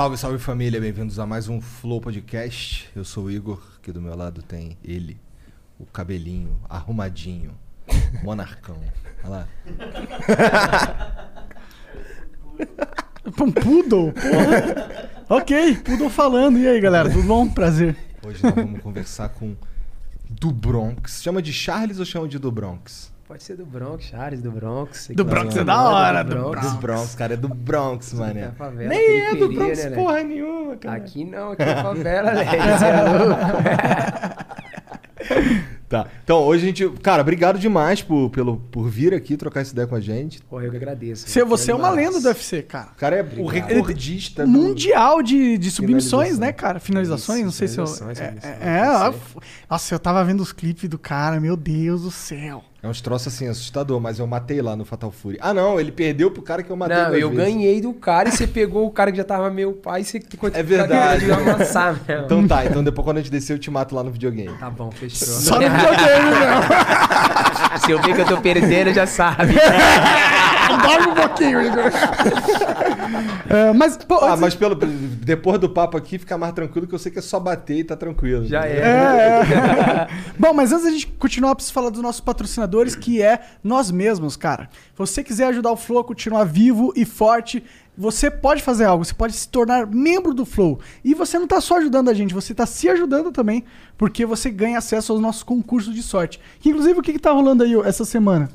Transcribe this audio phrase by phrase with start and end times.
[0.00, 2.88] Salve, salve família, bem-vindos a mais um Flow Podcast.
[2.96, 5.20] Eu sou o Igor, aqui do meu lado tem ele,
[5.78, 7.52] o cabelinho arrumadinho,
[8.24, 8.80] monarcão.
[9.22, 9.48] Olha lá.
[13.38, 14.14] Um poodle?
[14.14, 15.10] Porra.
[15.28, 16.58] ok, poodle falando.
[16.58, 17.46] E aí, galera, tudo bom?
[17.46, 17.94] Prazer.
[18.26, 19.54] Hoje nós vamos conversar com
[20.30, 21.22] do Bronx.
[21.22, 23.12] Chama de Charles ou chama de do Bronx?
[23.30, 25.06] Pode ser do Bronx, Charles, do Bronx.
[25.14, 28.46] Do Bronx é da hora, do do Do Bronx, cara, é do Bronx, mané.
[28.46, 29.96] É favela, Nem é do Bronx né, né?
[29.96, 30.96] porra nenhuma, cara.
[30.96, 32.44] Aqui não, aqui é favela, né?
[32.44, 33.40] Você é louco.
[35.88, 36.06] Tá.
[36.22, 36.88] Então, hoje a gente.
[37.02, 40.40] Cara, obrigado demais por, pelo, por vir aqui trocar essa ideia com a gente.
[40.42, 41.28] Porra, eu que agradeço.
[41.28, 42.90] Você, você é uma lenda do UFC, cara.
[42.92, 46.78] O cara é o recordista do- Mundial de, de submissões, né, cara?
[46.78, 47.86] Finalizações, Isso, não sei se eu.
[47.88, 52.02] finalizações, É, finalizações, é, f- nossa, eu tava vendo os clipes do cara, meu Deus
[52.02, 52.62] do céu.
[52.82, 55.36] É uns troços assim, assustador, mas eu matei lá no Fatal Fury.
[55.42, 56.96] Ah, não, ele perdeu pro cara que eu matei.
[56.96, 57.44] Não, duas eu vezes.
[57.44, 60.18] ganhei do cara e você pegou o cara que já tava meu pai e você
[60.54, 61.26] É verdade.
[61.26, 62.24] de amassar mesmo.
[62.24, 64.56] Então tá, então depois quando a gente descer eu te mato lá no videogame.
[64.58, 65.28] Tá bom, fechou.
[65.28, 67.80] Só no videogame, meu.
[67.84, 69.54] Se eu ver que eu tô perdendo, já sabe.
[70.82, 71.90] Dorme um pouquinho, Igor.
[73.48, 76.94] É, mas, pô, Ah, antes- mas pelo, depois do papo aqui fica mais tranquilo que
[76.94, 78.46] eu sei que é só bater e tá tranquilo.
[78.46, 78.78] Já é.
[78.78, 80.08] É.
[80.38, 83.90] Bom, mas antes da gente continuar, eu preciso falar dos nossos patrocinadores, que é nós
[83.90, 84.68] mesmos, cara.
[84.72, 87.62] Se você quiser ajudar o Flow a continuar vivo e forte,
[87.96, 90.80] você pode fazer algo, você pode se tornar membro do Flow.
[91.04, 93.64] E você não tá só ajudando a gente, você tá se ajudando também,
[93.98, 96.40] porque você ganha acesso aos nossos concursos de sorte.
[96.60, 98.48] Que, inclusive, o que, que tá rolando aí essa semana?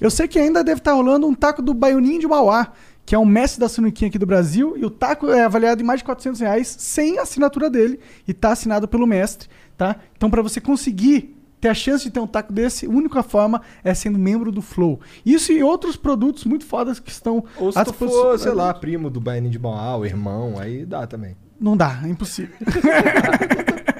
[0.00, 2.72] Eu sei que ainda deve estar rolando um taco do Baioninho de Mauá,
[3.08, 5.84] que é um mestre da Sunuquinha aqui do Brasil, e o taco é avaliado em
[5.84, 7.98] mais de 400 reais, sem a assinatura dele,
[8.28, 9.48] e tá assinado pelo mestre,
[9.78, 9.96] tá?
[10.14, 13.62] Então, para você conseguir ter a chance de ter um taco desse, a única forma
[13.82, 15.00] é sendo membro do Flow.
[15.24, 19.08] Isso e outros produtos muito fodas que estão Ou se tu for, sei lá, primo
[19.08, 21.34] do Baianinho de Mauá, irmão, aí dá também.
[21.58, 22.54] Não dá, é impossível.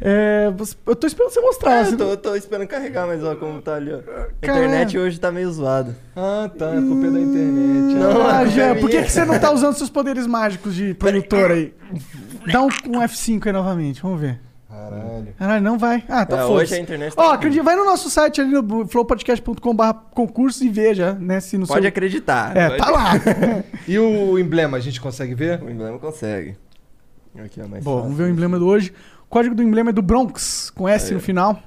[0.00, 0.46] É,
[0.86, 1.84] eu tô esperando você mostrar.
[1.86, 3.96] É, eu tô, eu tô esperando carregar, mas ó, como tá ali, ó.
[3.98, 5.96] A internet hoje tá meio zoada.
[6.14, 7.94] Ah, tá, a culpa é da internet.
[7.94, 10.26] Não, Ah, a Jean, culpa é por que, que você não tá usando seus poderes
[10.26, 11.74] mágicos de produtor aí?
[12.50, 14.40] Dá um, um F5 aí novamente, vamos ver.
[14.68, 15.28] Caralho.
[15.38, 16.04] Caralho, não vai.
[16.08, 18.52] Ah, então É, foda hoje a internet tá Ó, acredita, vai no nosso site ali
[18.52, 19.82] no flowpodcast.com.br
[20.14, 21.40] concursos e veja, né?
[21.40, 21.88] Se no Pode seu...
[21.88, 22.56] acreditar.
[22.56, 23.12] É, pode- tá lá.
[23.88, 25.62] E o emblema, a gente consegue ver?
[25.62, 26.56] O emblema consegue.
[27.44, 28.02] Aqui, ó, mais Bom, fácil.
[28.04, 28.92] vamos ver o emblema do hoje.
[29.26, 31.60] O código do emblema é do Bronx, com S no final.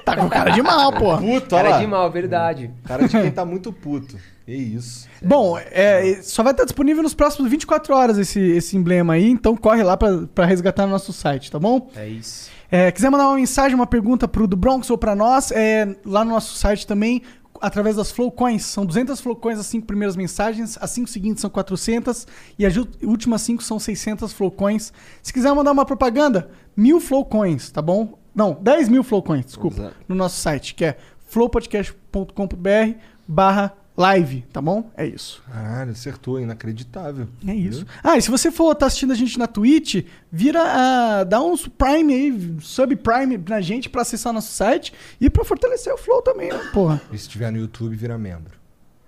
[0.04, 1.16] Tá com cara de mal, pô.
[1.18, 1.78] Puto, olha Cara lá.
[1.80, 2.70] de mal, verdade.
[2.84, 4.16] Cara de quem tá muito puto.
[4.44, 5.08] Que isso.
[5.20, 9.56] Bom, é, só vai estar disponível nos próximos 24 horas esse, esse emblema aí, então
[9.56, 11.90] corre lá pra, pra resgatar no nosso site, tá bom?
[11.96, 12.48] É isso.
[12.70, 16.24] É, quiser mandar uma mensagem, uma pergunta pro do Bronx ou pra nós, é, lá
[16.24, 17.22] no nosso site também,
[17.60, 18.64] através das Flowcoins.
[18.64, 22.26] São 200 Flowcoins as cinco primeiras mensagens, as cinco seguintes são 400
[22.58, 24.92] e as últimas cinco são 600 Flowcoins.
[25.22, 28.18] Se quiser mandar uma propaganda, mil Flowcoins, tá bom?
[28.34, 29.96] Não, 10 mil Flowcoins, desculpa, Exato.
[30.08, 30.96] no nosso site, que é
[31.26, 34.90] flowpodcast.com.br barra live, tá bom?
[34.96, 35.42] É isso.
[35.50, 36.38] Caralho, acertou.
[36.40, 37.26] Inacreditável.
[37.46, 37.86] É isso.
[38.02, 41.24] Ah, e se você for estar assistindo a gente na Twitch, vira a.
[41.24, 45.98] dá uns Prime aí, subprime na gente pra acessar nosso site e pra fortalecer o
[45.98, 47.00] Flow também, né, porra?
[47.12, 48.56] E se tiver no YouTube, vira membro.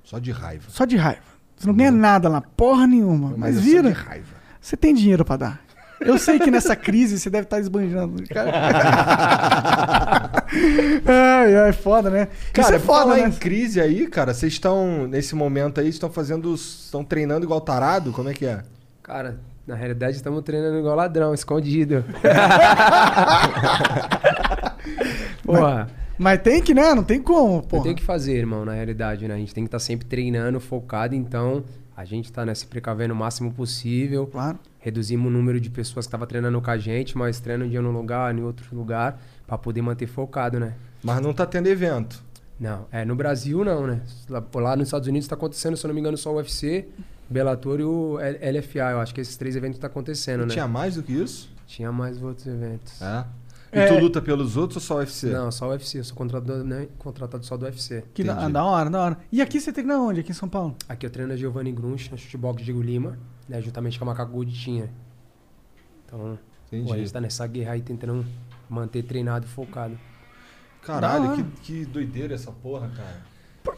[0.04, 0.64] Só de raiva.
[0.68, 1.20] Só de raiva.
[1.56, 3.34] Você não ganha nada lá, porra nenhuma.
[3.36, 3.92] Mas, é só vira.
[3.92, 4.38] de raiva.
[4.60, 5.67] Você tem dinheiro pra dar.
[6.00, 8.22] Eu sei que nessa crise você deve estar esbanjando.
[8.28, 8.52] Cara...
[11.06, 12.28] ai, ai, foda, né?
[12.52, 13.28] Cara, Isso é foda, falar né?
[13.28, 18.12] em crise aí, cara, vocês estão, nesse momento aí, estão fazendo, estão treinando igual tarado?
[18.12, 18.62] Como é que é?
[19.02, 22.04] Cara, Na realidade, estamos treinando igual ladrão, escondido.
[25.44, 26.94] Porra, Mas tem que, né?
[26.94, 27.80] Não tem como, pô.
[27.82, 29.34] tenho que fazer, irmão, na realidade, né?
[29.34, 31.62] A gente tem que estar sempre treinando, focado, então
[31.98, 34.24] a gente tá né, se precavendo o máximo possível.
[34.28, 34.56] Claro.
[34.78, 37.82] Reduzimos o número de pessoas que estavam treinando com a gente, mas treina um dia
[37.82, 40.76] num lugar, em outro lugar, pra poder manter focado, né?
[41.02, 42.22] Mas não tá tendo evento.
[42.58, 44.00] Não, é no Brasil não, né?
[44.28, 46.86] Lá, lá nos Estados Unidos tá acontecendo, se eu não me engano, só o UFC,
[47.28, 48.92] Bellator e o LFA.
[48.92, 50.52] Eu acho que esses três eventos tá acontecendo, né?
[50.52, 51.50] Tinha mais do que isso?
[51.66, 53.02] Tinha mais outros eventos.
[53.02, 53.24] É.
[53.72, 53.86] E É.
[53.86, 55.28] tu luta pelos outros ou só o UFC?
[55.30, 55.98] Não, só o UFC.
[55.98, 58.02] Eu sou contratado, né, contratado só do UFC.
[58.14, 58.52] Que da, Entendi.
[58.52, 59.18] da hora, da hora.
[59.30, 60.20] E aqui você treina onde?
[60.20, 60.74] Aqui em São Paulo?
[60.88, 63.18] Aqui eu treino a Giovanni Grunch, na chutebox Diego Lima,
[63.48, 64.90] né, juntamente com a Macaco Gold tinha.
[66.06, 66.38] Então,
[66.68, 66.86] Entendi.
[66.88, 68.24] pô, a gente tá nessa guerra aí tentando
[68.70, 69.98] manter treinado e focado.
[70.82, 73.22] Caralho, que, que doideira essa porra, cara.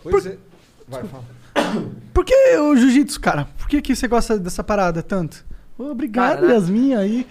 [0.03, 0.39] pois é.
[0.87, 1.25] Vai, fala.
[2.15, 3.47] Por que o jiu-jitsu, cara?
[3.59, 5.45] Por que, que você gosta dessa parada tanto?
[5.79, 6.55] Obrigado, Cara, né?
[6.55, 7.27] Yasmin aí.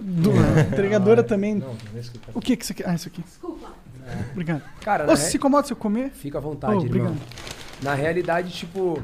[0.00, 0.30] Do,
[0.72, 1.54] entregadora também.
[1.56, 2.30] Não, tá.
[2.34, 2.88] O que que você quer?
[2.88, 3.22] Ah, isso aqui.
[3.22, 3.72] Desculpa.
[4.32, 4.62] Obrigado.
[4.80, 6.10] Cara, Ô, na re- se incomoda se eu comer?
[6.10, 7.12] fica à vontade, Oh, irmão.
[7.12, 7.18] obrigado.
[7.82, 9.00] Na realidade, tipo,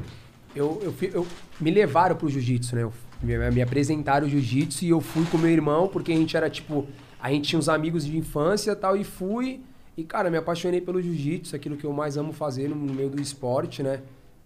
[0.55, 1.25] eu, eu, fi- eu-
[1.59, 2.83] me levaram pro jiu-jitsu, né?
[2.83, 6.35] Eu- me, me apresentaram o jiu-jitsu e eu fui com meu irmão, porque a gente
[6.37, 6.85] era, tipo,
[7.19, 9.61] a gente tinha uns amigos de infância e tal, e fui.
[9.95, 13.19] E, cara, me apaixonei pelo jiu-jitsu, aquilo que eu mais amo fazer no, meio do
[13.21, 14.01] esporte, né?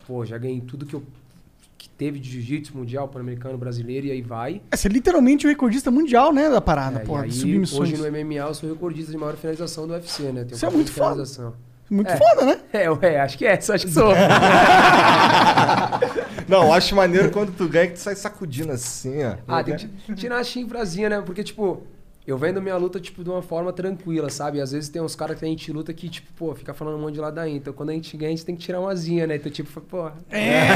[0.08, 1.21] Pô, já ganhei tudo que eu que
[2.02, 4.60] teve de jiu-jitsu mundial, pan-americano, brasileiro, e aí vai.
[4.72, 7.94] É, você é literalmente o recordista mundial, né, da parada, É, pô, de aí, submissões.
[7.94, 10.44] hoje no MMA eu sou recordista de maior finalização do UFC, né?
[10.44, 11.10] Tenho Isso é 14 muito foda.
[11.12, 11.54] finalização.
[11.92, 12.18] Muito É.
[12.18, 12.60] foda, né?
[12.74, 14.12] É, ué, acho que é, só acho que sou.
[16.48, 19.36] Não, eu acho maneiro quando tu ganha que tu sai sacudindo assim, ó.
[19.48, 21.22] Ah, tem que ti- tirar a chifrazinha, né?
[21.24, 21.84] Porque, tipo,
[22.32, 24.60] eu vendo minha luta, tipo, de uma forma tranquila, sabe?
[24.62, 27.02] Às vezes tem uns caras que a gente luta que, tipo, pô, fica falando um
[27.02, 27.58] monte de ladainha.
[27.58, 29.36] Então, quando a gente ganha, a gente tem que tirar uma asinha, né?
[29.36, 30.10] Então, tipo, pô...
[30.30, 30.68] É!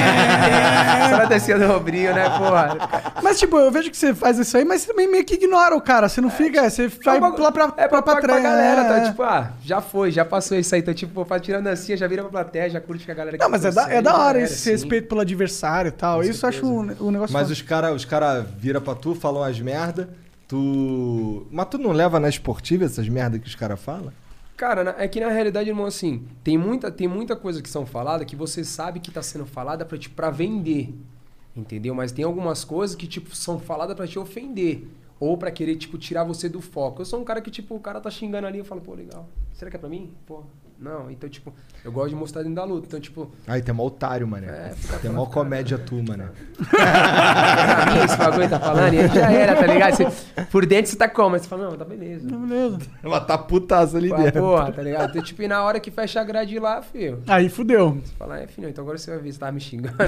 [1.09, 3.13] Só descia do né, porra?
[3.23, 5.75] Mas, tipo, eu vejo que você faz isso aí, mas você também meio que ignora
[5.75, 6.07] o cara.
[6.09, 6.69] Você não fica.
[6.69, 8.87] Você vai É um bagulho- lá pra, é pra, pra, pra trás, galera, é.
[8.87, 9.09] tá?
[9.09, 10.81] Tipo, ah, já foi, já passou isso aí.
[10.81, 13.37] Então, tipo, pô, faz tirando assim, já vira pra plateia, já curte com a galera
[13.37, 14.71] que Não, mas é da, é da hora esse assim.
[14.71, 16.17] respeito pelo adversário e tal.
[16.19, 17.03] Com Isso eu acho certeza.
[17.03, 17.53] um, um negócio Mas foda.
[17.53, 20.09] os caras os cara vira pra tu, falam umas merda,
[20.47, 21.47] tu.
[21.51, 24.11] Mas tu não leva na esportiva essas merda que os caras falam?
[24.57, 28.23] Cara, é que na realidade, irmão, assim, tem muita, tem muita coisa que são falada
[28.23, 30.93] que você sabe que tá sendo falada pra, tipo, pra vender.
[31.55, 31.93] Entendeu?
[31.93, 34.87] Mas tem algumas coisas que, tipo, são faladas pra te ofender.
[35.19, 37.01] Ou pra querer, tipo, tirar você do foco.
[37.01, 39.27] Eu sou um cara que, tipo, o cara tá xingando ali, eu falo, pô, legal.
[39.53, 40.13] Será que é pra mim?
[40.25, 40.43] Pô,
[40.79, 41.09] não.
[41.11, 42.85] Então, tipo, eu gosto de mostrar dentro da luta.
[42.87, 44.47] Então, tipo, Aí tem mó otário, mané.
[44.47, 46.05] É, fica tem mó falando, comédia tu, mim
[48.03, 49.95] esse bagulho tá falando, e aí já era, tá ligado?
[49.95, 51.35] Você- por dentro você tá como?
[51.35, 52.27] Aí você fala, não, tá beleza.
[52.27, 52.79] Beleza.
[53.03, 54.41] Ela tá putaça ali Pô, dentro.
[54.41, 55.09] porra, tá ligado?
[55.09, 57.21] Então, tipo, e na hora que fecha a grade lá, filho.
[57.27, 57.97] Aí fudeu.
[58.03, 59.95] Você fala, é, filho, então agora você vai ver se tava me xingando.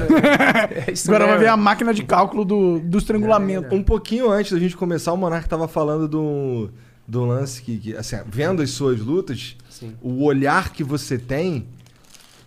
[0.78, 1.40] É Agora vai mesmo.
[1.40, 3.74] ver a máquina de cálculo do, do estrangulamento.
[3.74, 6.70] Um pouquinho antes da gente começar, o Monark tava falando do,
[7.08, 9.96] do lance que, que, assim, vendo as suas lutas, Sim.
[10.02, 11.68] o olhar que você tem,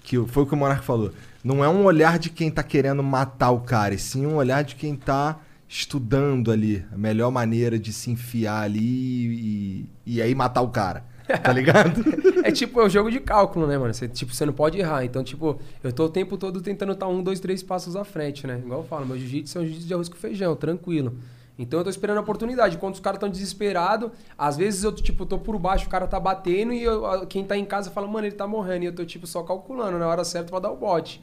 [0.03, 1.12] que foi o que o Monark falou,
[1.44, 4.65] não é um olhar de quem tá querendo matar o cara, e sim um olhar
[4.65, 5.38] de quem tá
[5.69, 11.05] estudando ali a melhor maneira de se enfiar ali e, e aí matar o cara.
[11.43, 12.03] Tá ligado?
[12.43, 13.93] É tipo, é o jogo de cálculo, né, mano?
[13.93, 15.05] Você, tipo, você não pode errar.
[15.05, 18.47] Então, tipo, eu tô o tempo todo tentando estar um, dois, três passos à frente,
[18.47, 18.61] né?
[18.65, 21.19] Igual eu falo, meu jiu-jitsu é um jiu-jitsu de arroz com feijão, tranquilo.
[21.62, 22.79] Então eu tô esperando a oportunidade.
[22.79, 26.19] Quando os caras estão desesperados, às vezes eu, tipo, tô por baixo, o cara tá
[26.19, 28.85] batendo e eu- quem tá em casa fala, mano, ele tá morrendo.
[28.85, 31.23] E eu tô, tipo, só calculando na hora certa pra dar o bote.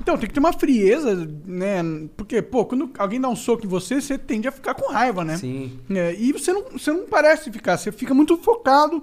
[0.00, 1.82] Então, tem que ter uma frieza, né?
[2.16, 5.24] Porque, pô, quando alguém dá um soco em você, você tende a ficar com raiva,
[5.24, 5.36] né?
[5.36, 5.80] Sim.
[5.90, 9.02] É, e você não, você não parece ficar, você fica muito focado.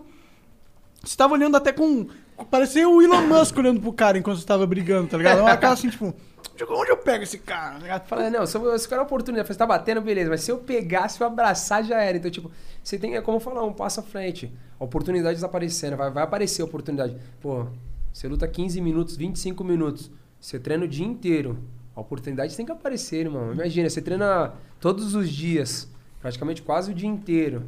[1.03, 2.07] Você tava olhando até com.
[2.49, 5.39] Parecia o Elon Musk olhando pro cara enquanto você tava brigando, tá ligado?
[5.41, 6.13] Uma cara assim, tipo,
[6.53, 7.77] onde, onde eu pego esse cara?
[7.79, 8.07] Ligado?
[8.07, 10.51] Fala, não, se eu, se eu quero a oportunidade, você tá batendo, beleza, mas se
[10.51, 12.17] eu pegar, se eu abraçar, já era.
[12.17, 12.51] Então, tipo,
[12.83, 14.51] você tem, é como falar, um passo à frente.
[14.79, 17.17] A oportunidade desaparecendo, vai, vai aparecer a oportunidade.
[17.41, 17.65] Pô,
[18.11, 21.57] você luta 15 minutos, 25 minutos, você treina o dia inteiro.
[21.95, 23.53] A oportunidade tem que aparecer, irmão.
[23.53, 25.87] Imagina, você treina todos os dias,
[26.19, 27.63] praticamente quase o dia inteiro.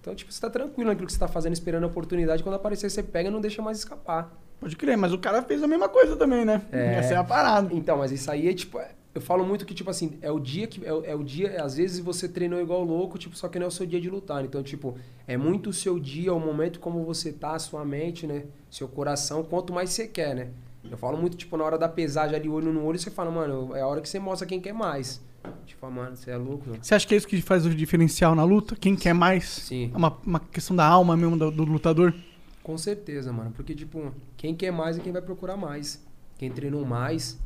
[0.00, 2.42] Então, tipo, você tá tranquilo naquilo que você tá fazendo, esperando a oportunidade.
[2.42, 4.32] Quando aparecer, você pega e não deixa mais escapar.
[4.58, 6.62] Pode crer, mas o cara fez a mesma coisa também, né?
[6.72, 6.94] É.
[6.96, 7.72] Essa é a parada.
[7.74, 8.78] Então, mas isso aí é tipo.
[8.78, 10.84] é- Eu falo muito que, tipo assim, é o dia que.
[10.86, 11.62] É, o- é o dia.
[11.62, 14.08] Às vezes você treinou igual louco, tipo, só que não é o seu dia de
[14.08, 14.44] lutar.
[14.44, 18.26] Então, tipo, é muito o seu dia, o momento como você tá, a sua mente,
[18.26, 18.44] né?
[18.70, 20.48] Seu coração, quanto mais você quer, né?
[20.90, 23.74] Eu falo muito, tipo, na hora da pesagem ali, olho no olho, você fala, mano,
[23.76, 25.20] é a hora que você mostra quem quer mais.
[25.66, 26.82] Tipo, mano, você é louco, mano.
[26.82, 28.76] Você acha que é isso que faz o diferencial na luta?
[28.76, 29.48] Quem quer mais?
[29.48, 29.90] Sim.
[29.92, 32.14] É uma, uma questão da alma mesmo do, do lutador?
[32.62, 33.50] Com certeza, mano.
[33.52, 36.04] Porque, tipo, quem quer mais é quem vai procurar mais.
[36.38, 37.38] Quem treinou mais,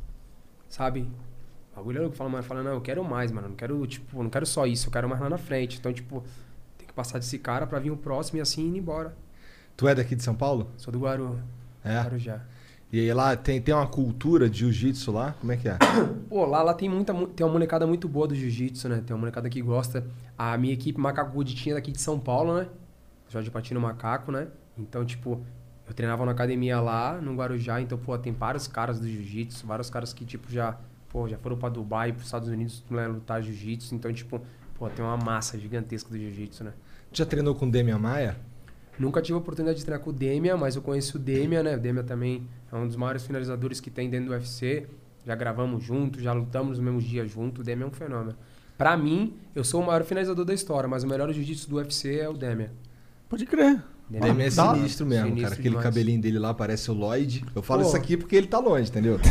[0.67, 1.07] sabe?
[1.71, 2.15] O bagulho é louco.
[2.15, 3.49] Fala, mano, fala, não, eu quero mais, mano.
[3.49, 5.77] Não quero, tipo, não quero só isso, eu quero mais lá na frente.
[5.79, 6.23] Então, tipo,
[6.77, 9.15] tem que passar desse cara pra vir o próximo e assim ir embora.
[9.77, 10.69] Tu é daqui de São Paulo?
[10.77, 11.39] Sou do Guaru,
[11.83, 12.01] É.
[12.01, 12.41] Guarujá.
[12.95, 15.33] E aí lá tem, tem uma cultura de jiu-jitsu lá?
[15.41, 15.77] Como é que é?
[16.29, 19.03] Pô, lá, lá tem muita mu- tem uma molecada muito boa do jiu-jitsu, né?
[19.05, 20.07] Tem uma molecada que gosta.
[20.37, 22.67] A minha equipe Macaco Good tinha daqui de São Paulo, né?
[23.27, 24.47] Jorge Patino Macaco, né?
[24.77, 25.41] Então, tipo,
[25.85, 29.89] eu treinava na academia lá, no Guarujá, então, pô, tem vários caras do jiu-jitsu, vários
[29.89, 30.77] caras que, tipo, já,
[31.09, 33.93] pô, já foram pra Dubai, pros Estados Unidos né, lutar jiu-jitsu.
[33.93, 34.39] Então, tipo,
[34.79, 36.71] pô, tem uma massa gigantesca do jiu-jitsu, né?
[37.11, 38.37] Já treinou com o Demian Maia?
[38.97, 41.75] Nunca tive a oportunidade de treinar com o Demian, mas eu conheço o Demian, né?
[41.75, 44.87] O Demian também é um dos maiores finalizadores que tem dentro do UFC.
[45.25, 47.61] Já gravamos juntos, já lutamos nos mesmos dias juntos.
[47.61, 48.35] O Demian é um fenômeno.
[48.77, 52.19] Pra mim, eu sou o maior finalizador da história, mas o melhor jiu-jitsu do UFC
[52.19, 52.69] é o Demian.
[53.29, 53.81] Pode crer.
[54.07, 54.75] Demian é hora.
[54.75, 55.53] sinistro mesmo, Sinistro cara.
[55.55, 55.83] Aquele demais.
[55.83, 57.43] cabelinho dele lá parece o Lloyd.
[57.55, 57.87] Eu falo Pô.
[57.87, 59.19] isso aqui porque ele tá longe, entendeu?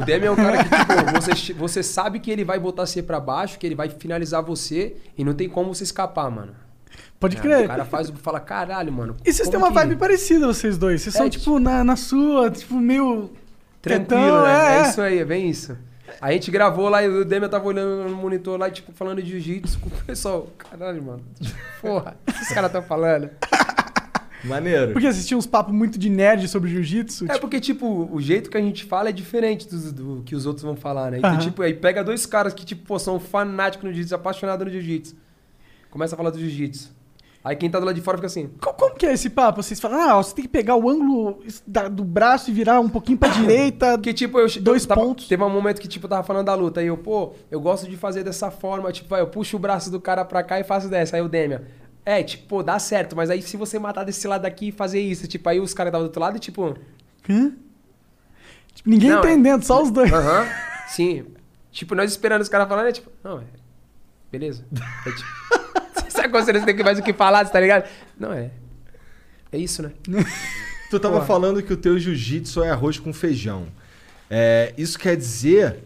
[0.00, 3.02] O Demian é um cara que, tipo, você, você sabe que ele vai botar você
[3.02, 6.52] pra baixo, que ele vai finalizar você e não tem como você escapar, mano.
[7.20, 7.64] Pode É, crer.
[7.64, 9.16] O cara faz o fala, caralho, mano.
[9.24, 11.02] E vocês têm uma que- vibe parecida, vocês dois.
[11.02, 13.30] Vocês É, são, tipo- tipo, na, na sua, tipo, meio.
[13.80, 14.50] Tranquilo, né?
[14.52, 14.88] é, É, é.
[14.88, 15.76] isso aí, é bem isso.
[16.20, 19.22] A gente gravou lá e o Demian tava olhando no monitor lá e, tipo, falando
[19.22, 20.48] de jiu-jitsu com o pessoal.
[20.58, 21.22] Caralho, mano.
[21.80, 23.30] Porra, o que esses caras estão falando?
[24.44, 24.92] Maneiro.
[24.92, 27.24] Porque tinham uns papos muito de nerd sobre jiu-jitsu.
[27.26, 30.34] É tipo, porque, tipo, o jeito que a gente fala é diferente do, do que
[30.34, 31.18] os outros vão falar, né?
[31.18, 34.72] Então, tipo, aí pega dois caras que, tipo, pô, são fanáticos no jiu-jitsu, apaixonados no
[34.72, 35.14] jiu-jitsu.
[35.92, 36.90] Começa a falar do jiu-jitsu.
[37.44, 38.48] Aí quem tá do lado de fora fica assim.
[38.60, 39.62] co- como que é esse papo?
[39.62, 42.88] Vocês falam, ah, você tem que pegar o ângulo da- do braço e virar um
[42.88, 43.98] pouquinho pra direita.
[43.98, 44.46] Porque, tipo, eu.
[44.60, 45.28] Dois eu tava- pontos.
[45.28, 46.80] Teve um momento que, tipo, eu tava falando da luta.
[46.80, 48.90] Aí eu, pô, eu gosto de fazer dessa forma.
[48.92, 51.16] Tipo, vai, eu puxo o braço do cara pra cá e faço dessa.
[51.16, 51.62] Aí o Demian.
[52.06, 53.14] É, tipo, pô, dá certo.
[53.16, 55.90] Mas aí se você matar desse lado aqui e fazer isso, tipo, aí os caras
[55.90, 56.76] estavam do outro lado e, tipo.
[57.28, 57.52] Hã?
[58.74, 60.12] Tipo, ninguém Não, é- entendendo, só os dois.
[60.12, 60.46] Aham.
[60.88, 61.24] Sim.
[61.72, 63.44] Tipo, nós esperando os caras falando, é tipo, não, é.
[64.30, 64.64] Beleza.
[65.06, 65.61] É tipo.
[66.22, 67.88] Sabe quando você não tem mais o que falar, tá ligado?
[68.18, 68.50] Não, é.
[69.50, 69.90] É isso, né?
[70.90, 71.26] Tu tava Porra.
[71.26, 73.66] falando que o teu jiu-jitsu é arroz com feijão.
[74.30, 75.78] É, isso quer dizer,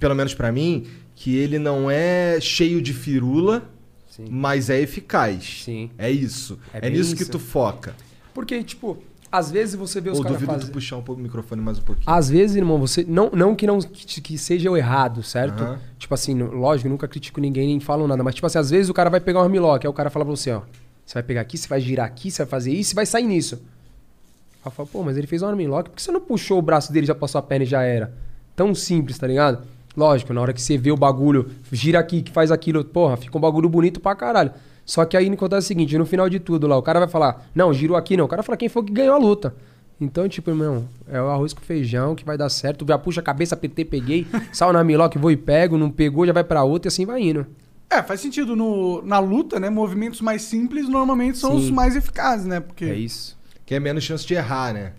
[0.00, 3.68] pelo menos pra mim, que ele não é cheio de firula,
[4.08, 4.26] Sim.
[4.30, 5.62] mas é eficaz.
[5.64, 5.90] Sim.
[5.98, 6.58] É isso.
[6.72, 7.32] É É, nisso que isso.
[7.32, 7.94] tu foca.
[8.32, 11.60] Porque, tipo, às vezes você vê os caras duvido tu puxar um pouco o microfone
[11.60, 12.08] mais um pouquinho.
[12.08, 13.04] Às vezes, irmão, você.
[13.06, 15.62] Não, não que não que, que seja o errado, certo?
[15.62, 15.78] Aham.
[15.98, 18.22] Tipo assim, lógico, nunca critico ninguém nem falo nada.
[18.22, 20.24] Mas, tipo assim, às vezes o cara vai pegar um armlock, aí o cara fala
[20.24, 20.62] pra você, ó.
[21.04, 23.24] Você vai pegar aqui, você vai girar aqui, você vai fazer isso e vai sair
[23.24, 23.56] nisso.
[23.56, 26.62] Aí eu falo, pô, mas ele fez um armlock, por que você não puxou o
[26.62, 28.12] braço dele, já passou a perna e já era?
[28.54, 29.66] Tão simples, tá ligado?
[29.96, 33.36] Lógico, na hora que você vê o bagulho, gira aqui, que faz aquilo, porra, fica
[33.36, 34.52] um bagulho bonito pra caralho.
[34.88, 37.46] Só que aí acontece o seguinte, no final de tudo lá, o cara vai falar,
[37.54, 38.24] não, girou aqui não.
[38.24, 39.54] O cara fala quem foi que ganhou a luta.
[40.00, 42.86] Então, tipo, irmão, é o arroz com feijão que vai dar certo.
[42.88, 46.32] Já puxa a cabeça, apertei, peguei, sal na miló vou e pego, não pegou, já
[46.32, 47.46] vai pra outra e assim vai indo.
[47.90, 48.56] É, faz sentido.
[48.56, 49.68] No, na luta, né?
[49.68, 51.56] Movimentos mais simples normalmente são Sim.
[51.58, 52.58] os mais eficazes, né?
[52.58, 52.86] Porque.
[52.86, 53.36] É isso.
[53.66, 54.92] Que é menos chance de errar, né?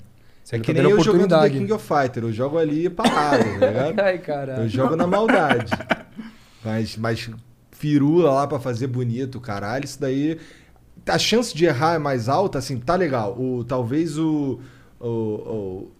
[0.43, 1.49] Você é não que tá nem eu jogando The.
[1.49, 2.23] King of Fighter.
[2.23, 3.99] Eu jogo ali parado, tá ligado?
[4.01, 4.63] Ai, caralho.
[4.63, 5.71] Eu jogo na maldade.
[6.63, 7.31] Mas, mas
[7.79, 10.37] firula lá pra fazer bonito, caralho, isso daí.
[11.07, 13.35] A chance de errar é mais alta, assim, tá legal.
[13.39, 14.59] O, talvez o,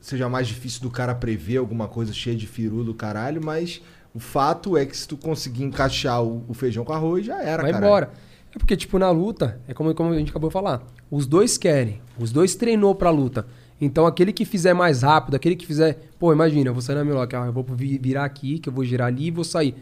[0.02, 3.82] seja mais difícil do cara prever alguma coisa cheia de firula do caralho, mas
[4.14, 7.64] o fato é que se tu conseguir encaixar o, o feijão com arroz, já era,
[7.64, 8.12] Vai embora.
[8.54, 10.82] É porque, tipo, na luta, é como, como a gente acabou de falar.
[11.10, 12.02] Os dois querem.
[12.20, 13.46] Os dois treinou pra luta.
[13.80, 16.00] Então, aquele que fizer mais rápido, aquele que fizer...
[16.20, 18.74] Pô, imagina, eu vou sair na Miloc, ah, eu vou vi- virar aqui, que eu
[18.74, 19.76] vou girar ali e vou sair.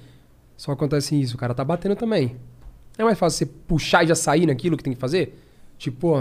[0.58, 2.36] Só acontece isso, o cara tá batendo também.
[2.98, 5.40] É mais fácil você puxar e já sair naquilo que tem que fazer?
[5.78, 6.16] Tipo,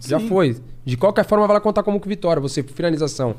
[0.00, 0.28] já Sim.
[0.28, 0.56] foi.
[0.84, 3.34] De qualquer forma, vai lá contar como que vitória, você, finalização.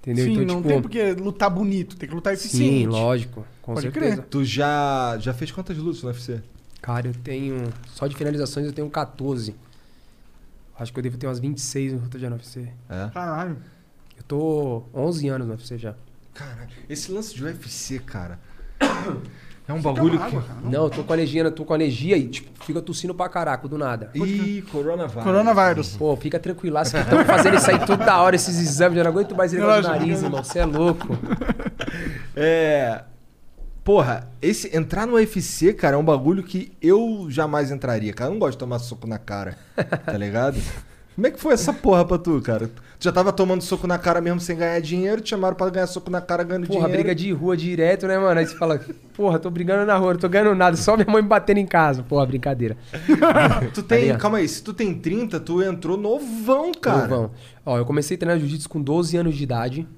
[0.00, 0.24] Entendeu?
[0.24, 2.84] Sim, então, não tipo, tem porque lutar bonito, tem que lutar eficiente.
[2.84, 3.46] Sim, lógico.
[3.62, 4.16] Com Pode certeza.
[4.16, 4.26] crer.
[4.26, 6.40] Tu já, já fez quantas lutas no UFC?
[6.82, 7.72] Cara, eu tenho.
[7.88, 9.54] Só de finalizações eu tenho 14.
[10.78, 12.68] Acho que eu devo ter umas 26 no luta já no UFC.
[12.88, 13.10] É.
[13.12, 13.56] Caralho.
[14.16, 15.94] Eu tô 11 anos no UFC já.
[16.34, 18.38] Caralho, esse lance de UFC, cara.
[19.68, 20.36] É um bagulho que.
[20.64, 23.76] Não, eu tô com alergia, tô com alergia e tipo, fica tossindo pra caraca do
[23.76, 24.10] nada.
[24.14, 25.24] Ih, coronavírus.
[25.24, 25.96] Coronavírus.
[25.96, 28.96] Pô, fica tranquilaço que estão fazendo isso aí toda hora, esses exames.
[28.96, 30.42] Eu não aguento mais ele no nariz, irmão.
[30.42, 31.08] Você é louco.
[32.38, 33.02] É.
[33.82, 38.28] Porra, esse entrar no UFC, cara, é um bagulho que eu jamais entraria, cara.
[38.28, 39.56] Eu não gosto de tomar soco na cara,
[40.04, 40.60] tá ligado?
[41.16, 42.68] Como é que foi essa porra pra tu, cara?
[42.68, 45.86] Tu já tava tomando soco na cara mesmo sem ganhar dinheiro, te chamaram pra ganhar
[45.86, 47.02] soco na cara ganhando Porra, dinheiro.
[47.02, 48.38] briga de rua direto, né, mano?
[48.38, 48.78] Aí você fala,
[49.14, 51.66] porra, tô brigando na rua, não tô ganhando nada, só minha mãe me batendo em
[51.66, 52.02] casa.
[52.02, 52.76] Porra, brincadeira.
[53.72, 57.06] Tu tem, calma aí, se tu tem 30, tu entrou novão, cara.
[57.08, 57.30] Novão.
[57.64, 59.88] Ó, eu comecei a treinar jiu-jitsu com 12 anos de idade.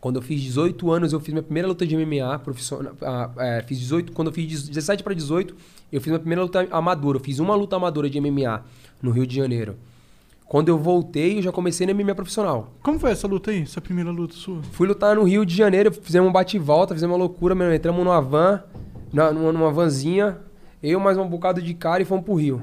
[0.00, 2.94] Quando eu fiz 18 anos, eu fiz minha primeira luta de MMA profissional.
[3.02, 5.54] ah, é, fiz 18, quando eu fiz 17 para 18,
[5.92, 7.18] eu fiz minha primeira luta amadora.
[7.18, 8.64] Eu fiz uma luta amadora de MMA
[9.02, 9.76] no Rio de Janeiro.
[10.50, 12.72] Quando eu voltei, eu já comecei no MMA profissional.
[12.82, 13.62] Como foi essa luta aí?
[13.62, 14.60] Essa primeira luta sua?
[14.72, 17.72] Fui lutar no Rio de Janeiro, fizemos um bate e volta, fizemos uma loucura, mesmo.
[17.72, 18.60] entramos numa van,
[19.12, 20.38] na- numa, numa vanzinha,
[20.82, 22.62] eu mais um bocado de cara e fomos pro Rio.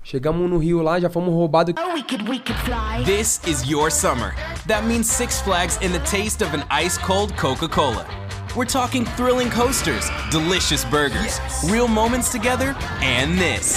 [0.00, 1.74] Chegamos no Rio lá, já fomos roubados.
[1.92, 3.04] We could, we could.
[3.04, 4.32] This is your summer.
[4.68, 8.06] That means Six Flags and the taste of an ice cold Coca Cola.
[8.54, 13.76] We're talking thrilling coasters, delicious burgers, real moments together, and this.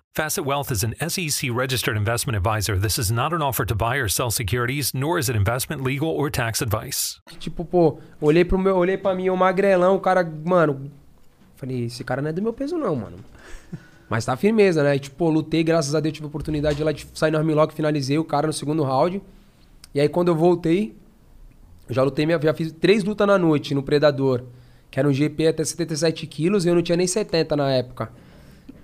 [0.13, 2.77] Facet Wealth is an SEC registered investment advisor.
[2.77, 6.09] This is not an offer to buy or sell securities, nor is it investment, legal,
[6.09, 7.21] or tax advice.
[7.39, 10.91] Tipo, pô, olhei pro meu, olhei pra mim, o magrelão, o cara, mano.
[11.55, 13.19] Falei, esse cara não é do meu peso, não, mano.
[14.09, 14.97] Mas tá firmeza, né?
[14.97, 18.17] E, tipo, lutei, graças a Deus, tive a oportunidade lá de sair no armlock, finalizei
[18.17, 19.21] o cara no segundo round.
[19.95, 20.93] E aí quando eu voltei,
[21.87, 24.43] eu já lutei, já fiz três lutas na noite no Predador.
[24.89, 28.11] Que era um GP até 77 quilos e eu não tinha nem 70 na época.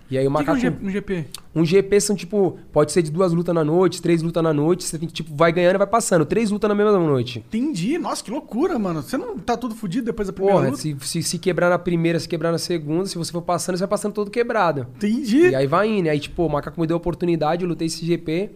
[0.09, 0.85] E aí o O que, que é um, macaco.
[0.85, 1.25] Um GP?
[1.53, 4.85] Um GP são tipo, pode ser de duas lutas na noite, três lutas na noite,
[4.85, 6.25] você tem que, tipo, vai ganhando e vai passando.
[6.25, 7.39] Três lutas na mesma noite.
[7.39, 7.97] Entendi.
[7.97, 9.01] Nossa, que loucura, mano.
[9.01, 10.81] Você não tá tudo fudido depois da primeira Porra, luta?
[10.81, 13.81] se, se, se quebrar na primeira, se quebrar na segunda, se você for passando, você
[13.81, 14.87] vai passando todo quebrado.
[14.95, 15.49] Entendi.
[15.49, 16.07] E aí vai indo.
[16.09, 18.51] Aí, tipo, o macaco me deu a oportunidade, eu lutei esse GP,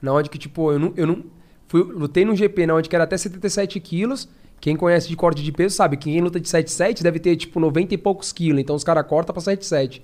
[0.00, 0.92] na onde que, tipo, eu não.
[0.96, 1.24] Eu não
[1.66, 4.28] fui, lutei num GP na onde que era até 77 quilos.
[4.60, 7.58] Quem conhece de corte de peso sabe que quem luta de 77 deve ter, tipo,
[7.58, 8.60] 90 e poucos quilos.
[8.60, 10.00] Então os caras cortam pra 77.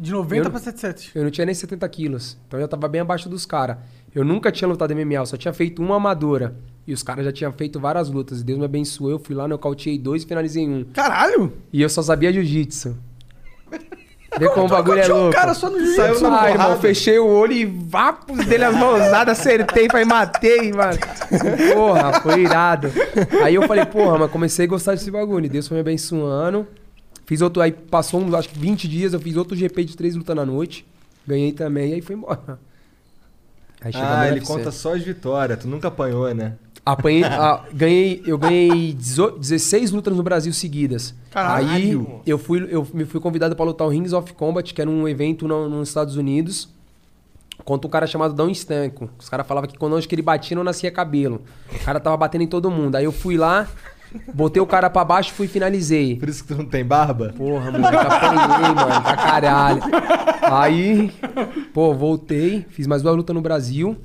[0.00, 1.10] De 90 Eu- pra 77.
[1.14, 2.38] Eu não tinha nem 70 quilos.
[2.46, 3.76] Então eu já tava bem abaixo dos caras.
[4.14, 6.54] Eu nunca tinha lutado MMA, eu só tinha feito uma amadora.
[6.86, 8.40] E os caras já tinham feito várias lutas.
[8.40, 9.10] E Deus me abençoou.
[9.10, 10.84] Eu fui lá, nocauteei dois e finalizei um.
[10.94, 11.52] Caralho!
[11.72, 12.96] E eu só sabia jiu-jitsu.
[14.38, 15.34] Vê como o bagulho é Tinha um louco.
[15.34, 16.26] cara só no jiu-jitsu.
[16.26, 20.98] Ah, irmão, fechei o olho e vapos dele as mãozadas, acertei, falei, matei, mano.
[21.74, 22.88] Porra, foi irado.
[23.42, 25.46] Aí eu falei, porra, mas comecei a gostar desse bagulho.
[25.46, 26.66] E Deus foi me abençoando.
[27.28, 30.16] Fiz outro, aí passou, uns, acho que 20 dias, eu fiz outro GP de três
[30.16, 30.86] lutas na noite.
[31.26, 32.58] Ganhei também, aí foi embora.
[33.80, 34.52] Aí chegamos Ah, ele UFC.
[34.52, 35.58] conta só as vitórias.
[35.60, 36.54] Tu nunca apanhou, né?
[36.84, 41.14] Apanhei, ah, ganhei, eu ganhei 18 16 lutas no Brasil seguidas.
[41.30, 41.68] Caralho!
[41.68, 41.92] Aí
[42.26, 45.06] eu fui, eu me fui convidado para lutar o Rings of Combat, que era um
[45.06, 46.68] evento no- nos Estados Unidos,
[47.64, 49.08] contra um cara chamado Dom Stanco.
[49.16, 51.42] Os caras falavam que quando onde que ele batia não nascia cabelo.
[51.72, 52.96] O cara tava batendo em todo mundo.
[52.96, 53.68] Aí eu fui lá,
[54.34, 56.16] botei o cara pra baixo e fui e finalizei.
[56.16, 57.32] Por isso que tu não tem barba?
[57.36, 59.82] Porra, moleque, apanhei, mano, pra caralho.
[60.42, 61.12] Aí,
[61.72, 63.96] pô, voltei, fiz mais duas lutas no Brasil.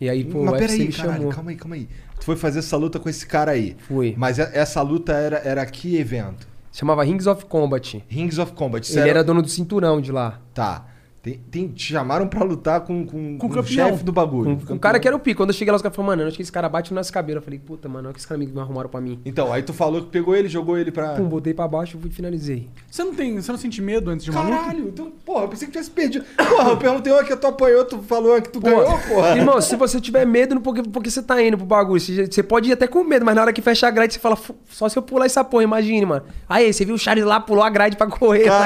[0.00, 1.32] E aí, pô, o Mas UFC peraí, me caralho, chamou.
[1.32, 1.88] calma aí, calma aí.
[2.18, 3.76] Tu foi fazer essa luta com esse cara aí.
[3.86, 4.14] Fui.
[4.16, 6.46] Mas essa luta era, era que evento?
[6.72, 8.04] Chamava Rings of Combat.
[8.08, 8.88] Rings of Combat.
[8.96, 10.40] Ele era dono do cinturão de lá.
[10.54, 10.86] Tá.
[11.22, 14.56] Tem, tem- te chamaram pra lutar com, com, Com o com o chefe do bagulho.
[14.56, 15.38] Com, com o cara que era o pico.
[15.38, 17.12] Quando eu cheguei lá, os caras falaram, mano, eu acho que esse cara bate nosso
[17.12, 17.38] cabelo.
[17.38, 19.20] Eu falei, puta, mano, olha que esse cara me arrumaram pra mim.
[19.24, 21.14] Então, aí tu falou que pegou ele, jogou ele pra...
[21.14, 22.68] Pum, botei pra baixo e finalizei.
[22.90, 23.34] Você não tem.
[23.40, 24.56] Você não sente medo antes de uma luta?
[24.56, 26.24] Caralho, então, porra, eu pensei que tivesse perdido.
[26.36, 29.36] Porra, eu perguntei uma que tu apanhou, tu falou uma que tu ganhou, porra.
[29.36, 32.00] Irmão, se você tiver medo, não porque, porque você tá indo pro bagulho.
[32.00, 34.20] Você, você pode ir até com medo, mas na hora que fecha a grade, você
[34.20, 36.22] fala, "Fu- só se eu pular essa porra, imagine, mano.
[36.48, 38.46] Aí, você viu o Charles lá, pulou a grade pra correr.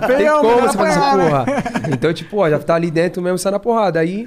[0.00, 0.26] Não tem
[0.62, 1.90] Você fazer essa apanhar, porra.
[1.94, 4.00] Então, tipo, ó, já tá ali dentro mesmo, sai na porrada.
[4.00, 4.26] Aí,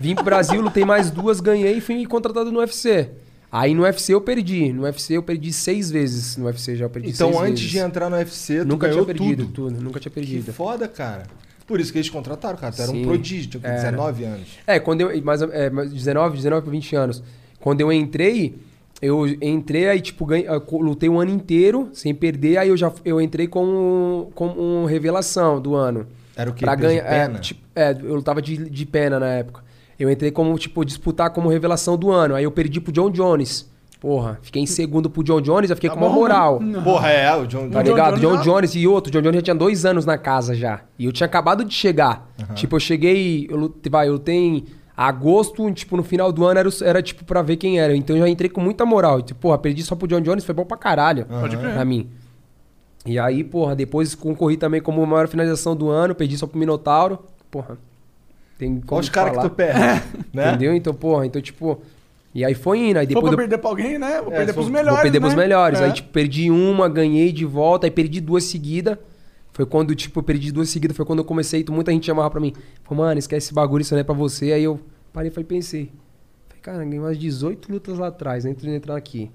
[0.00, 3.10] vim pro Brasil, lutei mais duas, ganhei e fui contratado no UFC.
[3.52, 4.72] Aí no UFC eu perdi.
[4.72, 6.36] No UFC eu perdi seis vezes.
[6.36, 7.70] No UFC já eu perdi Então, seis antes vezes.
[7.70, 9.70] de entrar no UFC, tu Nunca tinha perdido tudo.
[9.70, 9.82] tudo.
[9.82, 10.52] Nunca tinha Que perdido.
[10.52, 11.24] foda, cara.
[11.66, 12.72] Por isso que eles contrataram, cara.
[12.72, 13.76] Tu era um prodígio, tinha era.
[13.90, 14.48] 19 anos.
[14.66, 15.22] É, quando eu.
[15.22, 17.22] Mais, é, mais 19, 19 para 20 anos.
[17.60, 18.56] Quando eu entrei,
[19.02, 23.20] eu entrei, aí, tipo, ganhei, lutei um ano inteiro sem perder, aí eu já eu
[23.20, 26.06] entrei como, como revelação do ano.
[26.36, 26.64] Era o quê?
[26.64, 27.02] Pra ganhar.
[27.04, 27.38] É, pena?
[27.38, 29.62] tipo, é, eu lutava de, de pena na época.
[29.98, 32.34] Eu entrei como, tipo, disputar como revelação do ano.
[32.34, 33.68] Aí eu perdi pro John Jones.
[34.00, 36.58] Porra, fiquei em segundo pro John Jones, eu fiquei Tá com uma moral.
[36.58, 36.80] né?
[36.82, 38.18] Porra, é, o John, Tá John ligado?
[38.18, 39.12] Jones John já- Jones e outro.
[39.12, 40.80] John Jones já tinha dois anos na casa já.
[40.98, 42.26] E eu tinha acabado de chegar.
[42.54, 43.46] Tipo, eu cheguei.
[43.50, 43.58] Eu
[43.90, 44.64] vai, eu em
[45.08, 47.96] agosto, tipo, no final do ano era, era tipo pra ver quem era.
[47.96, 49.20] Então eu já entrei com muita moral.
[49.20, 51.24] E, tipo, porra, perdi só pro John Jones, foi bom pra caralho.
[51.24, 51.72] Pode crer.
[51.72, 52.08] Pra mim.
[53.06, 57.18] E aí, porra, depois concorri também como maior finalização do ano, perdi só pro Minotauro.
[57.50, 57.78] Porra.
[58.58, 59.80] Tem como Qual os caras que tu perde?
[60.34, 60.48] né?
[60.50, 60.74] Entendeu?
[60.74, 61.80] Então, porra, então, tipo.
[62.34, 62.98] E aí foi indo.
[62.98, 64.20] Aí depois pra eu- perder pra alguém, né?
[64.22, 64.92] Vou É, perder pros melhores.
[64.92, 65.42] Vou perder pros né?
[65.42, 65.80] melhores.
[65.80, 65.84] É.
[65.86, 68.98] Aí, tipo, perdi uma, ganhei de volta, aí perdi duas seguidas.
[69.52, 72.40] Foi quando, tipo, eu perdi duas seguidas, foi quando eu comecei, muita gente chamava pra
[72.40, 72.52] mim.
[72.84, 74.52] Falou, mano, esquece esse bagulho, isso não é pra você.
[74.52, 74.80] Aí eu
[75.12, 75.90] parei e pensei.
[76.48, 79.30] Falei, cara, ganhei umas 18 lutas lá atrás, antes de entrar aqui.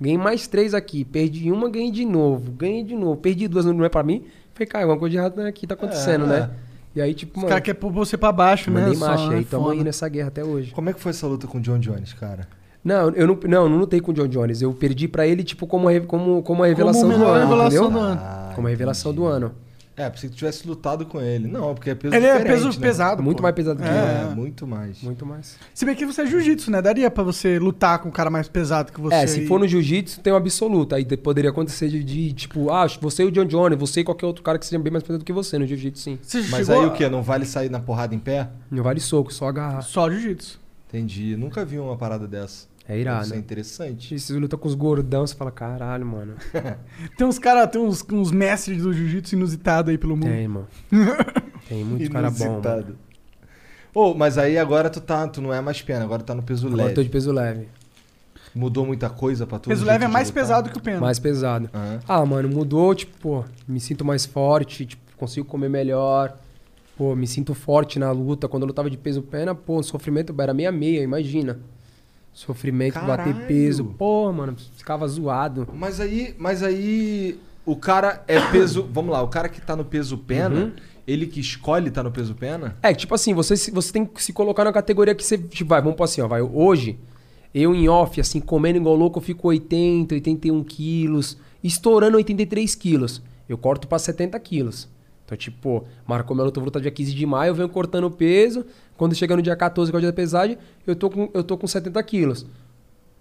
[0.00, 3.84] Ganhei mais três aqui, perdi uma, ganhei de novo, ganhei de novo, perdi duas, não
[3.84, 4.24] é pra mim.
[4.54, 6.28] Falei, cara, alguma coisa de errado aqui tá acontecendo, É.
[6.40, 6.50] né?
[6.94, 8.80] E aí, tipo, Os mano, caras querem pôr você pra baixo, né?
[8.80, 9.36] mandei Só, marcha, né?
[9.36, 9.74] aí tamo Foda.
[9.76, 10.72] aí nessa guerra até hoje.
[10.72, 12.46] Como é que foi essa luta com o John Jones, cara?
[12.84, 14.60] Não, eu não, não, não lutei com o John Jones.
[14.60, 17.84] Eu perdi pra ele, tipo, como, a como, como a revelação Como do ano, revelação
[17.84, 17.90] entendeu?
[18.00, 18.20] do ano.
[18.22, 19.52] Ah, Como a revelação do ano.
[19.94, 21.46] É, pensei que tu tivesse lutado com ele.
[21.46, 22.74] Não, porque é peso Ele é peso né?
[22.80, 23.22] pesado.
[23.22, 23.42] Muito pô.
[23.42, 24.34] mais pesado que É, É.
[24.34, 25.02] muito mais.
[25.02, 25.58] Muito mais.
[25.74, 26.80] Se bem que você é jiu-jitsu, né?
[26.80, 29.14] Daria pra você lutar com um cara mais pesado que você.
[29.14, 30.94] é, se e- for no jiu-jitsu, tem um absoluto.
[30.94, 34.04] Aí de- poderia acontecer de, de, tipo, ah, você e o John Jones, você e
[34.04, 36.18] qualquer outro cara que seja bem mais pesado do que você no jiu-jitsu, sim.
[36.22, 37.08] Você Mas chegou aí a- o quê?
[37.10, 38.48] Não vale sair na porrada em pé?
[38.70, 39.82] Não vale soco, só agarrar.
[39.82, 40.58] Só jiu-jitsu.
[40.88, 41.36] Entendi.
[41.36, 42.66] Nunca vi uma parada dessa.
[42.88, 43.24] É irado.
[43.24, 44.14] Isso é interessante.
[44.14, 46.34] E se você luta com os gordão, você fala, caralho, mano.
[47.16, 50.28] Tem uns caras, tem uns, uns mestres do jiu-jitsu inusitado aí pelo mundo.
[50.28, 50.66] Tem, irmão.
[51.68, 52.50] Tem muito cara bom, mano.
[52.52, 52.98] Inusitado.
[53.94, 56.66] Ô, mas aí agora tu tá, tu não é mais pena, agora tá no peso
[56.66, 56.94] Agora eu leve.
[56.96, 57.68] tô de peso leve.
[58.54, 59.68] Mudou muita coisa pra tu?
[59.68, 60.42] Peso leve é mais lutar?
[60.42, 61.00] pesado que o pena.
[61.00, 61.70] Mais pesado.
[61.72, 62.00] Aham.
[62.06, 66.36] Ah, mano, mudou, tipo, pô, me sinto mais forte, tipo, consigo comer melhor.
[66.96, 68.48] Pô, me sinto forte na luta.
[68.48, 71.60] Quando eu lutava de peso pena, pô, o sofrimento era meia-meia, imagina.
[72.32, 73.46] Sofrimento, bater Caralho.
[73.46, 73.84] peso.
[73.84, 75.68] Pô, mano, ficava zoado.
[75.74, 79.84] Mas aí, mas aí o cara é peso, vamos lá, o cara que tá no
[79.84, 80.72] peso pena, Uhum.
[81.06, 82.76] ele que escolhe tá no peso pena?
[82.82, 85.36] É, tipo assim, você, você tem que se colocar na categoria que você.
[85.36, 86.26] Tipo, vai, vamos pôr assim, ó.
[86.28, 86.98] Vai, hoje,
[87.54, 93.22] eu em off, assim, comendo igual louco, eu fico 80, 81 quilos, estourando 83 quilos.
[93.48, 94.88] Eu corto pra 70 quilos.
[95.32, 98.66] Então, tipo, marcou minha luta, lutar dia 15 de maio, eu venho cortando peso.
[98.98, 101.42] Quando chega no dia 14, que é o dia da pesagem, eu tô com, eu
[101.42, 102.44] tô com 70 quilos.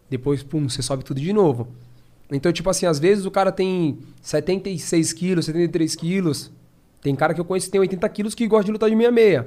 [0.10, 1.69] Depois, pum, você sobe tudo de novo.
[2.30, 6.52] Então, tipo assim, às vezes o cara tem 76 quilos, 73 quilos.
[7.02, 9.45] Tem cara que eu conheço que tem 80 quilos que gosta de lutar de 66.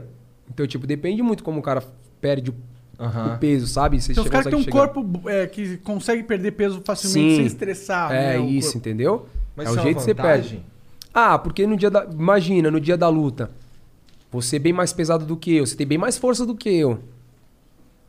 [0.50, 1.82] Então, tipo, depende muito como o cara
[2.18, 2.54] perde o,
[2.98, 3.34] Aham.
[3.34, 4.00] o peso, sabe?
[4.00, 4.88] Você Tem uns chega- caras que tem um chegar.
[4.88, 7.36] corpo é, que consegue perder peso facilmente Sim.
[7.36, 8.10] sem estressar.
[8.10, 8.78] É né, isso, corpo.
[8.78, 9.26] entendeu?
[9.54, 10.50] Mas é o jeito uma que você vantagem?
[10.60, 10.73] perde.
[11.14, 12.04] Ah, porque no dia da.
[12.04, 13.50] Imagina, no dia da luta.
[14.32, 15.64] Você é bem mais pesado do que eu.
[15.66, 16.98] Você tem bem mais força do que eu.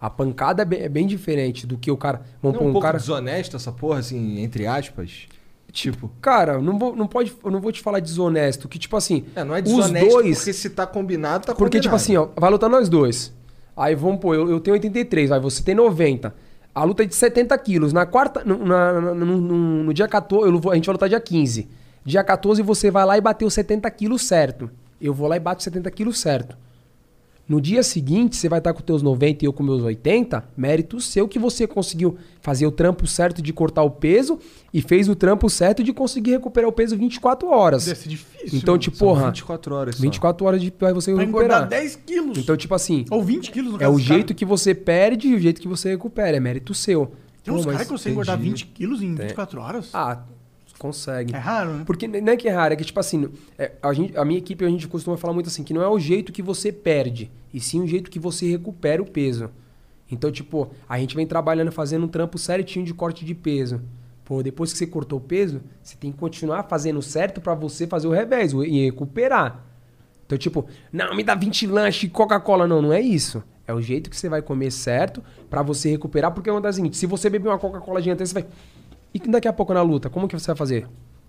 [0.01, 2.21] A pancada é bem, é bem diferente do que o cara.
[2.41, 2.97] Não Vamos é pôr um um pouco cara.
[2.97, 5.27] desonesto essa porra, assim, entre aspas?
[5.71, 9.25] Tipo, Cara, não vou, não pode, eu não vou te falar desonesto, que tipo assim,
[9.35, 11.81] é, não é os desonesto dois, porque se tá combinado, tá porque combinado.
[11.83, 13.33] tipo assim, ó, vai lutar nós dois.
[13.75, 16.33] Aí vamos pôr, eu, eu tenho 83, aí você tem 90.
[16.73, 17.91] A luta é de 70 quilos.
[17.91, 21.09] Na quarta, no, na- no, no- no dia 14, eu vou- a gente vai lutar
[21.09, 21.67] dia 15.
[22.05, 24.69] Dia 14 você vai lá e bateu 70 quilos certo.
[25.01, 26.55] Eu vou lá e bato 70 quilos certo.
[27.47, 30.99] No dia seguinte, você vai estar com teus 90 e eu com meus 80, mérito
[30.99, 34.39] seu que você conseguiu fazer o trampo certo de cortar o peso
[34.73, 37.85] e fez o trampo certo de conseguir recuperar o peso 24 horas.
[37.85, 38.57] Deve ser difícil.
[38.57, 40.01] Então, tipo, porra, 24 horas só.
[40.01, 41.67] 24 horas de pra você pra recuperar.
[41.67, 42.37] 10 quilos.
[42.39, 44.37] Então, tipo assim, Ou 20 quilos no é o jeito caras.
[44.37, 46.37] que você perde e o jeito que você recupera.
[46.37, 47.11] É mérito seu.
[47.43, 48.49] Tem uns caras que conseguem engordar entendi.
[48.49, 49.89] 20 quilos em 24 horas.
[49.93, 50.23] Ah,
[50.79, 51.33] consegue.
[51.35, 51.83] É raro, né?
[51.85, 54.38] Porque não é que é raro, é que, tipo assim, é, a, gente- a minha
[54.39, 57.31] equipe a gente costuma falar muito assim, que não é o jeito que você perde,
[57.53, 59.49] e sim o jeito que você recupera o peso.
[60.11, 63.81] Então, tipo, a gente vem trabalhando, fazendo um trampo certinho de corte de peso.
[64.23, 67.85] Pô, depois que você cortou o peso, você tem que continuar fazendo certo pra você
[67.88, 69.63] fazer o revés e recuperar.
[70.25, 72.67] Então, tipo, não, me dá 20 lanches e Coca-Cola.
[72.67, 73.43] Não, não é isso.
[73.67, 76.31] É o jeito que você vai comer certo pra você recuperar.
[76.31, 78.51] Porque é uma das seguintes, se você beber uma Coca-Cola gigantesca, você vai...
[79.15, 80.88] E daqui a pouco na luta, como que você vai fazer?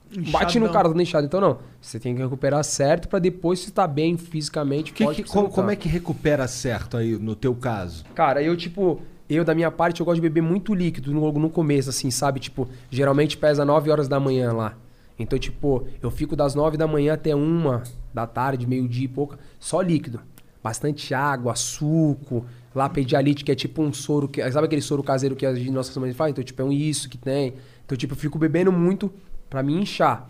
[0.09, 0.73] Bate no Inchadão.
[0.73, 1.27] cara, todo inchado.
[1.27, 1.59] Então, não.
[1.81, 4.93] Você tem que recuperar certo pra depois você estar bem fisicamente.
[4.93, 8.05] Que- que- como, como é que recupera certo aí, no teu caso?
[8.15, 11.51] Cara, eu, tipo, eu da minha parte, eu gosto de beber muito líquido no, no
[11.51, 12.39] começo, assim, sabe?
[12.41, 14.75] Tipo, geralmente pesa 9 horas da manhã lá.
[15.19, 19.39] Então, tipo, eu fico das 9 da manhã até uma da tarde, meio-dia e pouca,
[19.59, 20.21] só líquido.
[20.63, 22.45] bastante água, suco.
[22.75, 25.97] Lá pedialite, que é tipo um soro, que, sabe aquele soro caseiro que as nossas
[25.97, 26.33] mães fazem?
[26.33, 27.55] Então, tipo, é um isso que tem.
[27.87, 29.11] Então, tipo, eu fico bebendo muito
[29.49, 30.29] pra me inchar.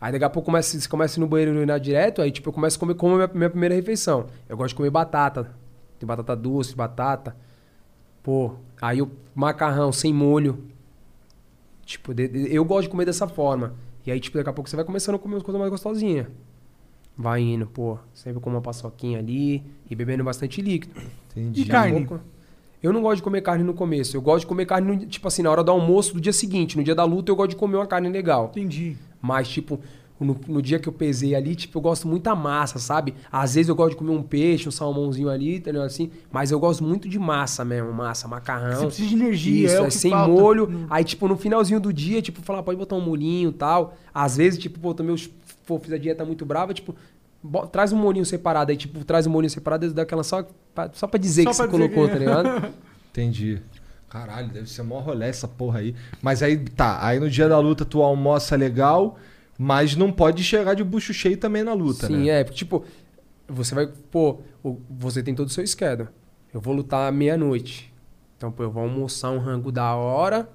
[0.00, 2.30] Aí daqui a pouco começa, você começa a ir no banheiro e urinar direto, aí
[2.30, 4.26] tipo, eu começo a comer como a minha, minha primeira refeição.
[4.48, 5.50] Eu gosto de comer batata.
[5.98, 7.34] Tem batata doce, batata.
[8.22, 10.62] Pô, aí o macarrão sem molho.
[11.84, 13.74] Tipo, de- de- eu gosto de comer dessa forma.
[14.06, 16.26] E aí, tipo, daqui a pouco você vai começando a comer umas coisas mais gostosinhas.
[17.16, 20.94] Vai indo, pô, sempre com uma paçoquinha ali e bebendo bastante líquido.
[21.30, 21.62] Entendi.
[21.62, 22.06] E carne?
[22.06, 22.24] pouco-
[22.82, 24.16] Eu não gosto de comer carne no começo.
[24.16, 26.76] Eu gosto de comer carne, no- tipo assim, na hora do almoço do dia seguinte.
[26.76, 28.46] No dia da luta, eu gosto de comer uma carne legal.
[28.52, 28.96] Entendi.
[29.20, 29.80] Mas, tipo,
[30.20, 33.14] no, no dia que eu pesei ali, tipo, eu gosto muito da massa, sabe?
[33.32, 35.82] Às vezes eu gosto de comer um peixe, um salmãozinho ali, entendeu?
[35.82, 36.10] Assim.
[36.30, 38.76] Mas eu gosto muito de massa mesmo, massa, macarrão.
[38.76, 40.32] Você precisa de energia, Isso, é é sem falta.
[40.32, 40.86] molho.
[40.88, 43.96] Aí, tipo, no finalzinho do dia, tipo, falar, pode botar um molhinho e tal.
[44.14, 45.28] Às vezes, tipo, pô, tomei os.
[45.66, 46.94] Pô, fiz a dieta muito brava, tipo,
[47.42, 48.70] bo- traz um molhinho separado.
[48.70, 51.50] Aí, tipo, traz um molhinho separado e dá aquela só, pra- só pra dizer Só
[51.50, 52.74] que pra você dizer colocou, que- tá ligado?
[53.10, 53.60] Entendi.
[54.08, 55.94] Caralho, deve ser mó rolê essa porra aí.
[56.22, 57.04] Mas aí, tá.
[57.06, 59.18] Aí no dia da luta tu almoça legal,
[59.58, 62.40] mas não pode chegar de bucho cheio também na luta, Sim, né?
[62.40, 62.44] é.
[62.44, 62.84] porque, Tipo,
[63.46, 63.86] você vai.
[64.10, 64.38] Pô,
[64.88, 66.08] você tem todo o seu schedule.
[66.54, 67.92] Eu vou lutar à meia-noite.
[68.36, 70.48] Então, pô, eu vou almoçar um rango da hora,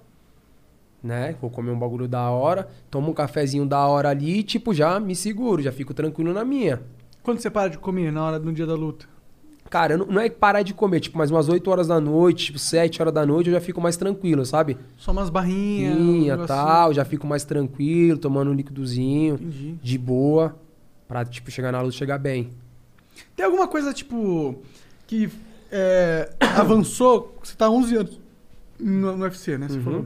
[1.03, 1.35] né?
[1.41, 4.99] Vou comer um bagulho da hora, tomo um cafezinho da hora ali e, tipo, já
[4.99, 6.81] me seguro, já fico tranquilo na minha.
[7.21, 9.05] Quando você para de comer na hora no dia da luta?
[9.69, 12.59] Cara, não, não é parar de comer, tipo, mais umas 8 horas da noite, tipo,
[12.59, 14.77] 7 horas da noite, eu já fico mais tranquilo, sabe?
[14.97, 15.97] Só umas barrinhas.
[15.97, 16.47] um Minha, negocinho.
[16.47, 19.75] tal, já fico mais tranquilo, tomando um líquidozinho, Entendi.
[19.81, 20.55] de boa,
[21.07, 22.49] pra, tipo, chegar na luta e chegar bem.
[23.35, 24.61] Tem alguma coisa, tipo,
[25.07, 25.29] que
[25.71, 27.35] é, avançou?
[27.43, 28.19] Você tá há 11 anos
[28.79, 29.69] no, no UFC, né?
[29.69, 29.83] Você Uhum.
[29.83, 30.05] falou.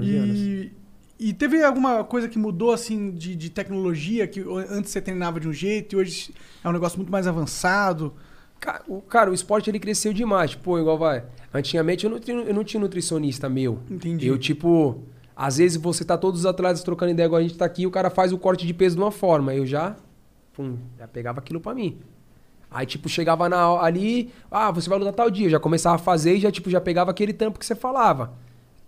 [0.00, 0.72] 11
[1.18, 5.40] E, e teve alguma coisa que mudou, assim, de, de tecnologia, que antes você treinava
[5.40, 8.12] de um jeito e hoje é um negócio muito mais avançado?
[8.60, 10.54] Ca- o, cara, o esporte ele cresceu demais.
[10.54, 11.24] Pô, igual vai.
[11.52, 13.78] Antigamente eu não, tinha- eu não tinha nutricionista meu.
[13.90, 14.26] Entendi.
[14.26, 15.02] Eu, tipo,
[15.34, 17.90] às vezes você tá todos os atletas trocando ideia igual a gente tá aqui, o
[17.90, 19.54] cara faz o corte de peso de uma forma.
[19.54, 19.96] Eu já,
[20.54, 21.98] pum, já pegava aquilo pra mim.
[22.70, 25.46] Aí, tipo, chegava na, ali, ah, você vai lutar tal dia.
[25.46, 28.32] Eu já começava a fazer e já, tipo, já pegava aquele tampo que você falava.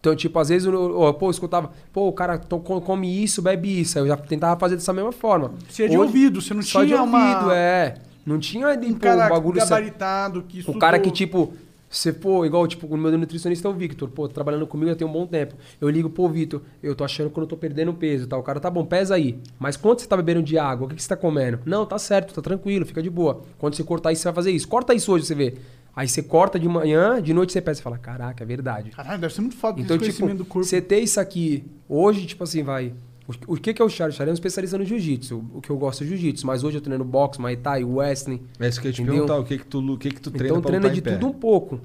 [0.01, 0.73] Então, tipo, às vezes, eu,
[1.05, 3.99] eu, pô, eu escutava, pô, o cara to- co- come isso, bebe isso.
[3.99, 5.53] Aí eu já tentava fazer dessa mesma forma.
[5.69, 7.35] Você é de Hoje- ouvido, você não Só de tinha uma...
[7.35, 7.95] ouvido, é.
[8.25, 9.59] Não tinha Um pô, cara um bagulho...
[9.59, 10.81] gabaritado que O estudou...
[10.81, 11.53] cara que, tipo,
[11.91, 15.07] você, pô, igual, tipo, o meu nutricionista é o Victor, pô, trabalhando comigo já tem
[15.07, 15.55] um bom tempo.
[15.81, 18.39] Eu ligo, pô, Victor, eu tô achando que eu não tô perdendo peso e tal.
[18.41, 19.39] O cara, tá bom, pesa aí.
[19.59, 20.87] Mas quanto você tá bebendo de água?
[20.87, 21.59] O que, que você tá comendo?
[21.65, 23.41] Não, tá certo, tá tranquilo, fica de boa.
[23.59, 24.69] Quando você cortar isso, você vai fazer isso.
[24.69, 25.55] Corta isso hoje, você vê.
[25.99, 28.91] Aí você corta de manhã, de noite você pesa e fala, caraca, é verdade.
[28.91, 30.63] Caralho, deve ser muito foda Então, tipo, do corpo.
[30.63, 32.93] você ter isso aqui, hoje, tipo assim, vai.
[33.27, 34.15] O, o que, que é o Charlie?
[34.15, 35.45] O Charlie é um especialista no jiu-jitsu.
[35.53, 38.41] O que eu gosto é jiu-jitsu, mas hoje eu treino boxe, muay thai, wrestling.
[38.61, 39.27] É isso que eu ia te Entendeu?
[39.27, 41.01] perguntar, o que que tu, o que que tu treina Então pra treina lutar de
[41.01, 41.13] em pé?
[41.15, 41.81] tudo um pouco.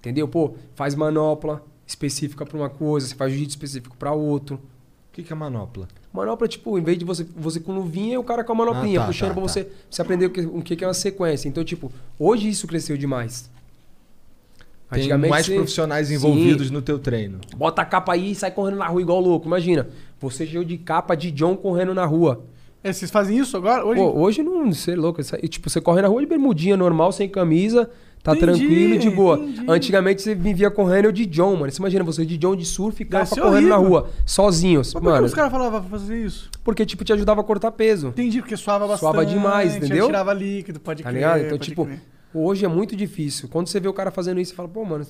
[0.00, 0.26] Entendeu?
[0.26, 4.54] Pô, faz manopla específica pra uma coisa, você faz jiu-jitsu específico pra outro.
[4.56, 4.60] O
[5.12, 5.88] que que é manopla?
[6.10, 9.00] Manopla, tipo, em vez de você, você com luvinha, e o cara com a manoplinha,
[9.00, 9.48] Ah, tá, puxando tá, pra tá.
[9.48, 11.48] você, você aprender o que, o que que é uma sequência.
[11.50, 13.50] Então, tipo, hoje isso cresceu demais.
[14.90, 16.14] Tem mais você- profissionais Sim.
[16.14, 17.38] envolvidos no teu treino.
[17.56, 19.46] Bota a capa aí e sai correndo na rua igual louco.
[19.46, 19.86] Imagina,
[20.20, 22.42] você cheio de capa de John correndo na rua.
[22.82, 23.84] É, vocês fazem isso agora?
[23.84, 24.00] Hoje?
[24.00, 25.20] Pô, hoje não, você é louco.
[25.20, 27.90] isso aí, Tipo, você corre na rua de bermudinha normal, sem camisa,
[28.22, 29.36] tá Entendi, tranquilo, de boa.
[29.36, 29.64] entendi.
[29.68, 31.70] Antigamente você me via correndo eu de John, mano.
[31.72, 34.00] Você imagina, você de John de surf e capa correndo na horrível.
[34.00, 34.78] rua, sozinho.
[34.78, 36.48] Mas por que mano, os caras falavam pra fazer isso?
[36.64, 38.08] porque tipo, te ajudava a cortar peso.
[38.08, 39.00] Entendi, porque suava bastante.
[39.00, 40.06] Suava demais, entendeu?
[40.06, 41.40] Tirava líquido, pode Tá crer, ligado?
[41.44, 42.00] Então, tipo, crer.
[42.34, 43.48] Hoje é muito difícil.
[43.48, 45.06] Quando você vê o cara fazendo isso, você fala, pô, mano,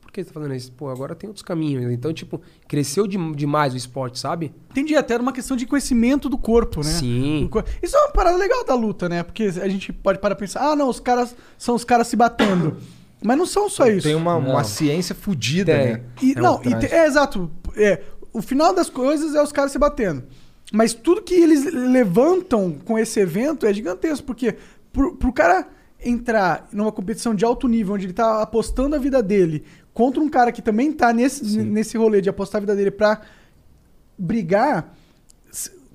[0.00, 0.72] por que você tá fazendo isso?
[0.72, 1.92] Pô, agora tem outros caminhos.
[1.92, 4.52] Então, tipo, cresceu de- demais o esporte, sabe?
[4.70, 6.90] Entendi, até era uma questão de conhecimento do corpo, né?
[6.90, 7.48] Sim.
[7.50, 9.22] Cor- Isso é uma parada legal da luta, né?
[9.22, 12.16] Porque a gente pode parar pra pensar, ah, não, os caras são os caras se
[12.16, 12.76] batendo.
[13.22, 14.06] Mas não são só isso.
[14.06, 15.92] Tem uma, uma ciência fodida, Tem.
[15.92, 16.02] né?
[16.22, 17.50] E, É não, e te- é exato.
[17.76, 18.02] É,
[18.32, 20.24] o final das coisas é os caras se batendo.
[20.72, 24.56] Mas tudo que eles levantam com esse evento é gigantesco, porque
[24.92, 25.68] pro, pro cara
[26.04, 30.28] entrar numa competição de alto nível, onde ele tá apostando a vida dele contra um
[30.28, 33.20] cara que também tá nesse, nesse rolê de apostar a vida dele pra
[34.16, 34.94] brigar,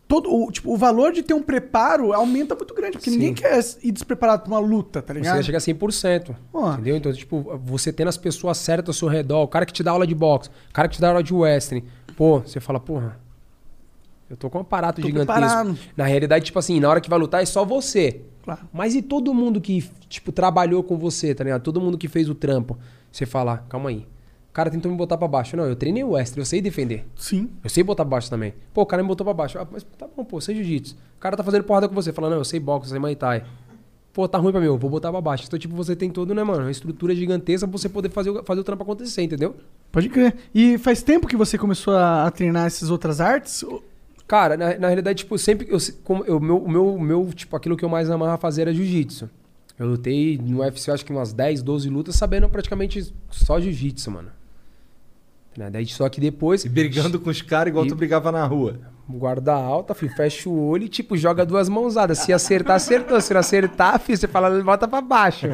[0.08, 3.18] todo, o, tipo, o valor de ter um preparo aumenta muito grande, porque Sim.
[3.18, 5.38] ninguém quer ir despreparado pra uma luta, tá Você ligado?
[5.38, 6.36] ia chegar a 100%.
[6.54, 6.74] Ó.
[6.74, 6.98] Entendeu?
[6.98, 9.91] Então, tipo, você tendo as pessoas certas ao seu redor, o cara que te dá
[9.91, 11.84] aula de boxe, o cara que te dá aula de wrestling,
[12.15, 13.18] pô, você fala, porra,
[14.30, 15.40] eu tô com um aparato Tô gigantesco.
[15.42, 15.78] preparado.
[15.96, 18.22] Na realidade, tipo assim, na hora que vai lutar é só você.
[18.44, 18.62] Claro.
[18.74, 21.62] Mas e todo mundo que, tipo, trabalhou com você, tá ligado?
[21.64, 22.78] Todo mundo que fez o trampo.
[23.12, 24.06] Você fala, calma aí.
[24.50, 25.58] O cara tentou me botar pra baixo.
[25.58, 27.06] Não, eu treinei o wrestling, eu sei defender.
[27.16, 27.50] Sim.
[27.64, 28.54] Eu sei botar pra baixo também.
[28.74, 29.58] Pô, o cara me botou pra baixo.
[29.60, 30.96] Ah, mas tá bom, pô, sei jiu-jitsu.
[31.18, 32.14] O cara tá fazendo porrada com você.
[32.14, 33.44] Fala, não, eu sei boxe, eu sei muay thai.
[34.14, 35.44] pô, tá ruim pra mim, eu vou botar pra baixo.
[35.46, 38.44] Então, tipo, você tem todo, né, mano, uma estrutura gigantesca pra você poder fazer, o-
[38.46, 39.58] fazer o trampo acontecer, entendeu?
[39.92, 40.34] Pode crer.
[40.54, 43.62] E faz tempo que você começou a, a treinar essas outras artes?
[44.28, 45.68] Cara, na, na realidade, tipo, sempre.
[45.70, 45.78] Eu,
[46.26, 49.30] eu, meu, o meu, meu, tipo, aquilo que eu mais amava fazer era jiu-jitsu.
[49.78, 54.30] Eu lutei no UFC, acho que umas 10, 12 lutas, sabendo praticamente só jiu-jitsu, mano.
[55.58, 55.70] Né?
[55.70, 56.66] Daí, só que depois.
[56.66, 58.80] E brigando com os caras igual E- tu brigava na rua.
[59.08, 62.18] Guarda alta, filho, fecha o olho e, tipo, joga duas mãozadas.
[62.20, 63.22] Se acertar, acertou.
[63.22, 65.46] Se não acertar, filho, você fala, volta pra baixo.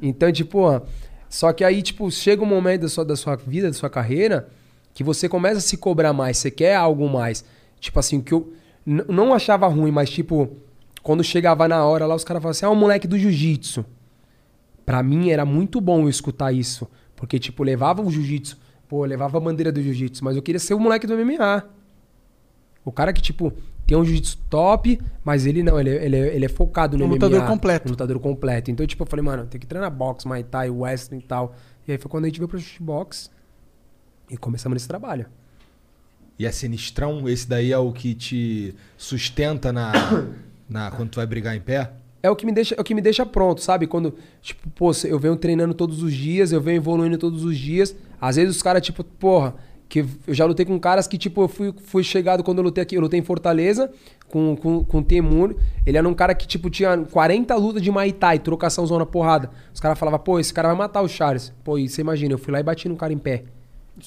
[0.00, 0.80] Então, tipo,
[1.28, 4.48] só que aí, tipo, chega um momento da sua, da sua vida, da sua carreira,
[4.98, 7.44] que você começa a se cobrar mais, você quer algo mais.
[7.78, 8.52] Tipo assim, que eu
[8.84, 10.56] não achava ruim, mas, tipo,
[11.04, 13.84] quando chegava na hora lá, os caras falavam assim, ah, o moleque do jiu-jitsu.
[14.84, 16.88] Pra mim era muito bom eu escutar isso.
[17.14, 18.58] Porque, tipo, levava o jiu-jitsu,
[18.88, 21.62] pô, levava a bandeira do jiu-jitsu, mas eu queria ser o moleque do MMA.
[22.84, 23.52] O cara que, tipo,
[23.86, 27.04] tem um jiu-jitsu top, mas ele não, ele, é- ele, é- ele é focado no
[27.04, 27.14] Um MMA.
[27.26, 27.86] lutador completo.
[27.86, 28.68] Um lutador completo.
[28.72, 31.54] Então, tipo, eu falei, mano, tem que treinar boxe, Muay Thai, wrestling e tal.
[31.86, 33.30] E aí foi quando a gente veio pro shootbox
[34.30, 35.26] e começamos nesse trabalho.
[36.38, 39.92] E é sinistrão, esse daí é o que te sustenta na,
[40.68, 41.90] na quando tu vai brigar em pé?
[42.22, 43.86] É o que me deixa, é o que me deixa pronto, sabe?
[43.86, 47.94] Quando, tipo, pô, eu venho treinando todos os dias, eu venho evoluindo todos os dias.
[48.20, 49.54] Às vezes os caras, tipo, porra,
[49.88, 52.82] que eu já lutei com caras que, tipo, eu fui, fui chegado quando eu lutei
[52.82, 53.90] aqui, eu lutei em Fortaleza
[54.28, 55.56] com, com, com o Temur.
[55.86, 59.50] Ele era um cara que, tipo, tinha 40 lutas de Muay Thai, trocação zona porrada.
[59.72, 61.52] Os caras falavam, pô, esse cara vai matar o Charles.
[61.64, 63.44] Pô, e você imagina, eu fui lá e bati no cara em pé.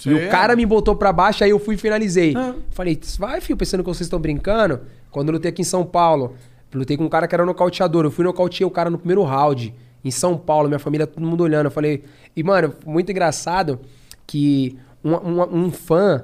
[0.05, 2.33] E o é- cara me botou pra baixo, aí eu fui e finalizei.
[2.35, 2.55] Ah.
[2.71, 4.81] Falei, vai, filho, pensando que vocês estão brincando.
[5.09, 6.35] Quando eu lutei aqui em São Paulo,
[6.73, 8.05] lutei com um cara que era nocauteador.
[8.05, 9.73] Eu fui nocauteei o cara no primeiro round,
[10.03, 11.65] em São Paulo, minha família, todo mundo olhando.
[11.65, 12.03] Eu falei,
[12.35, 13.79] e mano, muito engraçado
[14.25, 16.23] que um, um, um fã,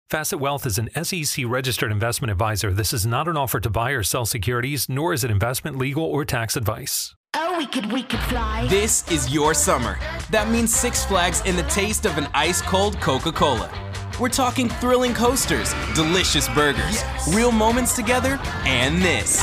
[0.11, 2.73] Facet Wealth is an SEC registered investment advisor.
[2.73, 6.03] This is not an offer to buy or sell securities, nor is it investment, legal,
[6.03, 7.15] or tax advice.
[7.33, 8.67] Oh, we could, we could fly.
[8.67, 9.97] This is your summer.
[10.29, 13.71] That means Six Flags and the taste of an ice cold Coca Cola.
[14.19, 17.01] We're talking thrilling coasters, delicious burgers,
[17.33, 19.41] real moments together, and this.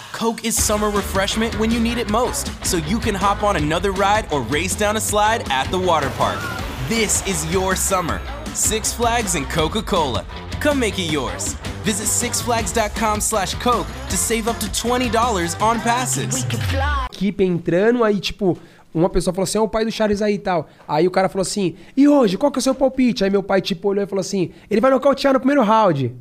[0.12, 3.92] Coke is summer refreshment when you need it most, so you can hop on another
[3.92, 6.40] ride or race down a slide at the water park.
[6.88, 8.18] This is your summer.
[8.54, 10.24] Six Flags and Coca Cola.
[10.60, 11.54] Come make it yours.
[11.84, 16.34] Visit sixflags.com slash Coke to save up to $20 on passes.
[16.34, 17.06] We could fly.
[17.12, 18.58] equipe entrando, aí, tipo,
[18.92, 20.68] uma pessoa falou assim: é o pai do Charles aí e tal.
[20.86, 23.24] Aí o cara falou assim: e hoje, qual que é o seu palpite?
[23.24, 26.14] Aí meu pai, tipo, olhou e falou assim: ele vai nocautear no primeiro round.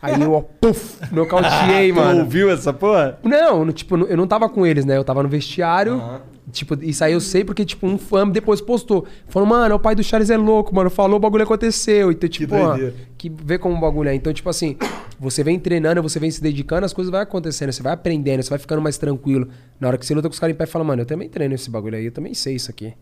[0.00, 2.20] Aí eu, ó, puf, nocauteei, Tu mano.
[2.20, 3.18] ouviu essa porra?
[3.22, 4.96] Não, no- tipo, eu não tava com eles, né?
[4.96, 6.00] Eu tava no vestiário.
[6.50, 9.06] Tipo, isso aí eu sei porque, tipo, um fã depois postou.
[9.28, 10.88] Falou, mano, o pai do Charles é louco, mano.
[10.88, 12.10] Falou, o bagulho aconteceu.
[12.10, 12.94] Então, tipo, ó, doideira.
[13.16, 14.14] que vê como o bagulho é.
[14.14, 14.76] Então, tipo assim,
[15.18, 18.50] você vem treinando, você vem se dedicando, as coisas vão acontecendo, você vai aprendendo, você
[18.50, 19.48] vai ficando mais tranquilo.
[19.78, 21.54] Na hora que você luta com os caras em pé, fala, mano, eu também treino
[21.54, 22.94] esse bagulho aí, eu também sei isso aqui.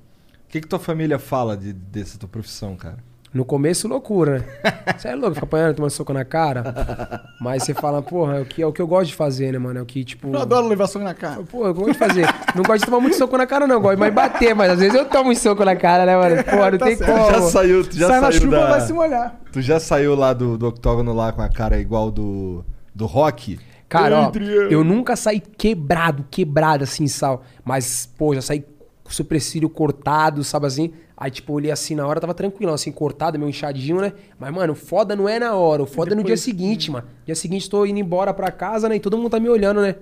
[0.46, 2.98] O que, que tua família fala de, dessa tua profissão, cara?
[3.36, 4.72] No começo, loucura, né?
[4.96, 7.24] Você é louco, fica apanhando, tomando soco na cara.
[7.38, 9.58] Mas você fala, porra, é o que, é o que eu gosto de fazer, né,
[9.58, 9.78] mano?
[9.78, 10.28] É o que, tipo.
[10.34, 11.42] Eu adoro levar soco na cara.
[11.42, 12.26] Pô, eu gosto de fazer.
[12.54, 13.78] Não gosto de tomar muito soco na cara, não.
[13.80, 16.42] Gosto mais bater, mas às vezes eu tomo um soco na cara, né, mano?
[16.48, 17.12] Pô, não Tá tem certo.
[17.12, 17.30] como.
[17.30, 18.70] já saiu, tu já Sai na saiu chuva, da...
[18.70, 19.36] vai se molhar.
[19.52, 23.58] Tu já saiu lá do, do octógono lá com a cara igual do, do rock?
[23.88, 24.32] Cara, ó,
[24.70, 27.42] eu nunca saí quebrado, quebrado assim, sal.
[27.64, 28.64] Mas, pô, já saí
[29.06, 30.92] com o supercílio cortado, sabe assim?
[31.16, 34.12] Aí, tipo, olhei assim na hora, tava tranquilo, assim, cortado, meio inchadinho, né?
[34.38, 37.06] Mas, mano, foda não é na hora, o foda é no dia seguinte, mano.
[37.24, 38.96] Dia seguinte tô indo embora pra casa, né?
[38.96, 39.96] E todo mundo tá me olhando, né?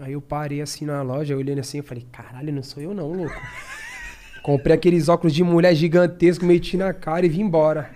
[0.00, 3.12] Aí eu parei assim na loja, olhando assim, eu falei, caralho, não sou eu não,
[3.12, 3.40] louco.
[4.42, 7.90] Comprei aqueles óculos de mulher gigantesco, meti na cara e vim embora.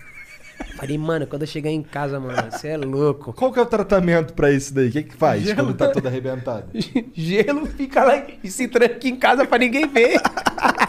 [0.76, 3.32] Falei, mano, quando eu chegar em casa, mano, você é louco.
[3.32, 4.88] Qual que é o tratamento pra isso daí?
[4.88, 5.56] O que que faz Gelo.
[5.56, 6.66] quando tá todo arrebentado?
[7.14, 10.20] Gelo fica lá e se tranca em casa pra ninguém ver.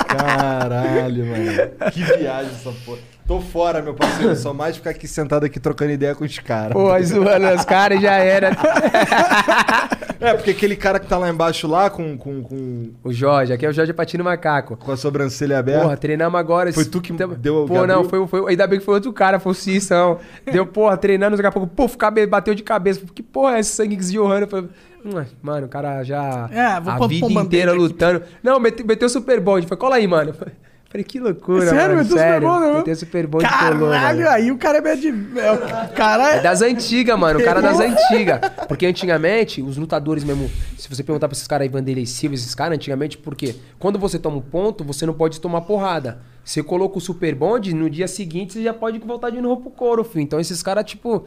[0.07, 1.91] Caralho, mano.
[1.91, 2.99] Que viagem essa porra.
[3.31, 4.35] Tô fora, meu parceiro.
[4.35, 6.73] Só mais ficar aqui sentado aqui trocando ideia com os caras.
[6.73, 8.51] Pô, zoando os caras já era.
[10.21, 13.65] É, porque aquele cara que tá lá embaixo lá com, com, com, O Jorge, aqui
[13.65, 14.77] é o Jorge Patino Macaco.
[14.77, 15.81] com a sobrancelha aberta.
[15.81, 16.71] Porra, treinamos agora.
[16.71, 17.87] Foi tu que Tem- deu o Pô, Gabriel?
[18.03, 20.19] não, foi, foi, ainda bem que foi outro cara, foi o Cissão.
[20.45, 23.01] Deu, porra, treinando, daqui a pouco, puf, cabe, bateu de cabeça.
[23.15, 23.97] Que porra é esse sangue
[25.03, 26.47] "Hum, Mano, o cara já.
[26.51, 27.79] É, vou a vida inteira bandeira aqui.
[27.79, 28.21] lutando.
[28.43, 29.65] Não, meteu, meteu super bond.
[29.65, 30.35] Foi, cola aí, mano.
[30.91, 31.95] Falei, que loucura, Sério?
[31.95, 32.09] mano.
[32.09, 32.41] Sério.
[32.41, 32.77] Super Bond, né?
[32.79, 35.07] Meteu super bond e colou, Caralho, aí o cara é de.
[35.07, 36.41] É, o cara É é.
[36.41, 37.39] das antigas, mano.
[37.39, 38.41] O cara das antigas.
[38.67, 40.51] Porque antigamente, os lutadores mesmo.
[40.77, 43.55] Se você perguntar pra esses caras aí, Vanderlei Silva, esses caras, antigamente, por quê?
[43.79, 46.19] Quando você toma um ponto, você não pode tomar porrada.
[46.43, 49.71] Você coloca o super bond, no dia seguinte você já pode voltar de novo pro
[49.71, 50.23] couro, filho.
[50.23, 51.25] Então esses caras, tipo.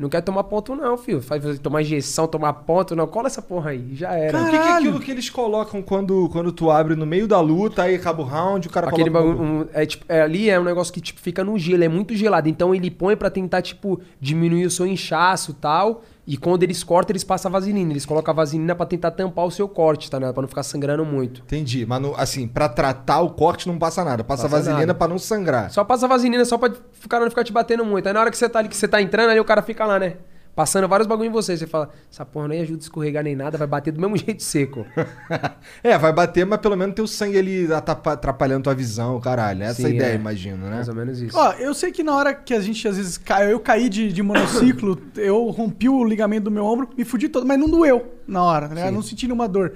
[0.00, 1.20] Não quer tomar ponto, não, filho.
[1.20, 3.06] Faz você tomar injeção, tomar ponto, não.
[3.06, 3.94] Cola essa porra aí.
[3.94, 4.38] Já era.
[4.40, 4.76] O que, que é Caralho.
[4.88, 8.24] aquilo que eles colocam quando, quando tu abre no meio da luta, aí acaba o
[8.24, 9.28] round, o cara Aquele coloca...
[9.34, 11.88] bagulho, um- é, tipo, é, ali é um negócio que tipo, fica no gelo, é
[11.88, 12.48] muito gelado.
[12.48, 16.02] Então ele põe pra tentar, tipo, diminuir o seu inchaço e tal.
[16.32, 17.92] E quando eles cortam, eles passam a vaselina.
[17.92, 20.20] Eles colocam a vaselina pra tentar tampar o seu corte, tá?
[20.20, 20.32] Né?
[20.32, 21.40] Pra não ficar sangrando muito.
[21.42, 24.22] Entendi, mas no- assim, pra tratar o corte não passa nada.
[24.22, 25.72] Passa, Passa vaselina pra não sangrar.
[25.72, 28.06] Só passa a vaselina só pra o cara não ficar te batendo muito.
[28.06, 29.84] Aí na hora que você tá ali, que você tá entrando, aí o cara fica
[29.84, 30.18] lá, né?
[30.54, 31.56] Passando vários bagulho em você.
[31.56, 34.42] Você fala, essa porra nem ajuda a escorregar nem nada, vai bater do mesmo jeito
[34.42, 34.84] seco.
[35.82, 39.62] é, vai bater, mas pelo menos tem o sangue ali atrapalhando tua visão, caralho.
[39.62, 40.14] Essa é a Sim, ideia, é.
[40.16, 40.76] imagino, né?
[40.76, 41.36] Mais ou menos isso.
[41.38, 44.12] Ó, eu sei que na hora que a gente às vezes cai, eu caí de,
[44.12, 48.14] de monociclo, eu rompi o ligamento do meu ombro, me fudi todo, mas não doeu
[48.26, 48.92] na hora, ligado?
[48.92, 49.74] Não senti nenhuma dor.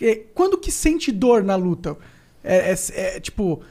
[0.00, 1.96] É, Quando que sente dor na luta?
[2.42, 2.76] É, é-
[3.16, 3.62] é, tipo.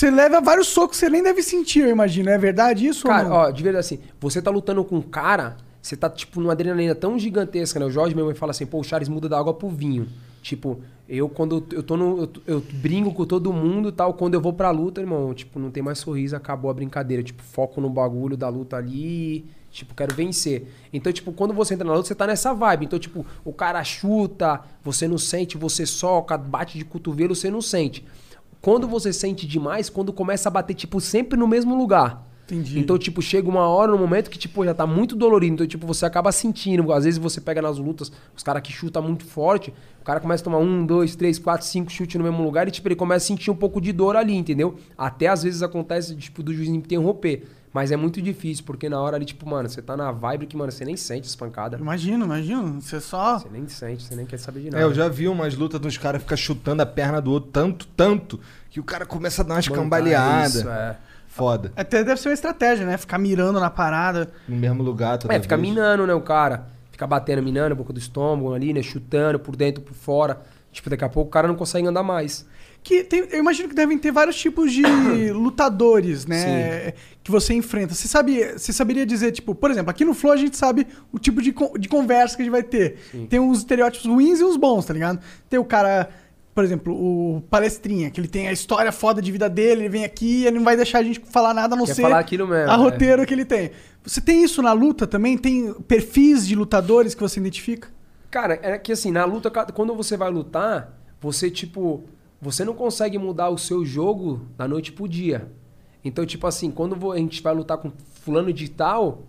[0.00, 2.30] Você leva vários socos, você nem deve sentir, eu imagino.
[2.30, 5.94] É verdade isso Cara, ó, de verdade assim, você tá lutando com um cara, você
[5.94, 7.84] tá, tipo, numa adrenalina tão gigantesca, né?
[7.84, 10.08] O Jorge mesmo fala assim, pô, o Charles muda da água pro vinho.
[10.40, 12.22] Tipo, eu quando eu tô no.
[12.22, 15.58] Eu, eu brinco com todo mundo e tal, quando eu vou pra luta, irmão, tipo,
[15.58, 17.22] não tem mais sorriso, acabou a brincadeira.
[17.22, 19.44] Tipo, foco no bagulho da luta ali.
[19.70, 20.66] Tipo, quero vencer.
[20.94, 22.86] Então, tipo, quando você entra na luta, você tá nessa vibe.
[22.86, 27.60] Então, tipo, o cara chuta, você não sente, você soca, bate de cotovelo, você não
[27.60, 28.02] sente.
[28.60, 32.26] Quando você sente demais, quando começa a bater, tipo, sempre no mesmo lugar.
[32.52, 32.80] Entendi.
[32.80, 35.54] Então, tipo, chega uma hora, um momento que, tipo, já tá muito dolorido.
[35.54, 36.92] Então, tipo, você acaba sentindo.
[36.92, 40.42] Às vezes você pega nas lutas, os caras que chutam muito forte, o cara começa
[40.42, 43.24] a tomar um, dois, três, quatro, cinco chutes no mesmo lugar e, tipo, ele começa
[43.24, 44.76] a sentir um pouco de dor ali, entendeu?
[44.98, 47.46] Até às vezes acontece, tipo, do juiz interromper.
[47.72, 50.56] Mas é muito difícil, porque na hora ali, tipo, mano, você tá na vibe que,
[50.56, 51.78] mano, você nem sente as pancadas.
[51.80, 52.80] Imagino, imagino.
[52.80, 53.38] Você só.
[53.38, 54.82] Você nem sente, você nem quer saber de nada.
[54.82, 57.86] É, eu já vi umas lutas dos caras ficar chutando a perna do outro tanto,
[57.96, 58.40] tanto,
[58.70, 60.54] que o cara começa a dar umas Mano, cambaleadas.
[60.56, 60.96] Isso, é.
[61.28, 61.72] Foda.
[61.76, 62.96] Até deve ser uma estratégia, né?
[62.98, 64.28] Ficar mirando na parada.
[64.48, 65.68] No mesmo lugar, toda É, fica vez.
[65.68, 66.66] minando, né, o cara.
[66.90, 68.82] Fica batendo, minando a boca do estômago ali, né?
[68.82, 70.40] Chutando por dentro, por fora.
[70.72, 72.44] Tipo, daqui a pouco o cara não consegue andar mais.
[72.82, 74.82] Que tem- eu imagino que devem ter vários tipos de
[75.32, 76.92] lutadores, né?
[77.22, 77.94] Que você enfrenta.
[77.94, 81.18] Você, sabe, você saberia dizer, tipo, por exemplo, aqui no Flow a gente sabe o
[81.18, 82.96] tipo de, de conversa que a gente vai ter.
[83.28, 85.20] Tem uns estereótipos ruins e uns bons, tá ligado?
[85.48, 86.08] Tem o cara,
[86.54, 90.04] por exemplo, o palestrinha, que ele tem a história foda de vida dele, ele vem
[90.04, 92.18] aqui e ele não vai deixar a gente falar nada a não Quer ser falar
[92.18, 92.76] aquilo mesmo, a é.
[92.76, 93.70] roteiro que ele tem.
[94.02, 95.36] Você tem isso na luta também?
[95.36, 97.88] Tem perfis de lutadores que você identifica?
[98.30, 102.02] Cara, é que assim, na luta, quando você vai lutar, você, tipo,
[102.40, 105.50] você não consegue mudar o seu jogo da noite pro dia.
[106.04, 109.24] Então, tipo assim, quando a gente vai lutar com fulano de tal,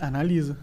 [0.00, 0.58] Analisa.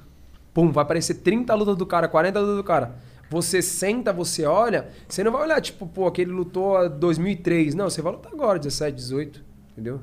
[0.53, 2.95] pum, vai aparecer 30 lutas do cara, 40 lutas do cara.
[3.29, 7.75] Você senta, você olha, você não vai olhar, tipo, pô, aquele lutou em 2003.
[7.75, 10.01] Não, você vai lutar agora, 17, 18, entendeu?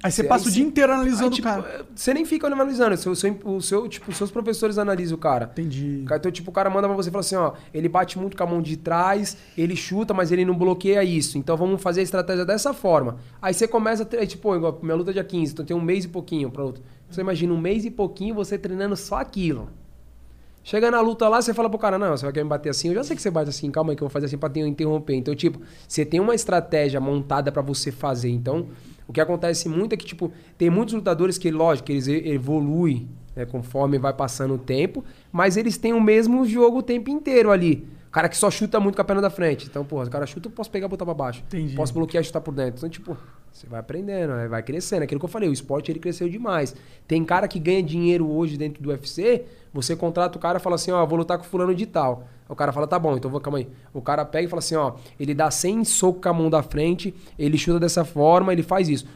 [0.00, 1.86] Aí você Aí passa o você- dia inteiro analisando Aí, tipo, o cara.
[1.94, 3.12] Você nem fica analisando, o seu,
[3.44, 5.50] o seu, o tipo, os seus professores analisam o cara.
[5.52, 6.04] Entendi.
[6.04, 8.42] Então, tipo, o cara manda pra você e fala assim, ó, ele bate muito com
[8.44, 11.36] a mão de trás, ele chuta, mas ele não bloqueia isso.
[11.36, 13.16] Então vamos fazer a estratégia dessa forma.
[13.42, 15.80] Aí você começa, a tre- tipo, igual, minha luta é dia 15, então tem um
[15.80, 16.80] mês e pouquinho pra luta.
[17.10, 19.68] Você imagina um mês e pouquinho você treinando só aquilo.
[20.62, 22.88] Chega na luta lá, você fala pro cara, não, você vai querer me bater assim,
[22.88, 24.50] eu já sei que você bate assim, calma aí que eu vou fazer assim pra
[24.50, 25.14] te interromper.
[25.14, 28.28] Então, tipo, você tem uma estratégia montada pra você fazer.
[28.28, 28.66] Então,
[29.08, 33.46] o que acontece muito é que, tipo, tem muitos lutadores que, lógico, eles evoluem né,
[33.46, 35.02] conforme vai passando o tempo,
[35.32, 37.88] mas eles têm o mesmo jogo o tempo inteiro ali.
[38.08, 39.66] O cara que só chuta muito com a perna da frente.
[39.66, 41.44] Então, porra, o cara chuta, eu posso pegar e botar pra baixo.
[41.46, 41.76] Entendi.
[41.76, 42.78] Posso bloquear e chutar por dentro.
[42.78, 43.16] Então, tipo,
[43.52, 44.48] você vai aprendendo, né?
[44.48, 45.02] vai crescendo.
[45.02, 46.74] Aquilo que eu falei, o esporte ele cresceu demais.
[47.06, 50.76] Tem cara que ganha dinheiro hoje dentro do UFC, você contrata o cara e fala
[50.76, 52.24] assim, ó, vou lutar com fulano de tal.
[52.48, 53.68] O cara fala, tá bom, então vou, calma aí.
[53.92, 56.62] O cara pega e fala assim, ó, ele dá 100 socos com a mão da
[56.62, 59.06] frente, ele chuta dessa forma, ele faz isso.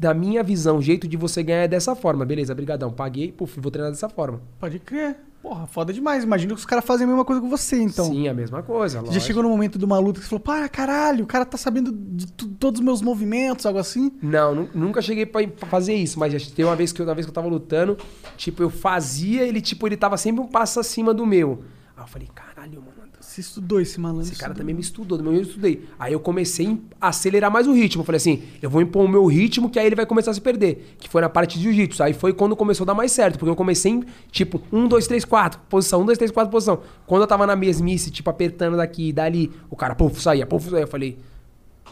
[0.00, 2.24] Da minha visão, o jeito de você ganhar é dessa forma.
[2.24, 4.40] Beleza, brigadão, paguei, puf, vou treinar dessa forma.
[4.58, 5.16] Pode crer.
[5.42, 6.24] Porra, foda demais.
[6.24, 8.06] Imagina que os caras fazem a mesma coisa com você, então.
[8.06, 9.24] Sim, a mesma coisa, Já lógico.
[9.26, 11.92] chegou no momento de uma luta que você falou, para caralho, o cara tá sabendo
[11.92, 14.10] de todos os meus movimentos, algo assim.
[14.22, 17.06] Não, nu- nunca cheguei pra pra fazer isso, mas já teve uma vez que eu,
[17.06, 17.96] uma vez que eu tava lutando,
[18.38, 21.62] tipo, eu fazia, ele, tipo, ele tava sempre um passo acima do meu.
[21.96, 22.99] Aí eu falei, caralho, mano,
[23.30, 24.24] Você estudou esse malandro.
[24.24, 24.60] esse cara estudou.
[24.60, 25.84] também me estudou, do meu jeito eu estudei.
[25.96, 28.00] Aí eu comecei a acelerar mais o ritmo.
[28.02, 30.34] Eu falei assim, eu vou impor o meu ritmo que aí ele vai começar a
[30.34, 30.96] se perder.
[30.98, 32.02] Que foi na parte de jiu-jitsu.
[32.02, 33.38] Aí foi quando começou a dar mais certo.
[33.38, 36.82] Porque eu comecei em, tipo, 1, 2, 3, 4, posição, 1, 2, 3, 4, posição.
[37.06, 40.68] Quando eu tava na mesmice, tipo, apertando daqui e dali, o cara, puf, saía, puf,
[40.68, 40.82] saía.
[40.82, 41.16] Eu falei,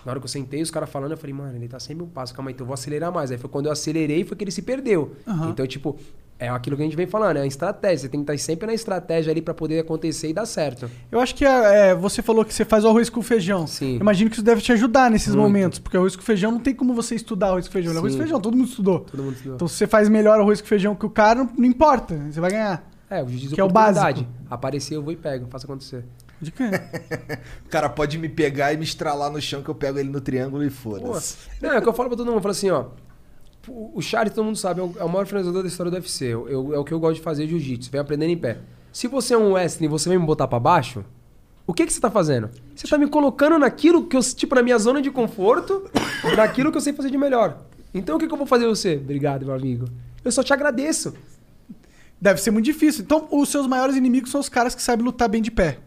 [0.04, 2.08] na hora que eu sentei, os caras falando, eu falei, mano, ele tá sempre um
[2.08, 3.30] passo, calma aí, então eu vou acelerar mais.
[3.30, 5.14] Aí foi quando eu acelerei, foi que ele se perdeu.
[5.50, 5.96] Então, tipo,
[6.38, 7.98] é aquilo que a gente vem falando, é a estratégia.
[7.98, 10.88] Você tem que estar sempre na estratégia ali pra poder acontecer e dar certo.
[11.10, 13.66] Eu acho que é, você falou que você faz o arroz com feijão.
[13.66, 13.96] Sim.
[13.96, 15.46] Imagino que isso deve te ajudar nesses Muito.
[15.46, 17.90] momentos, porque arroz com feijão não tem como você estudar arroz com feijão.
[17.92, 18.18] Arroz com Sim.
[18.18, 19.00] feijão, todo mundo estudou.
[19.00, 19.56] Todo mundo estudou.
[19.56, 22.52] Então se você faz melhor arroz com feijão que o cara, não, importa, você vai
[22.52, 22.88] ganhar.
[23.10, 24.26] É, o jiu-jitsu Que é o básico.
[24.48, 26.04] Aparecer, eu vou e pego, faço acontecer.
[26.40, 26.64] De quê?
[27.66, 30.20] O cara pode me pegar e me estralar no chão que eu pego ele no
[30.20, 31.36] triângulo e foda-se.
[31.60, 32.38] não, é o que eu falo pra todo mundo.
[32.38, 32.86] Eu falo assim, ó.
[33.70, 36.24] O o Charles, todo mundo sabe, é o, é maior finalizador da história do UFC.
[36.26, 37.90] Eu, eu- é o que eu gosto de fazer jiu-jitsu.
[37.90, 38.58] Vem aprendendo em pé.
[38.92, 41.04] Se você é um wrestling e você vem me botar pra baixo,
[41.66, 42.48] o que, que você tá fazendo?
[42.74, 45.88] Você tá me colocando naquilo que eu, tipo, na minha zona de conforto,
[46.36, 47.58] naquilo que eu sei fazer de melhor.
[47.92, 48.96] Então o que, que eu vou fazer você?
[48.96, 49.86] Obrigado, meu amigo.
[50.24, 51.14] Eu só te agradeço.
[52.20, 53.02] Deve ser muito difícil.
[53.04, 55.78] Então, os seus maiores inimigos são os caras que sabem lutar bem de pé.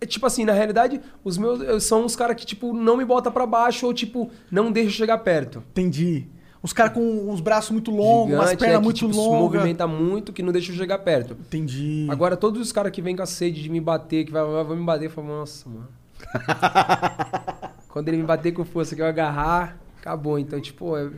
[0.00, 3.04] É tipo assim, na realidade, os meus eu- são os caras que, tipo, não me
[3.04, 5.62] botam pra baixo ou, tipo, não deixam eu chegar perto.
[5.70, 6.26] Entendi.
[6.62, 9.18] Os caras com os braços muito longos, umas Gigante, pernas é, que, muito tipo, se
[9.18, 9.40] longas.
[9.40, 11.32] movimenta muito que não deixa eu chegar perto.
[11.32, 12.06] Entendi.
[12.08, 14.62] Agora, todos os caras que vêm com a sede de me bater, que vai, vai,
[14.64, 15.88] vai me bater, eu falo, nossa, mano.
[17.88, 20.38] Quando ele me bater com força, que eu agarrar, acabou.
[20.38, 21.10] Então, tipo, é,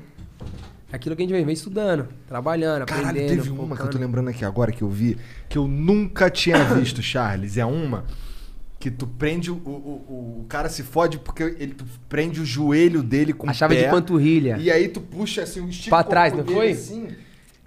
[0.90, 3.42] é aquilo que a gente vem, vem estudando, trabalhando, Caralho, aprendendo.
[3.42, 3.98] teve uma que eu tô focando.
[3.98, 5.18] lembrando aqui agora que eu vi,
[5.48, 7.58] que eu nunca tinha visto, Charles.
[7.58, 8.04] É uma
[8.84, 13.02] que tu prende o, o, o, cara se fode porque ele tu prende o joelho
[13.02, 14.58] dele com A chave pé, de panturrilha.
[14.60, 16.72] E aí tu puxa assim um estica Pra trás, não foi?
[16.72, 17.08] Assim,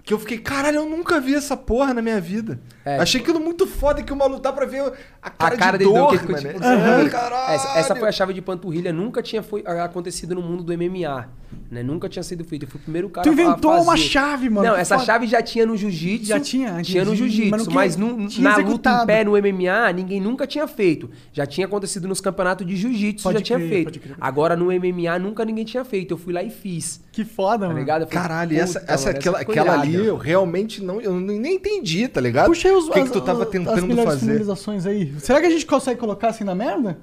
[0.08, 2.58] que eu fiquei, caralho, eu nunca vi essa porra na minha vida.
[2.82, 2.96] É.
[2.98, 4.80] Achei aquilo muito foda que o maluco dá pra ver
[5.22, 6.48] a cara, a cara de dele dor, que ficou mano.
[6.48, 7.54] tipo, Ah, caralho.
[7.54, 11.28] essa, essa foi a chave de panturrilha, nunca tinha foi, acontecido no mundo do MMA,
[11.70, 11.82] né?
[11.82, 12.62] Nunca tinha sido feito.
[12.64, 13.82] Eu fui o primeiro cara Tu a inventou fazer.
[13.84, 15.04] uma chave, mano, Não, essa foda.
[15.06, 16.26] chave já tinha no jiu-jitsu.
[16.28, 19.02] Já tinha, Tinha no jiu-jitsu, mas não mas, tinha- no- tinha na luta executado.
[19.02, 21.10] em pé no MMA, ninguém nunca tinha feito.
[21.34, 23.84] Já tinha acontecido nos campeonatos de jiu-jitsu, já tinha crer, feito.
[23.84, 26.14] pode crer, pode Agora no MMA nunca ninguém tinha feito.
[26.14, 27.06] Eu fui lá e fiz.
[27.18, 27.80] Que foda, Tá mano.
[27.80, 28.06] ligado?
[28.06, 32.20] Falei, Caralho, essa, essa, mano, aquela, aquela ali eu realmente não, eu nem entendi, tá
[32.20, 32.46] ligado?
[32.46, 34.26] Puxa aí os, o que, as- que tu tava as- as tentando melhores fazer?
[34.26, 35.12] finalizações aí.
[35.18, 36.96] Será que a gente consegue colocar assim na merda?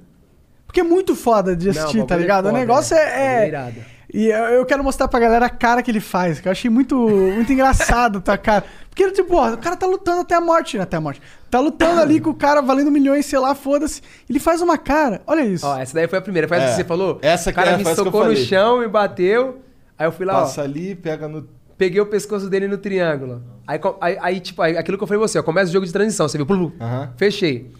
[0.65, 2.45] Porque é muito foda de Não, assistir, o tá é ligado?
[2.45, 3.01] o foda, negócio né?
[3.03, 3.43] é.
[3.43, 3.75] É irado.
[4.13, 6.95] E eu quero mostrar pra galera a cara que ele faz, que eu achei muito,
[6.97, 8.63] muito engraçado, tá, cara?
[8.89, 10.83] Porque, tipo, ó, o cara tá lutando até a morte, né?
[10.83, 11.21] Até a morte.
[11.51, 14.01] Tá lutando ali com o cara valendo milhões, sei lá, foda-se.
[14.29, 15.21] Ele faz uma cara.
[15.27, 15.67] Olha isso.
[15.67, 16.47] Ó, essa daí foi a primeira.
[16.47, 17.19] Foi essa É, que você falou?
[17.21, 18.45] essa O que cara é, me socou no falei.
[18.45, 19.59] chão, me bateu.
[19.97, 20.63] Aí eu fui lá, Passa ó.
[20.63, 21.47] ali, pega no.
[21.77, 23.41] Peguei o pescoço dele no triângulo.
[23.67, 25.85] Aí, aí, aí, tipo, aí, aquilo que eu falei pra você, ó, começa o jogo
[25.85, 26.45] de transição, você viu?
[26.45, 26.71] Plum.
[26.79, 27.13] Aham.
[27.17, 27.71] Fechei.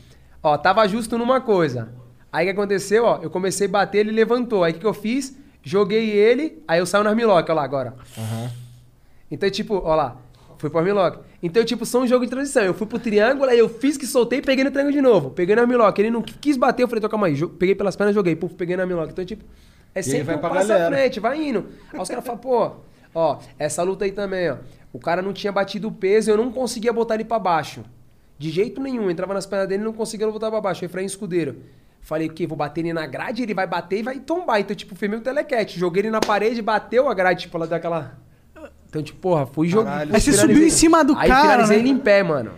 [0.43, 1.89] Ó, tava justo numa coisa.
[2.31, 3.19] Aí o que aconteceu, ó?
[3.21, 4.63] Eu comecei a bater, ele levantou.
[4.63, 5.37] Aí o que, que eu fiz?
[5.63, 7.95] Joguei ele, aí eu saio no armlock, ó lá agora.
[9.31, 10.17] Então, tipo, ó lá,
[10.57, 11.19] fui pro armlock.
[11.41, 12.63] Então, tipo, são um jogo de transição.
[12.63, 15.29] Eu fui pro triângulo, aí eu fiz que soltei, peguei no triângulo de novo.
[15.31, 15.99] Peguei no armlock.
[15.99, 17.35] Ele não quis bater, eu falei, então calma aí.
[17.35, 18.35] Jo- Peguei pelas pernas, joguei.
[18.35, 19.11] Puf, peguei no armlock.
[19.11, 19.43] Então, tipo,
[19.95, 20.87] é sempre vai um pra passo galera.
[20.87, 21.69] à frente, vai indo.
[21.91, 22.71] Aí os caras falam, pô,
[23.13, 24.57] ó, essa luta aí também, ó.
[24.91, 27.83] O cara não tinha batido o peso, eu não conseguia botar ele pra baixo.
[28.37, 29.09] De jeito nenhum.
[29.09, 30.83] Entrava nas pernas dele e não conseguia botar pra baixo.
[30.85, 31.61] Efraim Escudeiro.
[32.01, 32.45] Falei, o quê?
[32.45, 34.59] Vou bater ele na grade, ele vai bater e vai tombar.
[34.59, 35.79] Então, tipo, fui meio telequete.
[35.79, 38.17] Joguei ele na parede, bateu a grade, tipo, ela deu aquela...
[38.87, 40.01] Então, tipo, porra, fui jogar.
[40.01, 41.83] Aí você subiu em cima do aí cara, finalizei né?
[41.83, 42.51] ele em pé, mano.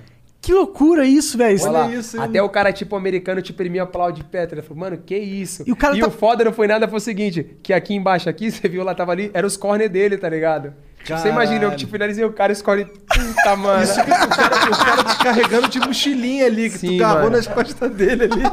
[0.47, 1.61] Que loucura isso, velho.
[1.69, 2.23] Lá, isso, hein?
[2.23, 4.47] até o cara, tipo, americano, tipo, ele me aplaude de pé.
[4.49, 5.65] Ele falou, mano, que isso?
[5.67, 8.29] E o cara tá- o foda não foi nada, foi o seguinte, que aqui embaixo,
[8.29, 10.73] aqui, você viu lá, tava ali, era os corner dele, tá ligado?
[11.03, 11.77] Tipo, você imagina, eu, Caralho.
[11.77, 12.85] tipo, finalizei o cara, escolhe...
[12.85, 13.83] Puta, mano.
[13.83, 17.23] Isso que o cara, o cara te carregando de mochilinha ali, que Sim, tu garrou
[17.23, 17.35] mano.
[17.35, 18.43] nas costas dele ali.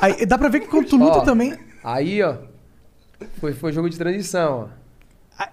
[0.00, 1.54] Aí, dá pra ver que quando tu luta Ó, também.
[1.82, 2.36] Aí, ó,
[3.40, 4.77] foi, foi jogo de transição, ó.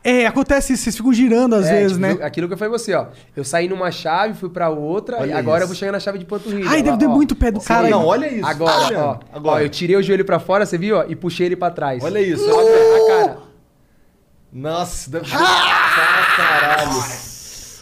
[0.03, 2.17] É, acontece isso, vocês ficam girando às É, vezes, tipo, né?
[2.25, 3.07] Aquilo que eu falei você, ó.
[3.35, 5.63] Eu saí numa chave, fui pra outra, Olha e agora isso.
[5.63, 6.67] eu vou chegar na chave de panturrilha.
[6.69, 7.91] Ai, deve ter muito pé do Sim, cara aí.
[7.91, 8.45] Não, olha isso.
[8.47, 8.99] Agora, olha.
[8.99, 9.19] ó.
[9.31, 9.55] Agora.
[9.57, 11.05] Ó, eu tirei o joelho pra fora, você viu, ó?
[11.07, 12.03] E puxei ele pra trás.
[12.03, 12.43] Olha isso.
[12.49, 13.37] Ó, a cara.
[14.51, 15.25] Nossa, deve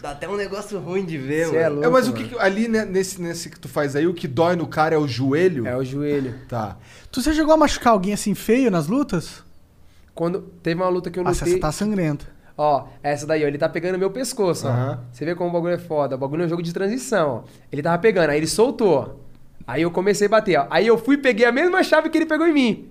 [0.01, 1.75] Dá até um negócio ruim de ver, é mano.
[1.75, 2.23] louco, É, mas o mano.
[2.25, 4.95] que que- ali né, nesse, nesse que tu faz aí, o que dói no cara
[4.95, 5.65] é o joelho?
[5.65, 6.35] É o joelho.
[6.49, 6.75] Tá.
[7.09, 9.42] Tu já chegou a machucar alguém assim feio nas lutas?
[10.15, 11.53] Quando teve uma luta que eu Nossa, lutei.
[11.55, 12.27] você tá sangrento.
[12.55, 14.69] Ó, essa daí, ó, ele tá pegando meu pescoço, ó.
[14.69, 14.99] Aham.
[15.11, 16.15] Você vê como o bagulho é foda.
[16.15, 17.49] O bagulho é um jogo de transição, ó.
[17.71, 19.09] Ele tava pegando, aí ele soltou, ó.
[19.65, 20.67] Aí eu comecei a bater, ó.
[20.69, 22.89] Aí eu fui e peguei a mesma chave que ele pegou em mim.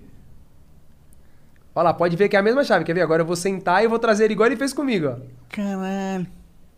[1.75, 2.83] Olha lá, pode ver que é a mesma chave.
[2.83, 3.01] Quer ver?
[3.01, 5.15] Agora eu vou sentar e eu vou trazer ele igual ele fez comigo, ó.
[5.49, 6.27] Caralho.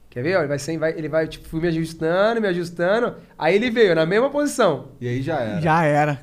[0.10, 0.38] Quer ver?
[0.38, 3.16] Ó, ele vai, sem, vai, ele vai, tipo, fui me ajustando, me ajustando.
[3.38, 4.89] Aí ele veio na mesma posição.
[5.02, 5.62] E aí já era.
[5.62, 6.22] Já era.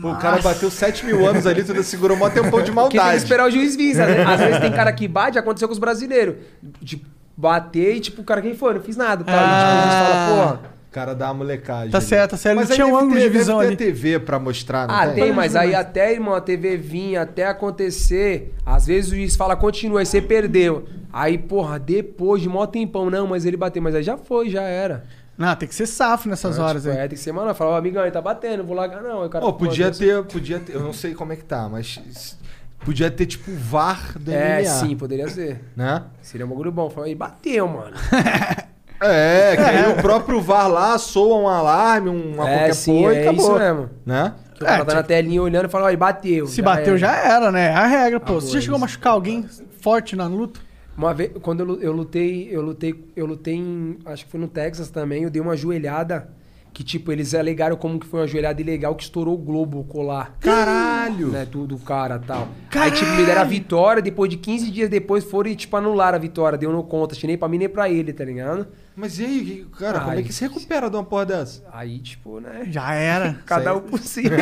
[0.00, 2.90] Pô, o cara bateu 7 mil anos ali, tu segurou mó tempão de Porque tem
[2.90, 3.16] que maldade.
[3.18, 4.00] esperar o juiz vir.
[4.00, 6.36] Às vezes, às vezes tem cara que bate, aconteceu com os brasileiros.
[6.80, 7.02] De
[7.36, 8.74] bater e, tipo, o cara, quem foi?
[8.74, 9.24] Não fiz nada.
[9.24, 9.32] Tá?
[9.32, 10.72] E, tipo, o juiz fala, porra.
[10.88, 11.90] O cara dá uma molecagem.
[11.90, 12.06] Tá ali.
[12.06, 12.56] certo, tá certo.
[12.56, 13.76] Mas tinha um ângulo ter- de visão deve ali.
[13.76, 15.24] ter TV pra mostrar, não Ah, tem?
[15.24, 18.54] tem, mas aí até, irmão, a TV vinha, até acontecer.
[18.64, 20.84] Às vezes o juiz fala, continua, aí você perdeu.
[21.10, 23.82] Aí, porra, depois de mó tempão, não, mas ele bateu.
[23.82, 25.04] Mas aí já foi, já era.
[25.36, 27.00] Não, tem que ser safo nessas Não, horas tipo, aí.
[27.04, 29.20] É, tem que ser, mano, fala, ó, amigão, ele tá batendo, não vou largar não.
[29.22, 29.98] Aí o cara, Pô, podia Deus.
[29.98, 32.38] ter, podia ter, eu não sei como é que tá, mas
[32.84, 35.60] podia ter tipo VAR do É, MMA, sim, poderia ser.
[35.74, 36.02] né?
[36.20, 36.90] Seria um bagulho bom.
[36.90, 37.96] Fala, ele bateu, mano.
[39.04, 43.18] É, que aí o próprio VAR lá soa um alarme, uma é, qualquer sim, coisa
[43.18, 43.90] e é acabou, isso mesmo.
[44.06, 44.34] né?
[44.54, 46.46] Que o cara É, tá tipo- na telinha olhando e fala, ó, bateu.
[46.46, 47.66] Se bateu, já era, né?
[47.70, 48.34] É a regra, pô.
[48.36, 49.44] Ah, Você já é chegou a machucar alguém
[49.80, 50.60] forte na luta?
[50.96, 54.38] Uma vez, quando eu, lu- eu lutei, eu lutei, eu lutei em, acho que foi
[54.40, 56.28] no Texas também, eu dei uma joelhada
[56.74, 59.84] que, tipo, eles alegaram como que foi uma joelhada ilegal que estourou o globo, o
[59.84, 60.34] colar.
[60.40, 61.28] Caralho!
[61.28, 62.48] Né, do, do cara tal.
[62.74, 66.16] Aí, tipo, me deram a vitória, depois de 15 dias depois foram e, tipo, anularam
[66.16, 66.56] a vitória.
[66.56, 68.68] Deu no conta, nem pra mim nem pra ele, tá ligado?
[68.96, 71.62] Mas e aí, cara, como é que se recupera de uma porra dessa?
[71.72, 72.62] Aí, tipo, né?
[72.70, 73.34] Já era.
[73.44, 74.22] Cada um por si.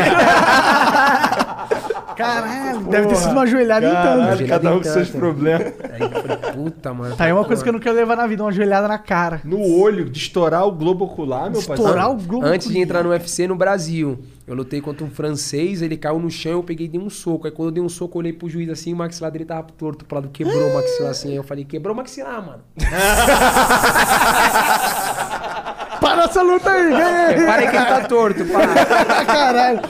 [2.16, 4.02] Caralho, deve ter sido uma joelhada então.
[4.02, 4.48] Caralho.
[4.48, 4.92] cada um com Tanto.
[4.92, 5.72] seus problemas.
[5.90, 7.16] Aí eu falei, puta, mano.
[7.16, 9.40] Tá aí uma coisa que eu não quero levar na vida, uma joelhada na cara.
[9.44, 11.74] No olho, de estourar o globo ocular, meu parceiro.
[11.74, 12.46] Estourar o globo.
[12.46, 16.30] Antes de entrar no UFC no Brasil, eu lutei contra um francês, ele caiu no
[16.30, 17.46] chão, eu peguei e dei um soco.
[17.46, 19.66] Aí quando eu dei um soco, eu olhei pro juiz assim, o maxilar dele tava
[19.76, 21.30] torto pro lado, quebrou o maxilar assim.
[21.30, 22.62] Aí eu falei, quebrou o maxilar, mano.
[26.14, 27.46] Para essa luta aí, ganhei.
[27.46, 28.84] Para aí que ele tá torto, para.
[29.24, 29.80] Caralho.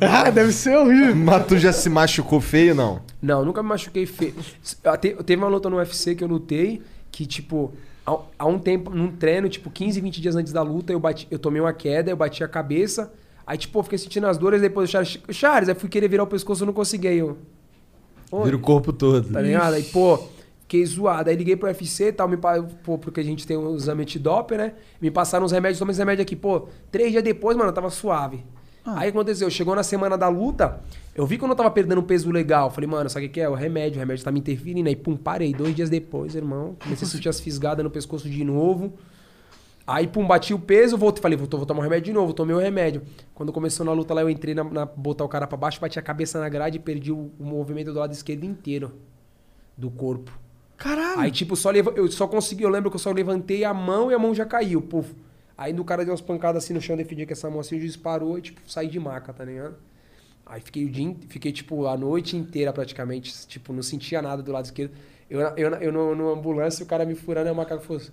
[0.00, 1.16] Ah, deve ser horrível.
[1.16, 3.00] Mas tu já se machucou feio, não?
[3.20, 4.34] Não, nunca me machuquei feio.
[4.84, 7.72] Ah, te- Teve uma luta no UFC que eu lutei, que tipo,
[8.06, 11.28] há, há um tempo, num treino, tipo, 15, 20 dias antes da luta, eu, bati,
[11.30, 13.12] eu tomei uma queda, eu bati a cabeça.
[13.46, 16.22] Aí, tipo, eu fiquei sentindo as dores, depois o Charles, Charles, aí fui querer virar
[16.22, 17.08] o pescoço, eu não consegui.
[17.08, 17.38] Aí Eu,
[18.30, 18.44] Oi.
[18.44, 19.30] Vira o corpo todo.
[19.32, 19.74] Tá ligado?
[19.74, 20.18] Aí, pô,
[20.72, 21.28] fiquei zoado.
[21.28, 22.38] Aí liguei pro UFC e tal, me,
[22.82, 24.72] pô, porque a gente tem um exame antidoping, né?
[25.00, 26.34] Me passaram uns remédios, tomei esse remédio aqui.
[26.34, 28.42] Pô, três dias depois, mano, eu tava suave.
[28.84, 30.80] Aí aconteceu, chegou na semana da luta,
[31.14, 32.68] eu vi quando eu tava perdendo um peso legal.
[32.68, 33.48] Falei, mano, sabe o que que é?
[33.48, 34.88] O remédio, o remédio tá me interferindo.
[34.88, 35.52] Aí, pum, parei.
[35.52, 38.94] Dois dias depois, irmão, comecei a sentir as fisgadas no pescoço de novo.
[39.86, 41.22] Aí, pum, bati o peso, voltei.
[41.22, 43.02] Falei, vou, vou tomar um remédio de novo, tomei o remédio.
[43.34, 45.98] Quando começou na luta lá, eu entrei na, na botar o cara pra baixo, bati
[45.98, 48.92] a cabeça na grade e perdi o, o movimento do lado esquerdo inteiro
[49.76, 50.42] do corpo.
[50.82, 51.20] Caralho.
[51.20, 51.92] Aí, tipo, só leva...
[51.94, 54.44] eu só consegui, eu lembro que eu só levantei a mão e a mão já
[54.44, 55.14] caiu, puf.
[55.56, 57.78] Aí o cara deu umas pancadas assim no chão, defendia com essa mão assim, o
[57.78, 59.76] juiz parou e, tipo, saí de maca, tá ligado?
[60.44, 64.50] Aí fiquei o dia, fiquei, tipo, a noite inteira praticamente, tipo, não sentia nada do
[64.50, 64.92] lado esquerdo.
[65.30, 68.10] Eu, eu, eu no, no ambulância, o cara me furando, aí o macaco falou assim,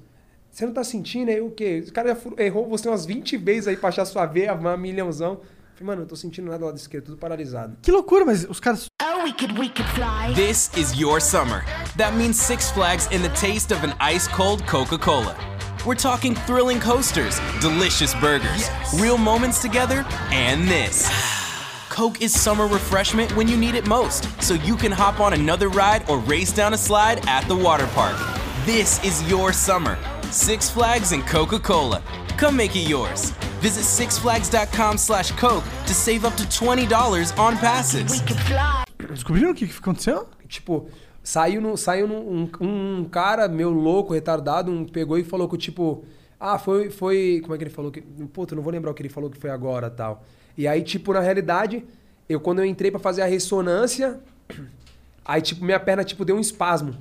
[0.51, 1.83] você não tá sentindo aí o quê?
[1.87, 5.41] O cara errou você umas 20 vezes aí pra achar sua veia, uma milhãozão.
[5.79, 7.77] Falei, mano, eu tô sentindo nada do lado esquerdo, tudo paralisado.
[7.81, 8.87] Que loucura, mas os caras.
[9.01, 10.33] Oh, we could, we could fly.
[10.35, 11.63] This is your summer.
[11.95, 15.37] That means Six Flags and the taste of an ice cold Coca Cola.
[15.85, 18.69] We're talking thrilling coasters, delicious burgers,
[18.99, 21.07] real moments together, and this.
[21.89, 25.69] Coke is summer refreshment when you need it most, so you can hop on another
[25.69, 28.17] ride or race down a slide at the water park.
[28.65, 29.97] This is your summer.
[30.29, 32.03] Six Flags and Coca Cola.
[32.39, 33.31] Come make it yours.
[33.61, 38.11] Visit sixflags.com slash Coke to save up to $20 on passes.
[38.21, 38.83] We could fly.
[39.09, 40.27] Descobriram o que, que aconteceu?
[40.47, 40.87] Tipo,
[41.23, 45.57] saiu, no, saiu no, um, um cara, meu louco, retardado, um, pegou e falou que,
[45.57, 46.05] tipo,
[46.39, 47.39] ah, foi, foi.
[47.41, 47.91] Como é que ele falou?
[47.91, 50.23] Que, puta, eu não vou lembrar o que ele falou que foi agora tal.
[50.57, 51.83] E aí, tipo, na realidade,
[52.29, 54.19] eu quando eu entrei pra fazer a ressonância,
[55.25, 56.95] aí, tipo, minha perna, tipo, deu um espasmo.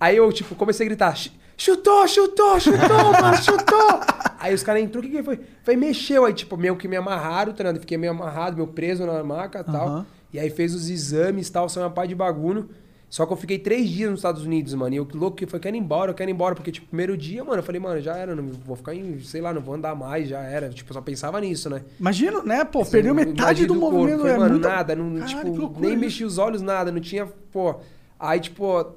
[0.00, 4.00] Aí eu, tipo, comecei a gritar, "Ch- chutou, chutou, chutou, mano, chutou!
[4.38, 5.40] Aí os caras entrou, o que que foi?
[5.62, 6.24] Foi, mexeu.
[6.24, 7.80] Aí, tipo, meio que me amarraram, tá ligado?
[7.80, 9.88] Fiquei meio amarrado, meio preso na maca e tal.
[9.88, 10.06] Aham.
[10.32, 12.68] E aí fez os exames e tal, saiu uma pá de bagulho.
[13.10, 14.94] Só que eu fiquei três dias nos Estados Unidos, mano.
[14.94, 16.54] E eu louco que foi, quero ir embora, eu quero ir embora.
[16.54, 19.40] Porque, tipo, primeiro dia, mano, eu falei, mano, já era, não vou ficar em, sei
[19.40, 20.68] lá, não vou andar mais, já era.
[20.68, 21.82] Tipo, eu só pensava nisso, né?
[21.98, 22.64] Imagina, né?
[22.66, 24.18] Pô, perdeu metade Imagem do, movimento.
[24.18, 27.00] Falei, é mano, muita- nada, não, Caralho, tipo, loucura nem mexi os olhos, nada, não
[27.00, 27.76] tinha, pô.
[28.20, 28.92] Aí, tipo,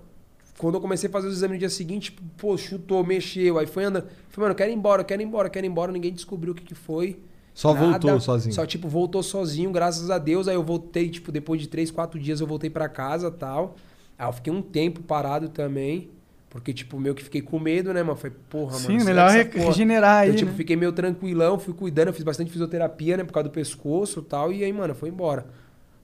[0.62, 3.66] quando eu comecei a fazer os exames no dia seguinte, tipo, pô, chutou, mexeu, aí
[3.66, 4.06] foi andando.
[4.30, 6.14] Falei, mano, eu quero ir embora, eu quero ir embora, eu quero ir embora, ninguém
[6.14, 7.20] descobriu o que que foi.
[7.52, 8.54] Só voltou sozinho.
[8.54, 10.48] Só, tipo, voltou sozinho, graças a Deus.
[10.48, 13.76] Aí eu voltei, tipo, depois de três, quatro dias eu voltei pra casa e tal.
[14.20, 16.12] Aí eu fiquei um tempo parado também.
[16.48, 18.18] Porque, tipo, meio que fiquei com medo, né, mano?
[18.18, 19.00] Falei, porra, mano.
[19.00, 20.58] Sim, melhor regenerar aí, Então, tipo, né?
[20.58, 24.24] fiquei meio tranquilão, fui cuidando, eu fiz bastante fisioterapia, né, por causa do pescoço e
[24.24, 24.52] tal.
[24.54, 25.48] E aí, mano, foi embora.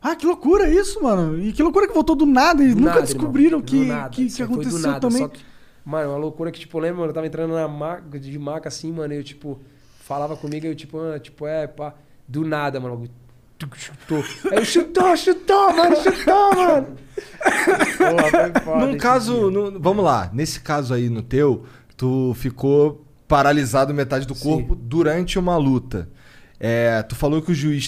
[0.02, 1.39] Ah, que loucura isso, mano.
[1.39, 4.10] E que loucura que voltou do nada e Do nunca nada, descobriram que, nada.
[4.10, 5.18] que, que aconteceu nada, também.
[5.20, 5.41] só que-
[5.84, 8.68] mano, uma loucura que, tipo, eu lembro, mano, eu tava entrando na maca, de maca
[8.70, 9.60] assim, mano, e eu, tipo,
[10.02, 11.93] falava comigo, eu, tipo, ah, tipo, é, pá,
[12.28, 13.10] do nada, mano.
[13.76, 14.24] Chutou.
[14.52, 16.88] Aí eu chutou, chutou, mano, chutou, mano.
[17.98, 21.66] Porra, foi foda Num caso, no- vamos lá, nesse caso aí no teu,
[21.98, 24.43] tu ficou paralisado metade do Sim.
[24.43, 26.08] corpo durante uma luta.
[26.60, 27.88] É, tu falou que o juiz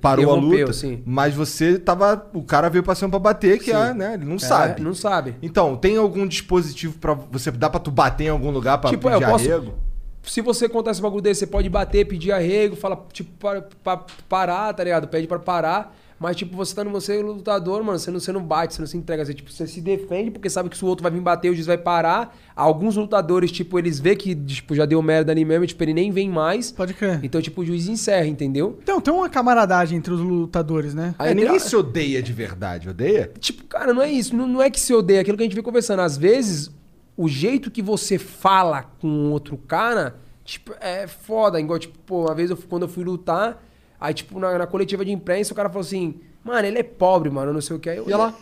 [0.00, 1.02] parou a luta, sim.
[1.04, 2.26] mas você tava.
[2.32, 3.72] O cara veio cima pra bater, que Sim.
[3.76, 4.14] é, né?
[4.14, 4.80] Ele não É, sabe.
[4.82, 5.34] Não sabe.
[5.42, 7.50] Então, tem algum dispositivo pra você.
[7.50, 9.74] Dá pra tu bater em algum lugar pra Tipo, pedir eu posso- arrego?
[10.22, 14.04] Se você acontece um bagulho desse, você pode bater, pedir arrego, fala, tipo, para, pra
[14.28, 15.06] parar, tá ligado?
[15.08, 15.94] Pede pra parar.
[16.18, 18.80] Mas, tipo, você tá no você é lutador, mano, você não, você não bate, você
[18.80, 19.24] não se entrega.
[19.24, 21.54] Você, tipo, você se defende, porque sabe que se o outro vai vir bater, o
[21.54, 22.36] juiz vai parar.
[22.56, 26.10] Alguns lutadores, tipo, eles vê que, tipo, já deu merda ali mesmo, tipo, ele nem
[26.10, 26.72] vem mais.
[26.72, 27.20] Pode crer.
[27.22, 28.78] Então, tipo, o juiz encerra, entendeu?
[28.82, 31.14] Então, tem uma camaradagem entre os lutadores, né?
[31.18, 33.30] Aí É, ninguém se odeia de verdade, odeia?
[33.38, 34.34] Tipo, cara, não é isso.
[34.34, 35.18] Não, não é que se odeia.
[35.18, 36.00] É aquilo que a gente vem conversando.
[36.00, 36.68] Às vezes,
[37.16, 41.60] o jeito que você fala com outro cara, tipo, é foda.
[41.60, 43.62] Igual, tipo, pô, uma vez eu, quando eu fui lutar,
[44.00, 47.30] aí, tipo, na, na coletiva de imprensa, o cara falou assim, mano, ele é pobre,
[47.30, 47.90] mano, não sei o que.
[47.90, 48.34] Aí eu E ela?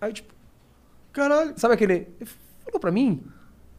[0.00, 0.32] Aí, tipo,
[1.12, 1.52] Caralho.
[1.56, 2.06] sabe aquele.
[2.20, 2.30] Ele
[2.64, 3.22] falou pra mim?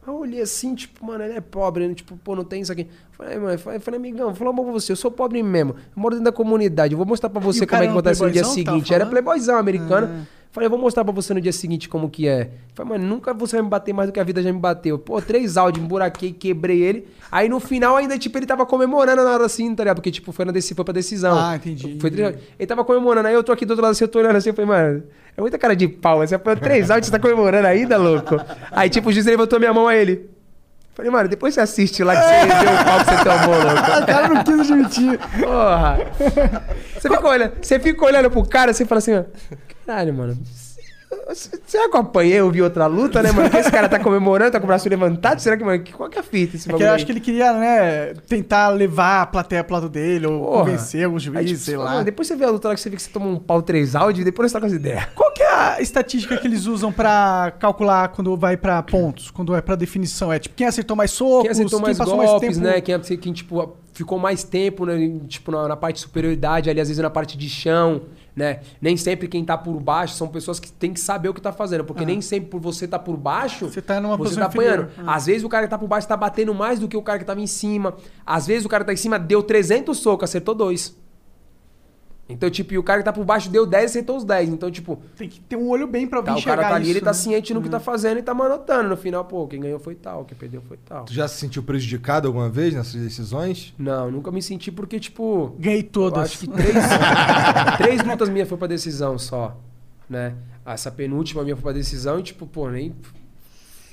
[0.06, 1.94] Aí eu olhei assim, tipo, mano, ele é pobre, né?
[1.94, 2.86] tipo, pô, não tem isso aqui.
[3.12, 6.02] Falei, mano, falei, falei, amigão, vou falar uma pra você, eu sou pobre mesmo, eu
[6.02, 8.22] moro dentro da comunidade, eu vou mostrar pra você como é que era um acontece
[8.22, 8.94] no dia tava seguinte.
[8.94, 9.10] Era falando?
[9.10, 10.08] playboyzão americano.
[10.22, 10.39] Ah.
[10.52, 12.50] Falei, eu vou mostrar pra você no dia seguinte como que é.
[12.74, 14.98] Falei, mano, nunca você vai me bater mais do que a vida já me bateu.
[14.98, 17.06] Pô, três áudios, emburaquei, quebrei ele.
[17.30, 19.96] Aí no final ainda, tipo, ele tava comemorando na hora assim, tá ligado?
[19.98, 21.38] Porque, tipo, foi, na deci- foi pra decisão.
[21.38, 21.96] Ah, entendi.
[22.00, 22.34] Foi três.
[22.58, 24.48] Ele tava comemorando, aí eu tô aqui do outro lado assim, eu tô olhando assim,
[24.50, 25.04] eu falei, mano,
[25.36, 26.18] é muita cara de pau.
[26.18, 28.34] Você foi três áudios, você tá comemorando ainda, louco?
[28.72, 30.28] Aí, tipo, o juiz levantou minha mão a ele.
[30.94, 33.80] Falei, mano, depois você assiste lá que você vê o pau que você tomou, louco.
[34.02, 35.18] O cara não quis admitir.
[35.40, 35.98] Porra.
[36.98, 39.22] Você fica olhando, você fica olhando pro cara, você fala assim, ó.
[39.90, 40.38] Caralho, mano.
[41.66, 43.50] Será que eu apanhei, eu vi outra luta, né, mano?
[43.58, 45.40] Esse cara tá comemorando, tá com o braço levantado?
[45.40, 47.18] Será que, mano, qual que é a fita esse É bagulho eu acho que ele
[47.20, 50.58] queria, né, tentar levar a plateia pro lado dele, ou Porra.
[50.64, 52.04] convencer algum juiz, tipo, sei lá.
[52.04, 53.96] Depois você vê a luta lá que você vê que você toma um pau três
[53.96, 55.04] áudios e depois você tá com as ideias.
[55.16, 59.54] Qual que é a estatística que eles usam pra calcular quando vai pra pontos, quando
[59.56, 60.32] é pra definição?
[60.32, 62.66] É tipo, quem acertou mais socos, Quem acertou mais passou golpes, mais tempo...
[62.66, 62.80] né?
[62.80, 65.18] Quem, quem, tipo, ficou mais tempo, né?
[65.26, 68.02] Tipo, na, na parte de superioridade, ali, às vezes na parte de chão,
[68.34, 68.60] né?
[68.80, 71.52] Nem sempre quem tá por baixo são pessoas que têm que saber o que tá
[71.52, 71.84] fazendo.
[71.84, 74.88] Porque nem sempre por você tá por baixo, Você tá numa você tá apanhando.
[74.98, 75.14] Ah.
[75.14, 77.18] Às vezes o cara que tá por baixo tá batendo mais do que o cara
[77.18, 77.94] que tava em cima.
[78.24, 80.96] Às vezes o cara que tá em cima deu 300 socos, acertou dois.
[82.32, 84.48] Então, tipo, e o cara que tá por baixo deu 10, acertou os 10.
[84.50, 86.84] Então, tipo, Tem que ter um olho bem pra tá, o enxergar cara tá ali,
[86.84, 87.14] isso, ele tá né?
[87.14, 88.88] ciente no que tá fazendo e tá manotando.
[88.88, 91.04] No final, pô, quem ganhou foi tal, quem perdeu foi tal.
[91.04, 93.74] Tu já se sentiu prejudicado alguma vez nessas decisões?
[93.78, 95.54] Não, nunca me senti porque, tipo.
[95.58, 96.24] Ganhei todas.
[96.24, 96.74] acho que três,
[97.78, 99.56] três lutas minhas foi pra decisão só,
[100.08, 100.34] né?
[100.64, 102.94] Essa penúltima minha foi pra decisão e, tipo, pô, nem...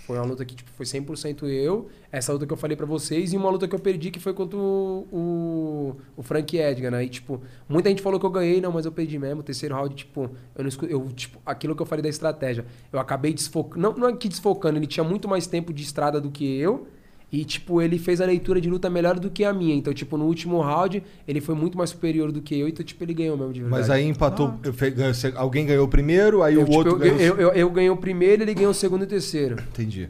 [0.07, 1.89] Foi uma luta que, tipo, foi 100% eu.
[2.09, 3.33] Essa luta que eu falei pra vocês.
[3.33, 7.03] E uma luta que eu perdi que foi contra o, o, o Frank Edgar, né?
[7.03, 8.61] E, tipo, muita gente falou que eu ganhei.
[8.61, 9.41] Não, mas eu perdi mesmo.
[9.41, 10.29] O terceiro round, tipo...
[10.55, 12.65] Eu não escu- eu, tipo, aquilo que eu falei da estratégia.
[12.91, 13.81] Eu acabei desfocando...
[13.81, 14.77] Não, não é que desfocando.
[14.79, 16.87] Ele tinha muito mais tempo de estrada do que eu.
[17.29, 19.75] E, tipo, ele fez a leitura de luta melhor do que a minha.
[19.75, 22.67] Então, tipo, no último round, ele foi muito mais superior do que eu.
[22.69, 23.81] Então, tipo, ele ganhou mesmo de verdade.
[23.81, 24.53] Mas aí empatou.
[24.63, 27.17] eu fe- ganhou- você- alguém ganhou o primeiro, aí eu, o tipo, outro eu, ganhou.
[27.17, 29.55] o eu, eu, eu ganhei o primeiro, ele ganhou o segundo e o terceiro.
[29.71, 30.09] Entendi.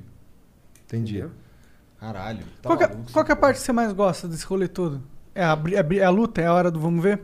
[0.86, 1.14] Entendi.
[1.18, 1.32] Entendeu?
[2.00, 2.40] Caralho.
[2.62, 4.46] tá Qual, que, é- maluco, qual que é a parte que você mais gosta desse
[4.46, 5.02] rolê todo?
[5.34, 6.40] É a, é é a luta?
[6.42, 7.20] É a hora do vamos ver?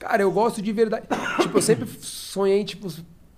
[0.00, 1.06] Cara, eu gosto de verdade.
[1.40, 2.88] tipo, eu sempre sonhei, tipo,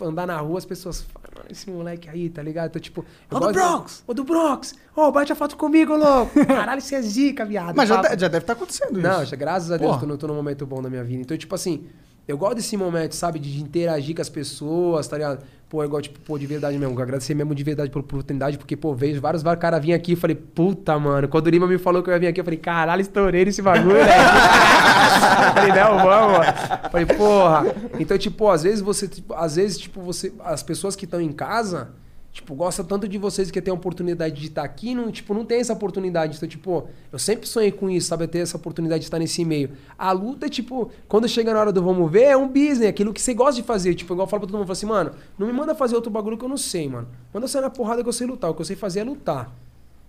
[0.07, 2.69] andar na rua, as pessoas falam, mano, esse moleque aí, tá ligado?
[2.71, 3.05] Então, tipo.
[3.31, 4.05] eu Ô, do Bronx!
[4.07, 4.75] Ô do Bronx!
[4.97, 6.33] Ô, bate a foto comigo, louco!
[6.47, 7.77] Caralho, você é zica, viado.
[7.77, 9.09] Mas já, de- já deve estar acontecendo isso.
[9.09, 10.07] Não, graças a Deus, Porra.
[10.07, 11.23] tô, tô num momento bom da minha vida.
[11.23, 11.87] Então, tipo assim,
[12.31, 13.39] eu gosto desse momento, sabe?
[13.39, 15.43] De interagir com as pessoas, tá ligado?
[15.69, 17.01] Pô, eu gosto, tipo, pô, de verdade mesmo.
[17.01, 20.17] Agradecer mesmo de verdade pela oportunidade, porque, pô, vejo vários, vários caras vir aqui e
[20.17, 21.29] falei, puta, mano.
[21.29, 23.63] Quando o Lima me falou que eu ia vir aqui, eu falei, caralho, estourei nesse
[23.63, 24.07] bagulho, né?
[25.55, 26.47] falei, não, vamos.
[26.91, 27.67] Falei, porra.
[27.99, 31.33] Então, tipo, às vezes você, tipo, às vezes, tipo, você, as pessoas que estão em
[31.33, 31.91] casa,
[32.33, 35.45] tipo, gostam tanto de vocês que tem a oportunidade de estar aqui, não, tipo, não
[35.45, 36.37] tem essa oportunidade.
[36.37, 38.27] Então, tipo, eu sempre sonhei com isso, sabe?
[38.27, 39.71] Ter essa oportunidade de estar nesse meio.
[39.99, 43.21] A luta, tipo, quando chega na hora do vamos ver, é um business, aquilo que
[43.21, 43.95] você gosta de fazer.
[43.95, 45.95] Tipo, igual eu falo pra todo mundo, eu falo assim, mano, não me manda fazer
[45.97, 47.09] outro bagulho que eu não sei, mano.
[47.35, 48.51] Manda eu sair na porrada que eu sei lutar.
[48.51, 49.53] O que eu sei fazer é lutar.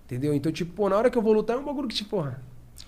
[0.06, 0.34] Entendeu?
[0.34, 2.40] Então, tipo, pô, na hora que eu vou lutar é um bagulho que, tipo, porra,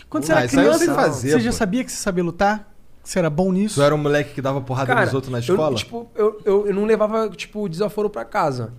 [0.09, 2.71] Quando você Ah, era eu criança, sei fazer, você já sabia que você sabia lutar?
[3.03, 3.75] Que você era bom nisso?
[3.77, 5.75] Tu era um moleque que dava porrada Cara, nos outros na eu, escola?
[5.75, 8.73] tipo, eu, eu, eu não levava, tipo, desaforo pra casa.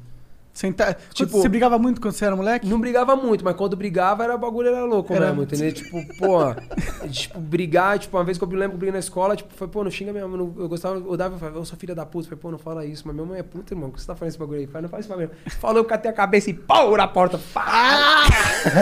[0.56, 2.66] Tipo- Tipo, você brigava muito quando você era moleque?
[2.66, 5.72] Não brigava muito, mas quando brigava, era bagulho era louco Era- mesmo, entendeu?
[5.74, 6.40] Tipo, pô,
[7.12, 9.54] tipo, brigar, tipo, uma vez que eu me lembro que eu briguei na escola, tipo,
[9.54, 11.78] foi, pô, não xinga minha mãe, não- eu gostava, eu dava, eu falava, eu sou
[11.78, 13.96] filha da puta, falei, pô, não fala isso, mas minha mãe é puta, irmão, por
[13.98, 14.68] que você tá falando esse bagulho aí?
[14.68, 15.30] Falei, não faz isso pra mim.
[15.60, 18.24] Falou, eu catei a cabeça e pau na porta, pá!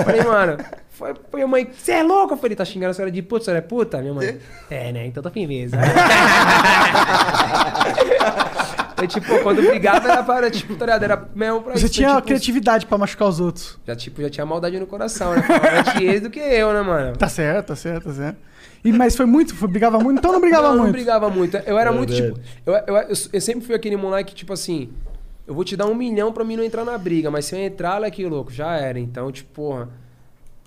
[0.06, 0.58] Falei, mano,
[0.90, 2.36] foi, foi minha mãe, você é louco?
[2.36, 3.98] Eu falei, tá xingando a senhora de puta, a senhora é puta?
[4.00, 4.38] Minha mãe,
[4.70, 5.76] é, né, então tá firmeza.
[8.98, 11.04] Eu, tipo, quando brigava era para, tipo, tá ligado?
[11.04, 11.94] Era mesmo pra Você isso.
[11.94, 13.80] tinha então, tipo, criatividade pra machucar os outros.
[13.86, 15.42] já, tipo, já tinha maldade no coração, né?
[15.42, 17.16] Falava Antes do que eu, né, mano?
[17.18, 18.38] Tá certo, tá certo, tá certo.
[18.84, 19.56] E, mas foi muito?
[19.56, 20.20] Foi, brigava muito?
[20.20, 20.86] Então não brigava não, muito.
[20.86, 21.58] não brigava muito.
[21.58, 22.42] Eu era muito, Verdade.
[22.42, 22.62] tipo...
[22.66, 24.90] Eu, eu, eu, eu sempre fui aquele moleque, tipo assim...
[25.46, 27.60] Eu vou te dar um milhão pra mim não entrar na briga, mas se eu
[27.60, 29.00] entrar, olha que louco, já era.
[29.00, 29.90] Então, tipo, porra...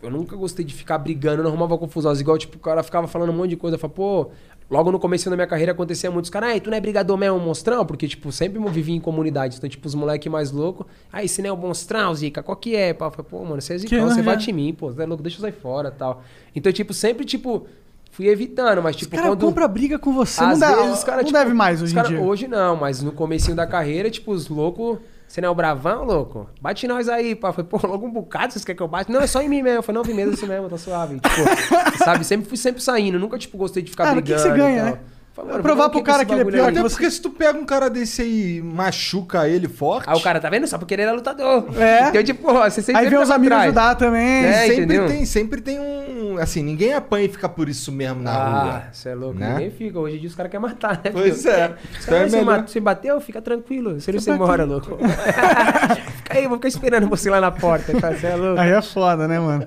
[0.03, 2.13] Eu nunca gostei de ficar brigando, não arrumava confusão.
[2.15, 3.77] Igual, tipo, o cara ficava falando um monte de coisa.
[3.77, 4.31] Eu falava, pô...
[4.69, 6.25] Logo no começo da minha carreira acontecia muito.
[6.25, 7.87] Os caras, ai, tu não é brigador mesmo, monstrão?
[7.87, 9.57] Porque, tipo, sempre eu vivia em comunidade.
[9.57, 10.87] Então, tipo, os moleques mais loucos.
[11.13, 12.43] Aí, você não é o monstrão, Zica?
[12.43, 12.93] Qual que é?
[12.93, 14.91] Pá, Eu falei, pô, mano, você é zicão, você não, bate em mim, pô.
[14.91, 16.23] Você é louco, deixa eu sair fora tal.
[16.55, 17.67] Então, tipo, sempre, tipo...
[18.11, 19.45] Fui evitando, mas, Os tipo, caras quando...
[19.45, 20.43] compram briga com você.
[20.43, 22.21] Às não dá, vezes os cara, não tipo, deve mais os hoje cara- em dia.
[22.23, 24.99] Hoje não, mas no comecinho da carreira, tipo, os loucos...
[25.29, 26.49] Você não é o bravão, louco?
[26.61, 27.53] Bate nós aí, pá.
[27.53, 29.11] Foi, pô, logo um bocado, vocês querem que eu bate?
[29.11, 29.93] Não, é só em mim mesmo.
[29.93, 31.21] Não, vim mesmo assim mesmo, tá suave.
[31.21, 32.25] Tipo, sabe?
[32.25, 33.19] Sempre fui sempre saindo.
[33.19, 34.99] Nunca, tipo, gostei de ficar Ah, no que que brigando você ganha, né?
[35.45, 37.91] Mano, Provar pro cara que ele é pior Até porque se tu pega um cara
[37.91, 40.09] desse aí e machuca ele forte...
[40.09, 40.67] Aí o cara, tá vendo?
[40.67, 41.67] Só porque ele era lutador.
[41.79, 42.09] É.
[42.09, 43.65] Então, tipo, você sempre Aí vem os amigos trás.
[43.65, 44.45] ajudar também.
[44.45, 45.07] É, sempre entendeu?
[45.09, 46.39] tem, sempre tem um.
[46.39, 48.83] Assim, ninguém apanha e fica por isso mesmo na Ah, rua.
[48.93, 49.39] você é louco.
[49.39, 49.53] né?
[49.53, 49.99] Ninguém fica.
[49.99, 51.11] Hoje em dia os caras querem matar, né?
[51.13, 51.75] Pois é.
[52.03, 53.21] Então é você, melhor- ma- você bateu?
[53.21, 54.01] Fica tranquilo.
[54.01, 54.97] Você não se embora, louco.
[56.17, 57.99] Fica aí, vou ficar esperando você lá na porta.
[58.01, 58.13] Tá?
[58.13, 58.61] Você é louco.
[58.61, 59.67] Aí é foda, né, mano?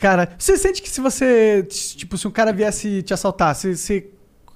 [0.00, 1.62] Cara, você sente que se você.
[1.96, 4.08] Tipo, se um cara viesse te assaltar, você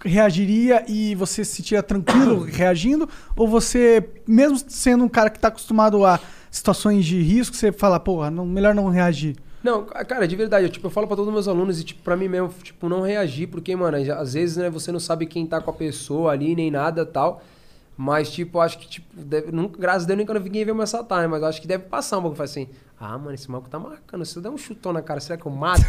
[0.05, 3.09] reagiria e você se sentia tranquilo reagindo?
[3.36, 7.98] Ou você, mesmo sendo um cara que tá acostumado a situações de risco, você fala,
[7.98, 9.36] porra, não, melhor não reagir?
[9.62, 11.84] Não, ca- cara, de verdade, eu, tipo, eu falo pra todos os meus alunos e,
[11.84, 15.24] tipo, pra mim mesmo, tipo, não reagir, porque, mano, às vezes, né, você não sabe
[15.26, 17.42] quem tá com a pessoa ali, nem nada tal.
[17.96, 21.20] Mas, tipo, acho que, tipo, deve, nunca, graças a Deus, nunca ninguém veio me assaltar,
[21.22, 21.26] né?
[21.28, 22.68] Mas eu acho que deve passar um pouco, assim,
[23.01, 25.45] ah, mano, esse maluco tá marcando, se eu der um chutão na cara, será que
[25.45, 25.84] eu mato?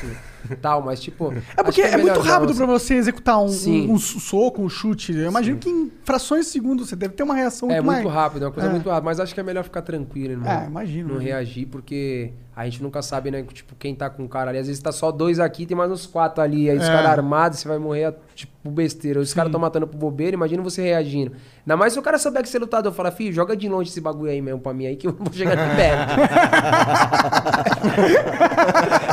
[0.62, 1.32] tal, mas, tipo...
[1.56, 3.88] É porque é, muito rápido pra pra você executar um, Sim.
[3.88, 5.14] um, um soco, um chute.
[5.16, 8.04] Eu imagino que em frações de segundo você deve ter uma reação É muito muito
[8.06, 8.16] mais.
[8.16, 8.72] rápido, é uma coisa É.
[8.72, 9.06] muito rápida.
[9.06, 10.52] Mas acho que é melhor ficar tranquilo, irmão.
[10.52, 11.20] É, imagino, Não imagino.
[11.20, 13.44] reagir, porque a gente nunca sabe, né?
[13.54, 14.60] Tipo, quem tá com o cara ali.
[14.60, 16.70] Às vezes tá só dois aqui, tem mais uns quatro ali.
[16.70, 16.88] Aí os É.
[16.88, 19.20] caras armados, você vai morrer, tipo, por besteira.
[19.20, 21.34] Os caras tão matando por bobeira, imagina você reagindo.
[21.66, 22.94] Ainda mais se o cara souber que você é lutador.
[22.94, 25.34] Fala, filho, joga de longe esse bagulho aí mesmo pra mim aí, que eu vou
[25.34, 26.14] chegar aqui perto.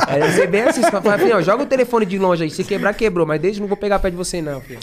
[0.07, 2.49] Aí deve ser bem assim, você fala, filho, ó, joga o telefone de longe aí.
[2.49, 3.25] Se quebrar, quebrou.
[3.25, 4.79] Mas desde não vou pegar perto de você, não, filho.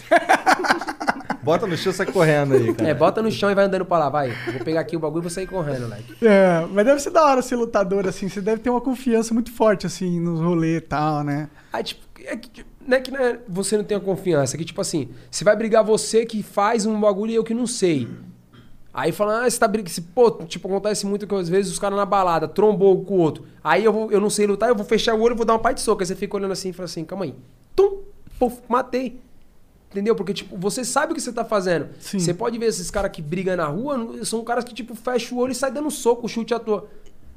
[1.43, 2.91] Bota no chão e sai correndo aí, cara.
[2.91, 4.31] É, bota no chão e vai andando pra lá, vai.
[4.53, 6.15] Vou pegar aqui o bagulho e vou sair correndo, moleque.
[6.25, 8.29] É, mas deve ser da hora ser lutador, assim.
[8.29, 11.49] Você deve ter uma confiança muito forte, assim, nos rolês e tal, né?
[11.73, 14.81] Aí, tipo, é que, não é que né, você não tenha confiança, é que, tipo
[14.81, 18.09] assim, você vai brigar você que faz um bagulho e eu que não sei.
[18.93, 19.91] Aí fala, ah, você tá brigando.
[20.15, 23.45] Pô, tipo, acontece muito que às vezes os caras na balada trombou com o outro.
[23.63, 25.53] Aí eu, vou, eu não sei lutar, eu vou fechar o olho e vou dar
[25.53, 26.03] uma parte de soco.
[26.03, 27.35] Aí você fica olhando assim e fala assim, calma aí.
[27.75, 28.01] Tum!
[28.39, 29.21] Puf, matei.
[29.91, 30.15] Entendeu?
[30.15, 31.89] Porque, tipo, você sabe o que você tá fazendo.
[31.99, 32.19] Sim.
[32.21, 35.41] Você pode ver esses caras que brigam na rua, são caras que, tipo, fecham o
[35.41, 36.87] olho e saem dando soco, chute à toa.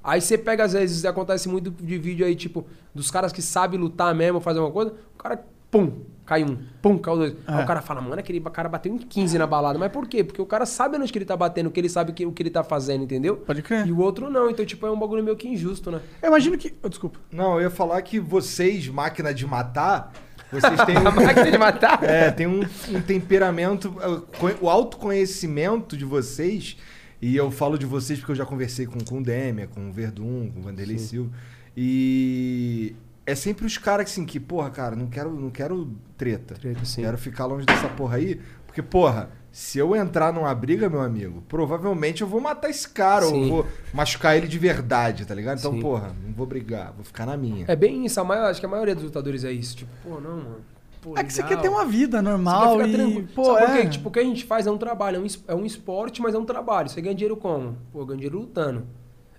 [0.03, 3.79] Aí você pega, às vezes, acontece muito de vídeo aí, tipo, dos caras que sabem
[3.79, 5.93] lutar mesmo, fazer uma coisa, o cara, pum,
[6.25, 7.35] cai um, pum, cai dois.
[7.47, 7.63] Aí É.
[7.63, 9.79] o cara fala, mano, aquele cara bateu em 15 na balada.
[9.79, 10.23] Mas por quê?
[10.23, 12.43] Porque o cara sabe onde que ele tá batendo, que ele sabe que, o que
[12.43, 13.37] ele tá fazendo, entendeu?
[13.37, 13.87] Pode crer.
[13.87, 14.49] E o outro não.
[14.49, 16.01] Então, tipo, é um bagulho meio que injusto, né?
[16.21, 16.73] Eu imagino que.
[16.83, 17.17] oh, desculpa.
[17.31, 20.11] Não, eu ia falar que vocês, máquina de matar,
[20.53, 22.03] vocês têm A um, máquina de matar.
[22.03, 23.91] é, tem um, um temperamento,
[24.39, 26.77] co- o autoconhecimento de vocês,
[27.21, 29.91] e eu falo de vocês porque eu já conversei com, com o Demian, com o
[29.93, 31.31] Verdun, com o Vanderlei Silva,
[31.75, 32.95] e
[33.25, 36.55] é sempre os caras assim que, porra, cara, não quero, não quero treta.
[36.55, 37.01] Treta, sim.
[37.01, 41.43] Quero ficar longe dessa porra aí, porque, porra, se eu entrar numa briga, meu amigo,
[41.47, 43.49] provavelmente eu vou matar esse cara, ou Sim.
[43.49, 45.59] vou machucar ele de verdade, tá ligado?
[45.59, 45.79] Então, Sim.
[45.79, 47.63] porra, não vou brigar, vou ficar na minha.
[47.67, 48.19] É bem isso.
[48.19, 49.77] A maior, acho que a maioria dos lutadores é isso.
[49.77, 50.55] Tipo, pô, não, mano.
[50.99, 52.93] Pô, É que você quer ter uma vida Você normal quer ficar e.
[52.93, 53.27] tranquilo.
[53.35, 53.81] Pô, Sabe por é.
[53.83, 53.89] quê?
[53.89, 56.33] Tipo, o que a gente faz é um trabalho, é um, é um esporte, mas
[56.33, 56.89] é um trabalho.
[56.89, 57.77] Você ganha dinheiro como?
[57.91, 58.87] Pô, ganha dinheiro lutando.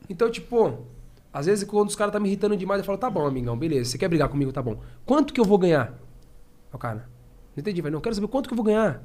[0.09, 0.79] Então, tipo,
[1.33, 3.91] às vezes quando os caras tá me irritando demais, eu falo, tá bom, amigão, beleza,
[3.91, 4.79] você quer brigar comigo, tá bom.
[5.05, 5.93] Quanto que eu vou ganhar?
[6.73, 7.09] Ó, cara,
[7.57, 7.95] não entendi, velho.
[7.95, 9.03] Não quero saber quanto que eu vou ganhar.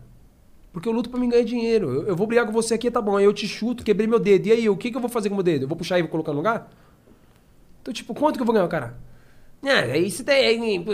[0.71, 1.91] Porque eu luto pra mim ganhar dinheiro.
[1.91, 3.17] Eu, eu vou brigar com você aqui, tá bom.
[3.17, 4.47] Aí eu te chuto, quebrei meu dedo.
[4.47, 5.63] E aí, o que, que eu vou fazer com o meu dedo?
[5.63, 6.69] Eu vou puxar e vou colocar no lugar?
[7.81, 8.95] Então, tipo, quanto que eu vou ganhar, cara?
[9.91, 10.79] É isso daí.
[10.79, 10.91] pô.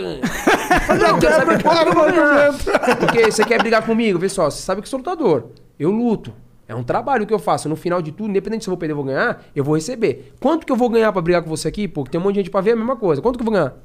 [0.86, 1.30] Fazer o quê?
[1.30, 2.52] Sabe quanto que eu vou ganhar?
[2.98, 5.50] Porque você quer brigar comigo, vê só, você sabe que eu sou lutador.
[5.78, 6.32] Eu luto.
[6.68, 7.68] É um trabalho que eu faço.
[7.68, 10.32] No final de tudo, independente se eu vou perder ou vou ganhar, eu vou receber.
[10.40, 11.86] Quanto que eu vou ganhar pra brigar com você aqui?
[11.86, 13.22] Pô, tem um monte de gente pra ver a mesma coisa.
[13.22, 13.76] Quanto que eu vou ganhar?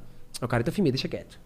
[0.42, 1.38] O cara tá firme, deixa quieto.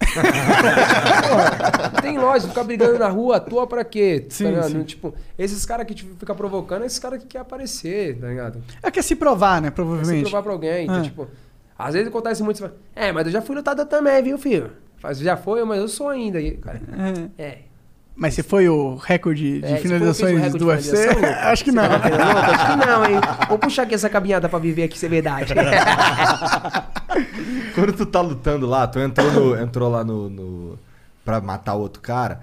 [1.28, 4.20] Porra, tem lógica, ficar brigando na rua à toa pra quê?
[4.28, 4.82] Tá Sim.
[4.84, 8.62] Tipo, esses caras que tipo, ficam provocando, esses caras que querem aparecer, tá ligado?
[8.82, 9.68] É que é se provar, né?
[9.68, 10.22] Quer se Provavelmente.
[10.30, 10.84] provar pra alguém.
[10.84, 11.02] Então, Ah.
[11.02, 11.28] tipo,
[11.78, 14.70] às vezes acontece muito, você fala, é, mas eu já fui lutador também, viu, filho?
[14.96, 16.40] Faz, já foi, mas eu sou ainda.
[16.40, 16.80] E, cara,
[17.38, 17.42] É.
[17.42, 17.58] é.
[18.18, 20.96] Mas você foi o recorde de É, você finalizações recorde do UFC?
[20.96, 21.36] finalização?
[21.52, 21.82] Acho que não.
[21.86, 21.96] tá?
[21.96, 23.20] Acho que não, hein?
[23.48, 25.52] Vou puxar aqui essa caminhada pra viver aqui, ser verdade.
[27.74, 30.78] Quando tu tá lutando lá, tu entrou, no- entrou lá no, no.
[31.24, 32.40] pra matar outro cara,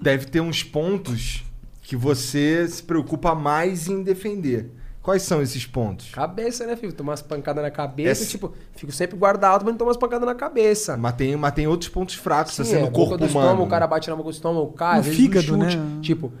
[0.00, 1.44] deve ter uns pontos
[1.82, 4.70] que você se preocupa mais em defender.
[5.02, 6.10] Quais são esses pontos?
[6.12, 6.92] cabeça, né, filho?
[6.92, 9.96] Tomar umas pancadas na cabeça, Esse- tipo, fico sempre guarda alto, mas não tomo umas
[9.96, 10.96] pancadas na cabeça.
[10.96, 13.40] Mas tem, mas tem outros pontos fracos, Sim, assim, é, no corpo do humano.
[13.46, 15.98] estômago, o cara bate na boca do estômago, cai, No fígado, chute, né?
[16.02, 16.32] Tipo,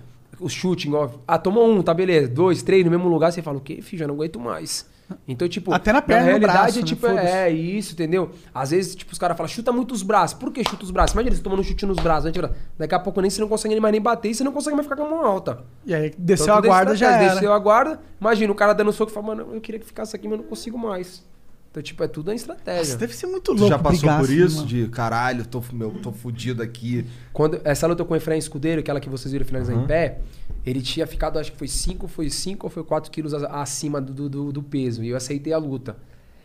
[0.42, 3.58] o chute, igual, ah, tomou um, tá beleza, dois, três no mesmo lugar, você fala,
[3.58, 4.90] o quê, filho, já não aguento mais.
[5.26, 8.30] Então, tipo, Até na perna, no realidade, braço, é tipo, é isso, entendeu?
[8.54, 10.38] Às vezes, tipo, os caras falam, chuta muito os braços.
[10.38, 11.12] Por que chuta os braços?
[11.12, 12.32] Imagina você tomando um chute nos braços, né?
[12.32, 14.74] Tipo, Daqui a pouco nem você não consegue mais nem bater e você não consegue
[14.74, 15.64] mais ficar com a mão alta.
[15.84, 17.34] E aí desceu Então, a guarda já era.
[17.34, 20.14] Desceu a guarda, imagina o cara dando soco e fala, mano, eu queria que ficasse
[20.16, 21.24] aqui, mas eu não consigo mais.
[21.72, 22.80] Então, tipo, é tudo a estratégia.
[22.80, 24.56] Nossa, deve ser muito Tu louco já passou brigar por assim, isso?
[24.56, 24.68] mano.
[24.68, 27.06] De caralho, tô, meu, tô fudido aqui.
[27.32, 29.84] Quando essa luta com o Efraim Escudeiro, aquela que vocês viram finalizar Uhum.
[29.84, 30.18] em pé,
[30.66, 34.28] ele tinha ficado, acho que foi 5, foi 5 ou foi 4 quilos acima do,
[34.28, 35.02] do, do peso.
[35.02, 35.96] E eu aceitei a luta.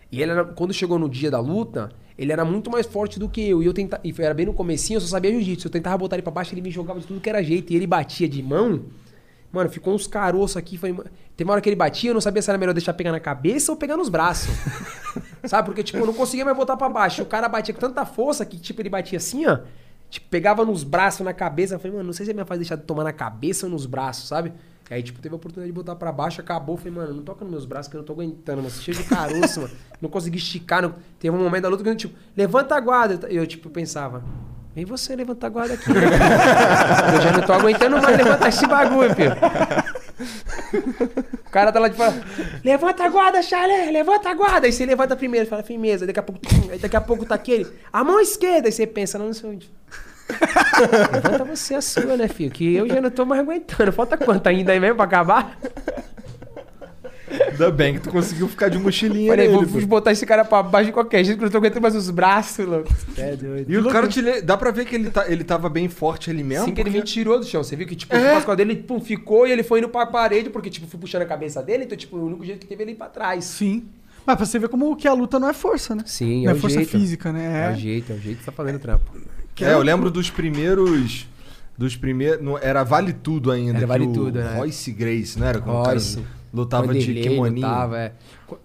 [0.10, 3.28] E ele era, quando chegou no dia da luta, ele era muito mais forte do
[3.28, 3.62] que eu.
[3.62, 5.68] E eu tentava, e foi- era bem no comecinho, eu só sabia jiu-jitsu.
[5.68, 7.74] Eu tentava botar ele pra baixo, ele me jogava de tudo que era jeito.
[7.74, 8.84] E ele batia de mão.
[9.52, 10.78] Mano, ficou uns caroços aqui.
[10.78, 10.94] Foi...
[11.36, 13.20] Tem uma hora que ele batia, eu não sabia se era melhor deixar pegar na
[13.20, 14.50] cabeça ou pegar nos braços.
[15.46, 15.68] Sabe?
[15.68, 17.22] Porque, tipo, eu não conseguia mais botar pra baixo.
[17.22, 19.60] O cara batia com tanta força que, tipo, ele batia assim, ó.
[20.10, 21.76] Tipo, pegava nos braços, na cabeça.
[21.76, 23.72] Eu falei, mano, não sei se é minha fase deixar de tomar na cabeça ou
[23.72, 24.54] nos braços, sabe?
[24.90, 26.76] Aí, tipo, teve a oportunidade de botar pra baixo, acabou.
[26.76, 28.74] Eu Falei, mano, não toca nos meus braços que eu não tô aguentando, mano.
[28.74, 29.74] Cheio de caroço, mano.
[30.02, 30.82] Não consegui esticar.
[30.82, 30.96] Não...
[31.20, 33.28] Teve um momento da luta que eu, tipo, levanta a guarda.
[33.28, 34.24] Eu, tipo, pensava,
[34.78, 35.90] vem você levantar a guarda aqui.
[35.90, 39.36] eu já não tô aguentando mais levantar esse bagulho, filho.
[41.48, 42.14] O cara tá lá de fora.
[42.64, 43.92] Levanta a guarda, Charlie!
[43.92, 44.68] Levanta a guarda!
[44.68, 46.06] Aí você levanta primeiro, fala firmeza.
[46.06, 47.66] Daqui a pouco, aí daqui a pouco tá aquele.
[47.92, 48.68] A mão esquerda!
[48.68, 49.72] Aí você pensa, não, não sei onde.
[51.24, 52.52] Levanta você a sua, né, filho?
[52.52, 53.92] Que eu já não tô mais aguentando.
[53.92, 55.58] Falta quanto ainda aí mesmo pra acabar?
[57.30, 60.64] Ainda bem que tu conseguiu ficar de mochilinha Falei, nele, vou, botar esse cara pra
[60.64, 62.88] baixo de qualquer jeito, que eu não tô aguentando mais os braços, louco.
[63.18, 63.70] É doido.
[63.72, 64.42] E o cara te le...
[64.42, 66.64] Dá pra ver que ele, tá, ele tava bem forte ali mesmo?
[66.64, 67.62] Assim que ele me porque- tirou do chão.
[67.64, 68.32] Você viu que, tipo, É?
[68.32, 71.24] o Pascoal dele pum, ficou e ele foi indo pra parede, porque, tipo, fui puxando
[71.24, 73.44] a cabeça dele, então, tipo, o único jeito que teve ele ir pra trás.
[73.44, 73.84] Sim.
[74.26, 76.04] Mas pra você ver como que a luta não é força, né?
[76.06, 76.92] Sim, não é é o força jeito.
[76.92, 77.72] física, É, né?
[77.74, 79.12] o jeito, é o jeito que tá fazendo trampo.
[79.60, 81.28] É, eu lembro dos primeiros.
[81.78, 82.44] Dos primeiros.
[82.44, 83.78] não- Era Vale Tudo ainda.
[83.78, 84.56] Era Vale o Tudo, né?
[84.58, 85.60] Royce Grace, não era?
[85.60, 86.18] Royce.
[86.18, 87.68] o cara lutava de kimoninho.
[87.68, 88.12] lutava, é.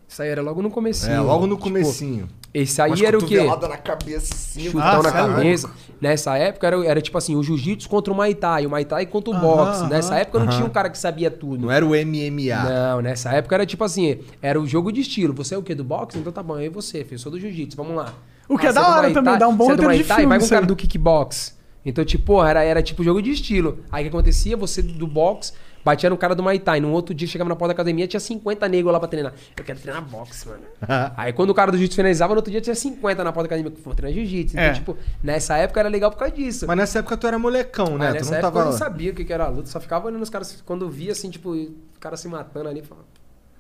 [0.08, 1.12] Isso aí era logo no comecinho.
[1.12, 2.28] É, logo no Tipo, comecinho.
[2.54, 3.40] esse aí Umas era o quê?
[3.44, 4.64] na cabeça assim.
[4.64, 5.36] Chutão Ah, na é louco.
[5.36, 5.70] cabeça.
[6.00, 9.06] Nessa época era, era tipo assim, o jiu-jitsu contra o Muay Thai, o Muay Thai
[9.06, 9.86] contra o Aham, boxe.
[9.88, 11.62] Nessa época não tinha um cara que sabia tudo.
[11.62, 12.62] Não era o MMA.
[12.68, 15.32] Não, nessa época era tipo assim, era o jogo de estilo.
[15.34, 15.74] Você é o quê?
[15.74, 16.18] Do boxe?
[16.18, 17.14] Então tá bom, eu e você, filho.
[17.14, 18.12] Eu sou do jiu-jitsu, vamos lá.
[18.48, 19.84] O que é você da do hora também, dá um bom você é do roteiro
[19.84, 21.56] Muay de filme vai com o cara do kickbox.
[21.84, 23.78] Então, tipo, era, era tipo jogo de estilo.
[23.90, 24.56] Aí o que acontecia?
[24.56, 25.52] Você do boxe
[25.84, 26.80] batia no cara do Muay Thai.
[26.80, 29.32] No outro dia chegava na porta da academia, tinha 50 negros lá pra treinar.
[29.56, 30.62] Eu quero treinar boxe, mano.
[31.16, 33.54] Aí quando o cara do jiu-jitsu finalizava, no outro dia tinha 50 na porta da
[33.56, 33.78] academia.
[33.84, 34.54] Vou treinar jiu-jitsu.
[34.56, 34.72] Então, É.
[34.72, 36.66] tipo, nessa época era legal por causa disso.
[36.66, 38.10] Mas nessa época tu era molecão, né?
[38.10, 38.60] Mas tu nessa não época tava.
[38.60, 40.88] eu não sabia o que que era a luta, só ficava olhando os caras quando
[40.88, 43.06] via assim, tipo, o cara se matando ali, falava,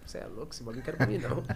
[0.04, 1.42] você é louco, esse bagulho não quero pra mim, não.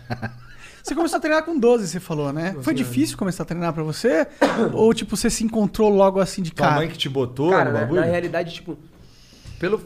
[0.82, 2.52] Você começou a treinar com 12, você falou, né?
[2.52, 2.86] 12 Foi anos.
[2.86, 4.24] difícil começar a treinar pra você?
[4.72, 6.76] Ou, tipo, você se encontrou logo assim de Tua cara?
[6.78, 8.00] mãe que te botou cara, no na, bagulho?
[8.02, 8.78] na realidade, tipo,
[9.58, 9.80] pelo.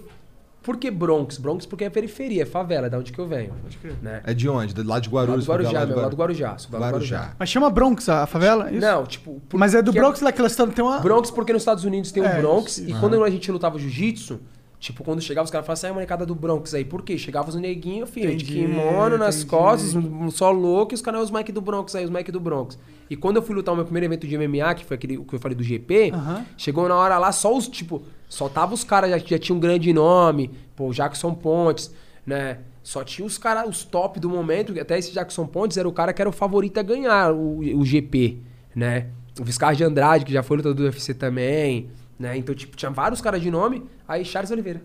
[0.70, 1.36] Por que Bronx?
[1.36, 3.52] Bronx porque é periferia, é favela, da onde que eu venho.
[4.00, 4.20] Né?
[4.24, 4.72] É de onde?
[4.72, 5.44] Do lado de Lá Guarulhos?
[5.44, 6.52] do Guarujá, meu, lá do Guarujá.
[6.70, 7.34] do Guarujá.
[7.36, 8.70] Mas chama Bronx a favela?
[8.70, 8.80] Isso?
[8.80, 9.42] Não, tipo.
[9.48, 10.68] por- Mas é do que Bronx lá que elas estão.
[10.70, 11.00] Tem uma.
[11.00, 12.78] Bronx porque nos Estados Unidos tem o É, Bronx.
[12.78, 14.38] isso, E quando a gente lutava jiu-jitsu,
[14.78, 16.84] tipo, quando chegava os caras falavam assim, ah, molecada do Bronx aí.
[16.84, 17.18] Por quê?
[17.18, 19.50] Chegava os neguinhos, filho, de Entendi, kimono nas entendi.
[19.50, 22.30] costas, um- um só louco, e os caras, os Mike do Bronx aí, os Mike
[22.30, 22.78] do Bronx.
[23.10, 25.24] E quando eu fui lutar o meu primeiro evento de MMA, que foi aquele o
[25.24, 26.12] que eu falei do GP,
[26.56, 29.60] chegou na hora lá, só os, tipo, só tava os caras já, já tinham um
[29.60, 31.92] grande nome, pô, o Jackson Pontes,
[32.24, 32.60] né?
[32.80, 36.12] Só tinha os caras, os top do momento, até esse Jackson Pontes era o cara
[36.12, 38.38] que era o favorito a ganhar o, o GP,
[38.74, 39.08] né?
[39.38, 42.36] O Viscar de Andrade, que já foi lutador do UFC também, né?
[42.36, 44.80] Então, tipo, tinha vários caras de nome, aí Charles Oliveira.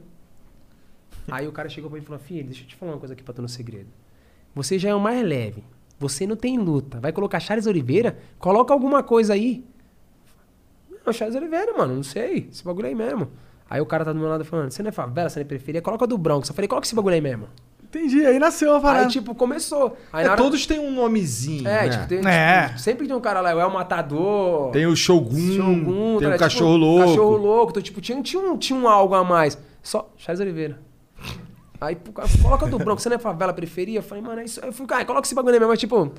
[1.30, 3.14] Aí o cara chegou pra mim e falou, filho, deixa eu te falar uma coisa
[3.14, 3.90] aqui pra tu no segredo.
[4.56, 5.64] Você já é o mais leve.
[6.00, 7.00] você não tem luta.
[7.00, 8.18] Vai colocar Charles Oliveira?
[8.40, 9.64] Coloca alguma coisa aí.
[11.06, 12.48] Não, Charles Oliveira, mano, não sei.
[12.52, 13.28] Esse bagulho aí mesmo.
[13.70, 15.48] Aí o cara tá do meu lado falando, você não é favela, você não é
[15.48, 15.82] periferia?
[15.82, 16.50] Coloca do Bronx.
[16.50, 17.48] Eu falei, coloca esse bagulho aí mesmo.
[17.84, 19.06] Entendi, aí nasceu a parada.
[19.06, 19.96] Aí, tipo, começou.
[20.12, 21.90] Aí, É, hora- todos têm um nomezinho, É, né?
[21.90, 22.68] tipo, tem, É.
[22.68, 24.72] tipo, sempre tem um cara lá, é o Matador.
[24.72, 26.40] Tem o Shogun, Shogun, tem tá o?
[26.40, 27.08] Cachorro Tipo, Louco.
[27.10, 27.72] Cachorro louco.
[27.72, 29.58] Então, tipo, tinha, tinha, um, tinha um algo a mais.
[29.82, 30.78] Só Charles Oliveira.
[31.80, 31.98] Aí,
[32.42, 34.00] coloca do Bronx, você não é favela, periferia?
[34.00, 34.60] Eu falei, mano, é isso.
[34.62, 36.12] Aí eu fui, cara, coloca esse bagulho aí mesmo, mas tipo,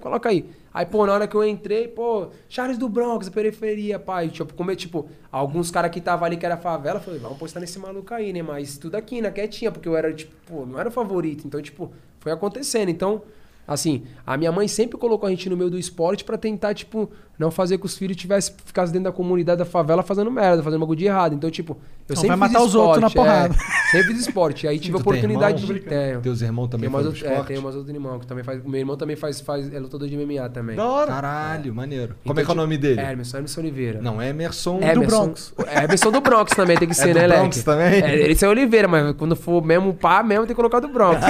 [0.00, 0.48] coloca aí.
[0.72, 4.28] Aí, pô, na hora que eu entrei, pô, Charles do Bronx, periferia, pai.
[4.28, 7.78] Tipo, como, tipo, alguns caras que estavam ali que era favela, falei, vamos postar nesse
[7.78, 8.42] maluco aí, né?
[8.42, 11.46] Mas tudo aqui, na quietinha, porque eu era, tipo, pô, não era o favorito.
[11.46, 12.88] Então, tipo, foi acontecendo.
[12.88, 13.22] Então,
[13.66, 17.10] assim, a minha mãe sempre colocou a gente no meio do esporte pra tentar, tipo,
[17.40, 20.80] não fazer que os filhos tivessem, ficassem dentro da comunidade da favela fazendo merda, fazendo
[20.80, 21.34] bagulho de errado.
[21.34, 23.54] Então, tipo, eu Não, sempre vai fiz matar os outros na esporte, porrada.
[23.54, 24.68] É, sempre fiz esporte.
[24.68, 25.74] Aí tive a oportunidade irmão?
[25.74, 25.80] de.
[25.80, 26.20] Tenho.
[26.20, 27.46] Teus irmãos também outro, é, esporte?
[27.46, 28.62] tem umas outros irmãos que também faz.
[28.62, 30.76] Meu irmão também faz, faz é lutador de MMA também.
[30.76, 31.06] Da hora.
[31.06, 32.14] Caralho, maneiro.
[32.20, 33.00] Então, Como é que é o tipo, nome dele?
[33.00, 34.02] Emerson, Emerson Oliveira.
[34.02, 35.54] Não, Emerson Emerson, do Bronx.
[35.66, 37.64] É, Emerson do Bronx também, tem que ser, do né, Bronx Leque?
[37.64, 38.02] também?
[38.02, 41.20] É, ele é Oliveira, mas quando for mesmo pá, mesmo tem que colocar do Bronx.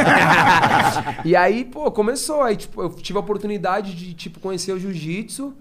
[1.24, 2.42] e aí, pô, começou.
[2.42, 5.54] Aí, tipo, eu tive a oportunidade de, tipo, conhecer o jiu-jitsu.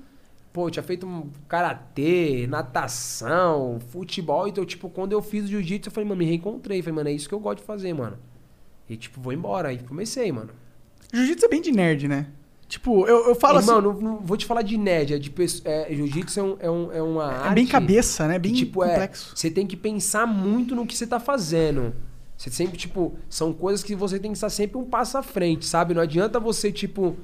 [0.51, 4.47] Pô, eu tinha feito um karatê, natação, futebol.
[4.47, 6.81] Então, tipo, quando eu fiz o jiu-jitsu, eu falei, mano, me reencontrei.
[6.81, 8.17] Falei, mano, é isso que eu gosto de fazer, mano.
[8.89, 9.69] E, tipo, vou embora.
[9.69, 10.49] Aí comecei, mano.
[11.13, 12.27] Jiu-jitsu é bem de nerd, né?
[12.67, 13.87] Tipo, eu, eu falo Irmão, assim.
[13.87, 15.15] não, não vou te falar de nerd.
[15.15, 15.33] É de
[15.65, 18.37] é, jiu-jitsu é, um, é, um, é uma É bem cabeça, né?
[18.37, 19.33] Bem que, tipo, é, complexo.
[19.35, 21.95] você tem que pensar muito no que você tá fazendo.
[22.37, 25.65] Você sempre, tipo, são coisas que você tem que estar sempre um passo à frente,
[25.65, 25.93] sabe?
[25.93, 27.17] Não adianta você, tipo.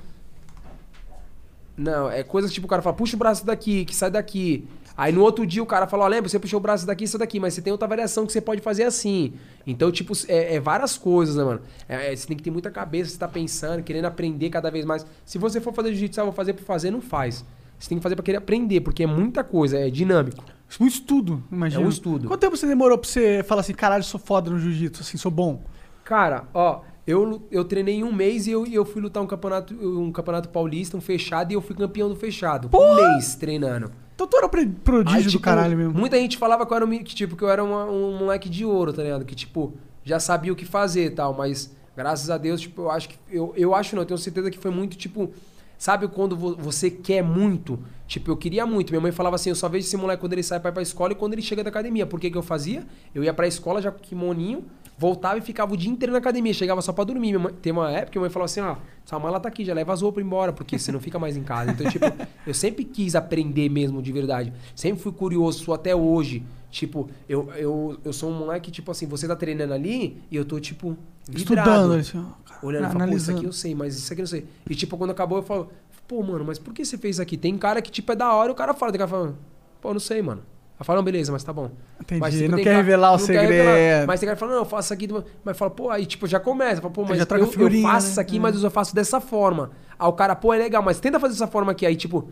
[1.78, 4.68] Não, é coisas tipo, o cara fala, puxa o braço daqui, que sai daqui.
[4.98, 7.18] Aí no outro dia o cara fala, ó, lembra, você puxou o braço daqui, isso
[7.18, 9.34] daqui, mas você tem outra variação que você pode fazer assim.
[9.68, 11.62] Então, tipo, é, é várias coisas, né, mano?
[11.90, 14.86] É, é, você tem que ter muita cabeça, você tá pensando, querendo aprender cada vez
[14.86, 15.06] mais.
[15.26, 17.44] Se você for fazer jiu-jitsu, ah, vou fazer por fazer, não faz.
[17.78, 20.42] Você tem que fazer pra querer aprender, porque é muita coisa, é dinâmico.
[20.80, 21.84] Um estudo, imagina.
[21.84, 22.28] É um estudo.
[22.30, 25.32] Quanto tempo você demorou pra você falar assim, caralho, sou foda no jiu-jitsu, assim, sou
[25.32, 25.62] bom?
[26.06, 30.12] Cara, ó, eu, eu treinei um mês e eu, eu fui lutar um campeonato, um
[30.12, 32.70] campeonato paulista, um fechado, e eu fui campeão do fechado.
[32.70, 33.92] Com Um mês treinando.
[34.16, 35.94] Então tu era prodígio Aí, do tipo, caralho mesmo.
[35.94, 38.50] Muita gente falava que eu era, um, que, tipo, que eu era uma- um moleque
[38.50, 39.26] de ouro, tá ligado?
[39.26, 42.92] Que, tipo, já sabia o que fazer e tal, mas graças a Deus, tipo, eu
[42.92, 43.16] acho que.
[43.30, 45.32] Eu, eu acho não, eu tenho certeza que foi muito, tipo.
[45.78, 47.78] Sabe quando vo- você quer muito?
[48.08, 48.92] Tipo, eu queria muito.
[48.92, 50.82] Minha mãe falava assim: eu só vejo esse moleque quando ele sai pra ir pra
[50.82, 52.06] escola e quando ele chega da academia.
[52.06, 52.86] Por que, que eu fazia?
[53.14, 54.64] Eu ia pra escola já com kimoninho,
[54.98, 56.54] voltava e ficava o dia inteiro na academia.
[56.54, 57.28] Chegava só pra dormir.
[57.28, 59.66] Minha mãe, tem uma época que minha mãe falou assim: ó, sua mala tá aqui,
[59.66, 61.72] já leva as roupas embora, porque você não fica mais em casa.
[61.72, 62.06] Então, tipo,
[62.46, 64.54] eu sempre quis aprender mesmo de verdade.
[64.76, 66.44] Sempre fui curioso, sou até hoje.
[66.72, 70.44] Tipo, eu, eu, eu sou um moleque, tipo assim, você tá treinando ali e eu
[70.44, 71.70] tô, tipo, vidrado.
[71.70, 74.30] Estudando, assim, Olhando e falo, pô, isso aqui eu sei, mas isso aqui eu não
[74.30, 74.46] sei.
[74.70, 75.72] E tipo, quando acabou, eu falo,
[76.06, 77.38] pô, mano, mas por que você fez isso aqui?
[77.38, 79.38] Tem cara que, tipo, é da hora e o cara fala, tem cara falando,
[79.80, 80.42] pô, não sei, mano.
[80.78, 81.72] Aí fala, não, beleza, mas tá bom.
[82.02, 83.52] Entendi, Mas, tipo, não quer cara- revelar o não quer segredo.
[83.52, 84.08] revelar.
[84.08, 85.26] Mas tem cara que fala, não, eu faço isso aqui.
[85.44, 86.82] Mas fala, pô, aí tipo, já começa.
[86.82, 87.48] Fala, pô, mas já eu, eu
[87.82, 88.12] faço né?
[88.12, 88.40] isso aqui, É.
[88.40, 89.72] mas eu faço dessa forma.
[89.98, 91.86] Aí o cara, pô, é legal, mas tenta fazer dessa forma aqui.
[91.86, 92.30] Aí, tipo,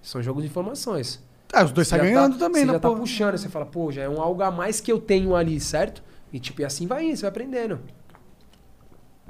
[0.00, 1.22] são jogos de informações.
[1.52, 2.96] Ah, os dois Você tá já ganhando também, Você né, já tá pô?
[2.96, 6.02] puxando, você fala, pô, já é um algo a mais que eu tenho ali, certo?
[6.32, 7.80] E tipo, e assim vai indo, você vai aprendendo.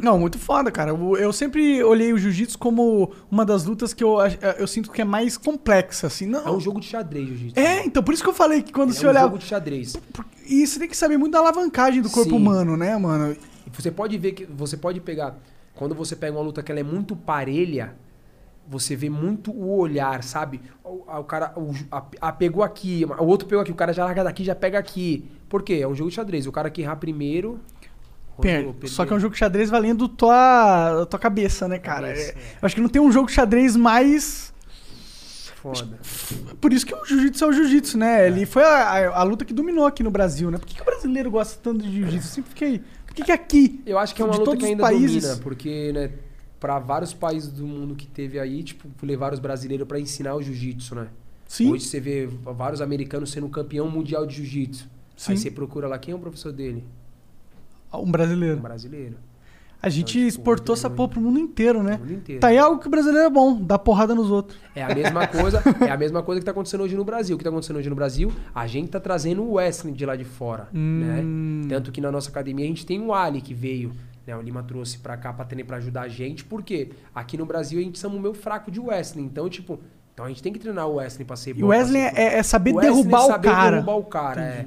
[0.01, 0.91] Não, muito foda, cara.
[0.91, 4.17] Eu, eu sempre olhei o jiu-jitsu como uma das lutas que eu,
[4.59, 6.27] eu sinto que é mais complexa, assim.
[6.27, 7.59] Não, É um jogo de xadrez, jiu-jitsu.
[7.59, 9.23] É, então, por isso que eu falei que quando é você um olhar.
[9.23, 9.97] jogo de xadrez.
[10.47, 12.37] E você tem que saber muito da alavancagem do corpo Sim.
[12.37, 13.37] humano, né, mano?
[13.73, 15.37] Você pode ver que você pode pegar
[15.75, 17.95] quando você pega uma luta que ela é muito parelha,
[18.67, 20.61] você vê muito o olhar, sabe?
[20.85, 24.05] O, o cara o, a, a pegou aqui, o outro pegou aqui, o cara já
[24.05, 25.25] larga daqui, já pega aqui.
[25.49, 25.75] Por quê?
[25.83, 26.47] É um jogo de xadrez.
[26.47, 27.61] O cara que errar primeiro
[28.43, 29.21] Per- rodou, Só que é um perdeu.
[29.21, 32.09] jogo de xadrez valendo tua, tua cabeça, né, cara?
[32.09, 32.59] Cabeça, É- é.
[32.63, 34.53] Eu acho que não tem um jogo de xadrez mais.
[35.57, 35.99] foda.
[36.61, 38.27] Por isso que o jiu-jitsu é o jiu-jitsu, né?
[38.29, 40.59] Ele foi a, a- a luta que dominou aqui no Brasil, né?
[40.59, 42.29] Por que, que o brasileiro gosta tanto de jiu-jitsu?
[42.29, 42.79] Eu sempre fiquei.
[43.07, 43.83] Por que, que aqui?
[43.85, 46.11] Eu acho que é uma luta que ainda países- domina, porque, né,
[46.61, 50.43] para vários países do mundo que teve aí, tipo, levaram os brasileiros pra ensinar o
[50.43, 51.09] jiu-jitsu, né?
[51.49, 51.73] Sim.
[51.73, 54.89] Hoje você vê vários americanos sendo campeão mundial de jiu-jitsu.
[55.27, 56.85] Aí você procura lá quem é o professor dele?
[57.93, 58.61] Um Um brasileiro.
[58.61, 59.17] brasileiro.
[59.81, 61.95] A gente Então, tipo, exportou essa porra pro mundo inteiro, né?
[61.97, 62.41] O mundo inteiro.
[62.41, 64.59] Tá aí algo que o brasileiro é bom, dá porrada nos outros.
[64.75, 67.37] É a mesma coisa, é a mesma coisa que tá acontecendo hoje no Brasil.
[67.37, 70.17] O que tá acontecendo hoje no Brasil, a gente tá trazendo o wrestling de lá
[70.17, 71.63] de fora, Hum.
[71.65, 71.69] né?
[71.69, 73.93] Tanto que na nossa academia a gente tem o Ali que veio,
[74.27, 74.35] né?
[74.37, 77.79] O Lima trouxe pra cá pra treinar pra ajudar a gente, porque aqui no Brasil
[77.79, 79.27] a gente chama o meu fraco de wrestling.
[79.27, 79.79] Então, tipo,
[80.13, 81.67] então a gente tem que treinar o wrestling pra ser E bom.
[81.67, 83.71] o pra Wesley ser- é, é saber O wrestling derrubar é o saber cara.
[83.77, 84.67] derrubar o cara, é.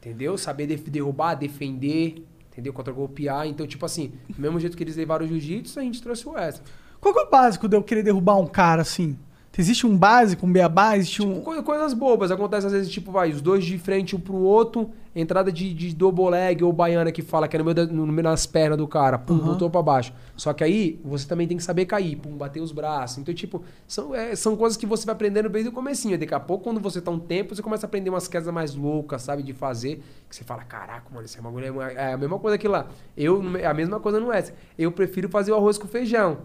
[0.00, 0.36] Entendeu?
[0.36, 2.24] Saber def- derrubar, defender,
[2.58, 2.72] entendeu?
[2.72, 3.46] Contra-golpear.
[3.46, 6.32] Então, tipo assim, do mesmo jeito que eles levaram o jiu-jitsu, a gente trouxe o
[6.32, 6.64] wrestling.
[7.00, 9.16] Qual que é o básico de eu querer derrubar um cara assim?
[9.56, 11.40] Existe um básico, um beabá, existe um.
[11.40, 12.30] Co- Coisas bobas.
[12.30, 15.94] Acontece às vezes, tipo, vai, os dois de frente um pro outro, entrada de, de
[15.94, 18.78] double leg ou baiana que fala que é no meio, da- no meio das pernas
[18.78, 20.12] do cara, pum, voltou pra baixo.
[20.36, 23.18] Só que aí você também tem que saber cair, pum, bater os braços.
[23.18, 26.18] Então, tipo, são, é, são coisas que você vai aprendendo desde o comecinho.
[26.18, 28.74] Daqui a pouco, quando você tá um tempo, você começa a aprender umas quedas mais
[28.74, 32.38] loucas, sabe, de fazer, que você fala, caraca, mano, esse bagulho é, é a mesma
[32.38, 32.86] coisa que lá.
[33.16, 34.44] Eu, é a mesma coisa não é.
[34.78, 36.38] Eu prefiro fazer o arroz com feijão.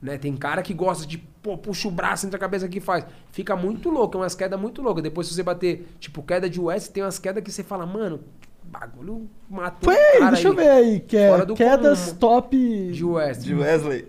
[0.00, 0.16] Né?
[0.16, 3.04] Tem cara que gosta de, pô, puxa o braço entre a cabeça aqui e faz.
[3.32, 5.02] Fica muito louco, é umas quedas muito loucas.
[5.02, 8.20] Depois, se você bater, tipo, queda de US, tem umas quedas que você fala, mano,
[8.62, 12.14] bagulho matou Foi o aí, cara deixa eu ver aí, que é quedas comum.
[12.18, 12.90] top.
[12.92, 13.42] De US.
[13.42, 14.04] De Wesley.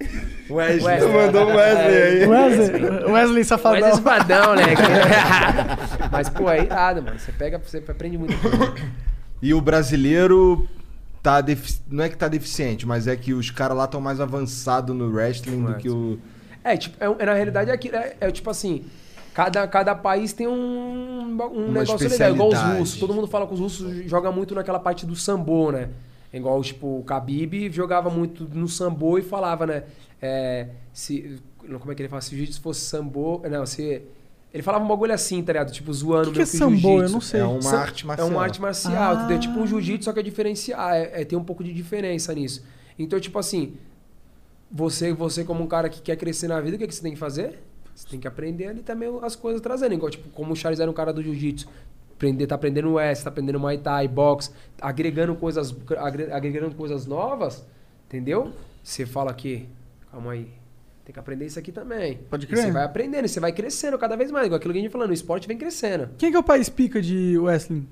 [0.49, 1.13] Wesley, Wesley.
[1.25, 2.27] mandou um Wesley aí.
[2.27, 3.87] Wesley, Wesley Mas Safadão.
[3.87, 4.63] é espadão, né?
[6.11, 7.17] Mas, pô, é irado, mano.
[7.17, 8.33] Você pega, você aprende muito.
[9.41, 10.67] E o brasileiro
[11.23, 14.19] tá defi- não é que tá deficiente, mas é que os caras lá estão mais
[14.19, 16.40] avançados no wrestling do que o É,
[16.77, 18.85] tipo, é, é, na realidade é, aqui- é, é tipo assim,
[19.33, 21.21] cada, cada país tem um,
[21.53, 22.99] um negócio legal, igual os russos.
[22.99, 25.89] Todo mundo fala que os russos jogam muito naquela parte do sambo, né?
[26.33, 29.83] Igual, tipo, o Khabib jogava muito no sambo e falava, né?
[30.21, 31.39] É, se,
[31.79, 32.21] como é que ele fala?
[32.21, 33.41] Se o jiu-jitsu fosse sambo...
[33.49, 34.01] Não, se...
[34.53, 35.71] Ele falava um bagulho assim, tá ligado?
[35.71, 37.01] Tipo, zoando O que, que é sambo?
[37.01, 37.39] Eu não sei.
[37.39, 38.27] é uma Sam- arte marcial.
[38.27, 39.19] É uma arte marcial, Ah.
[39.19, 39.39] entendeu?
[39.39, 40.93] Tipo um jiu-jitsu, só que é diferenciar.
[40.93, 42.63] É, é, tem um pouco de diferença nisso.
[42.99, 43.73] Então, tipo assim,
[44.71, 47.13] você, você como um cara que quer crescer na vida, o que, que você tem
[47.13, 47.59] que fazer?
[47.93, 49.93] Você tem que aprender ali também as coisas trazendo.
[49.93, 51.67] Igual, tipo, como o Charles era um cara do jiu-jitsu.
[52.13, 57.65] Aprender, tá aprendendo S, tá aprendendo Muay Thai, boxe, agregando coisas, agre- agregando coisas novas,
[58.07, 58.53] entendeu?
[58.83, 59.67] Você fala aqui,
[60.11, 60.47] calma aí.
[61.03, 62.19] Tem que aprender isso aqui também.
[62.29, 62.65] Pode E crer.
[62.65, 64.45] Você vai aprendendo, e você vai crescendo cada vez mais.
[64.45, 66.09] Igual aquilo que a gente falando, o esporte vem crescendo.
[66.17, 67.87] Quem que é o país pica de wrestling?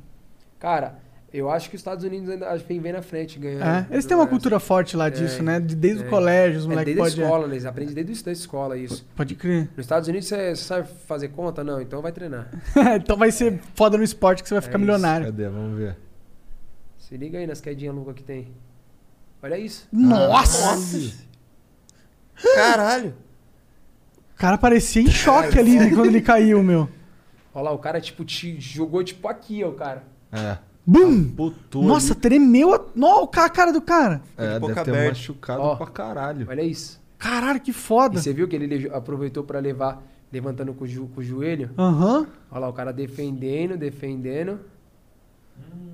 [0.60, 1.00] Cara,
[1.32, 3.64] eu acho que os Estados Unidos ainda vem na frente ganhando.
[3.64, 5.60] É, eles têm uma cultura forte lá disso, É, né?
[5.60, 6.08] De- Desde é.
[6.08, 7.24] o colégio, os É moleques desde a podem.
[7.26, 9.06] escola, eles aprendem desde a escola isso.
[9.16, 9.70] Pode crer.
[9.78, 11.64] Nos Estados Unidos você, sabe fazer conta?
[11.64, 12.50] Não, então vai treinar.
[12.96, 14.86] então vai ser foda no esporte que você vai ficar É isso.
[14.86, 15.26] milionário.
[15.28, 15.48] Cadê?
[15.50, 15.98] Vamos ver.
[16.98, 18.48] Se liga aí nas quedinhas loucas que tem.
[19.42, 19.88] Olha isso.
[19.92, 21.14] Nossa!
[22.56, 23.14] Caralho.
[24.36, 26.88] O cara parecia em choque ali né, quando ele caiu, meu.
[27.54, 30.04] Olha lá, o cara tipo te jogou tipo aqui, ó, cara.
[30.32, 30.58] É.
[30.92, 31.30] Bum!
[31.36, 32.22] Putou Nossa, ali.
[32.22, 32.82] tremeu a...
[32.96, 34.22] Não, a cara do cara.
[34.38, 35.10] É, de boca deve ter aberta.
[35.10, 35.76] machucado Ó.
[35.76, 36.48] pra caralho.
[36.50, 37.00] Olha isso.
[37.18, 38.20] Caralho, que E foda.
[38.20, 40.02] você viu que ele le- aproveitou pra levar,
[40.32, 41.70] levantando com o, jo- com o joelho?
[41.78, 42.26] Aham.
[42.50, 44.60] Olha lá, o cara defendendo, defendendo.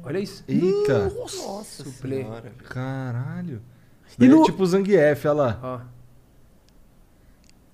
[0.03, 0.43] Olha isso.
[0.47, 1.09] Eita.
[1.09, 2.23] Nossa Suplê.
[2.23, 2.51] senhora.
[2.69, 3.61] Caralho.
[4.07, 5.59] Isso E daí no- é tipo o Zangief, olha lá.
[5.61, 5.95] Ó.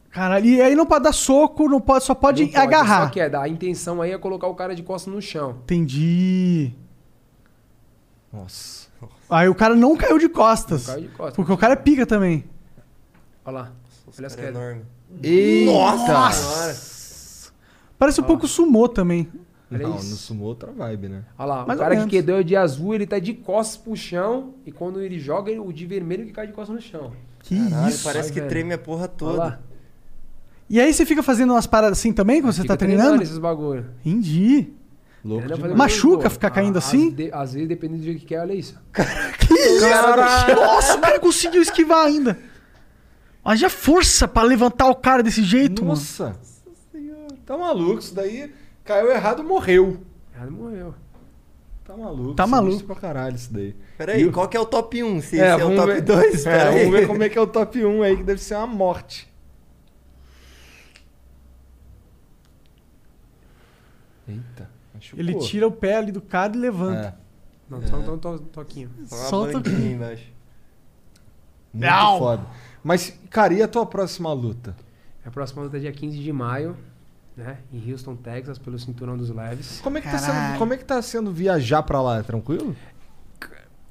[0.09, 3.05] Caralho, e aí não pode dar soco, não pode, só pode, Não agarrar.
[3.05, 5.57] Só que é, a intenção aí é colocar o cara de costas no chão.
[5.63, 6.73] Entendi.
[8.31, 8.87] Nossa.
[9.29, 10.87] Aí o cara não caiu de costas.
[10.87, 11.35] Não caiu de costas.
[11.35, 12.43] Porque o cara é pica também.
[13.45, 13.71] Olha lá.
[14.17, 14.61] Olha as Cara, é quedas.
[14.61, 14.81] enorme.
[15.23, 16.31] Eita!
[16.31, 16.75] Senhora.
[17.97, 19.27] Parece um pouco sumô também.
[19.71, 21.23] Olha Não, no sumo outra vibe, né?
[21.37, 24.53] Olha lá, Mais o cara que quedou de azul, ele tá de costas pro chão.
[24.65, 27.13] E quando ele joga, ele- o de vermelho que cai de costas no chão.
[27.39, 28.03] Que Caralho, isso.
[28.03, 28.49] parece Vai que vendo.
[28.49, 29.37] treme a porra Olha toda.
[29.37, 29.59] lá.
[30.69, 33.23] E aí você fica fazendo umas paradas assim também quando você Fica tá treinando?
[33.23, 33.85] esses bagulho.
[34.05, 34.73] Entendi.
[35.23, 37.09] Louco fazer Machuca ficar caindo assim?
[37.09, 38.75] Às, de- às vezes, dependendo do jeito que quer, olha isso.
[39.39, 40.55] Que isso?
[40.55, 42.39] Nossa, o cara conseguiu esquivar ainda.
[43.43, 45.95] Haja força pra levantar o cara desse jeito, mano.
[45.95, 46.35] Nossa.
[47.45, 48.51] Tá maluco, isso daí
[48.83, 50.01] caiu errado, morreu.
[50.35, 50.93] Ela morreu.
[51.83, 52.33] Tá maluco.
[52.35, 52.83] Tá maluco.
[52.85, 53.75] pra caralho isso daí.
[53.97, 55.21] Peraí, qual que é o top 1?
[55.21, 56.01] Se É, esse é o vamos top ver.
[56.01, 58.55] 2, É, vamos ver como é que é o top 1 aí, que deve ser
[58.55, 59.27] uma morte.
[64.27, 64.69] Eita,
[65.01, 65.19] machucou.
[65.19, 67.07] Ele tira o pé ali do cara e levanta.
[67.07, 67.13] É,
[67.69, 68.89] Não, só um to- toquinho.
[69.05, 70.25] Só uma Solta o- banquinha embaixo.
[71.73, 72.19] muito Não.
[72.19, 72.43] foda.
[72.83, 74.75] Mas, cara, e a tua próxima luta?
[75.25, 76.75] A próxima luta é dia 15 de maio,
[77.37, 77.57] né?
[77.71, 79.79] Em Houston, Texas, pelo Cinturão dos Leves.
[79.81, 82.17] Como é que, tá sendo, como é que tá sendo viajar pra lá?
[82.19, 82.75] É tranquilo?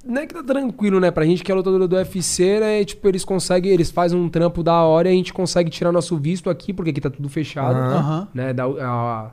[0.03, 1.11] Não é que tá tranquilo, né?
[1.11, 2.83] Pra gente que é lutador do UFC, né?
[2.83, 6.17] Tipo, eles conseguem, eles fazem um trampo da hora e a gente consegue tirar nosso
[6.17, 7.75] visto aqui, porque aqui tá tudo fechado.
[7.77, 7.95] Aham.
[7.97, 8.27] Aham.
[8.33, 8.51] Né?
[8.53, 9.31] Da, a,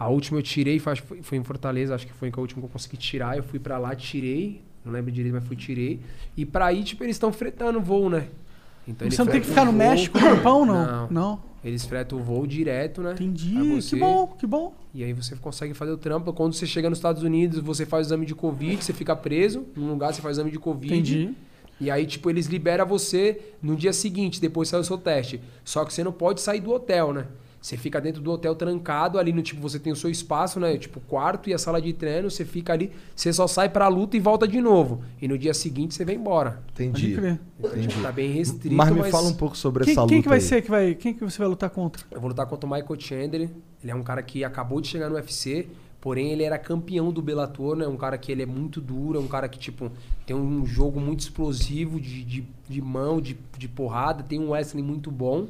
[0.00, 2.70] a última eu tirei, foi, foi, em Fortaleza, acho que foi a última que eu
[2.70, 3.36] consegui tirar.
[3.36, 4.62] Eu fui pra lá, tirei.
[4.82, 6.00] Não lembro direito, mas fui, tirei.
[6.34, 8.28] E pra ir, tipo, eles estão fretando o voo, né?
[8.88, 9.78] Então, Você não tem que ficar no voo.
[9.78, 10.86] México, no Japão, não?
[10.86, 11.10] Não.
[11.10, 11.42] Não.
[11.62, 13.12] Eles fretam o voo direto, né?
[13.12, 13.74] Entendi.
[13.74, 13.96] Você.
[13.96, 14.74] Que bom, que bom.
[14.94, 16.32] E aí você consegue fazer o trampo.
[16.32, 19.66] Quando você chega nos Estados Unidos, você faz o exame de Covid, você fica preso
[19.76, 20.94] num lugar, você faz o exame de Covid.
[20.94, 21.34] Entendi.
[21.78, 25.42] E aí, tipo, eles liberam você no dia seguinte, depois sai o seu teste.
[25.62, 27.26] Só que você não pode sair do hotel, né?
[27.60, 30.78] Você fica dentro do hotel trancado, ali no tipo, você tem o seu espaço, né?
[30.78, 33.86] Tipo, o quarto e a sala de treino, você fica ali, você só sai pra
[33.88, 35.02] luta e volta de novo.
[35.20, 36.62] E no dia seguinte você vem embora.
[36.72, 37.16] Entendi.
[37.16, 38.74] Tipo, tá bem restrito.
[38.74, 40.44] Mas me fala um pouco sobre Quem, essa luta quem que vai aí.
[40.44, 40.94] ser que vai.
[40.94, 42.02] Quem que você vai lutar contra?
[42.10, 43.50] Eu vou lutar contra o Michael Chandler.
[43.82, 45.68] Ele é um cara que acabou de chegar no UFC,
[46.00, 47.86] porém ele era campeão do Bellator, né?
[47.86, 49.92] Um cara que ele é muito duro, é um cara que, tipo,
[50.24, 54.82] tem um jogo muito explosivo de, de, de mão, de, de porrada, tem um wrestling
[54.82, 55.46] muito bom,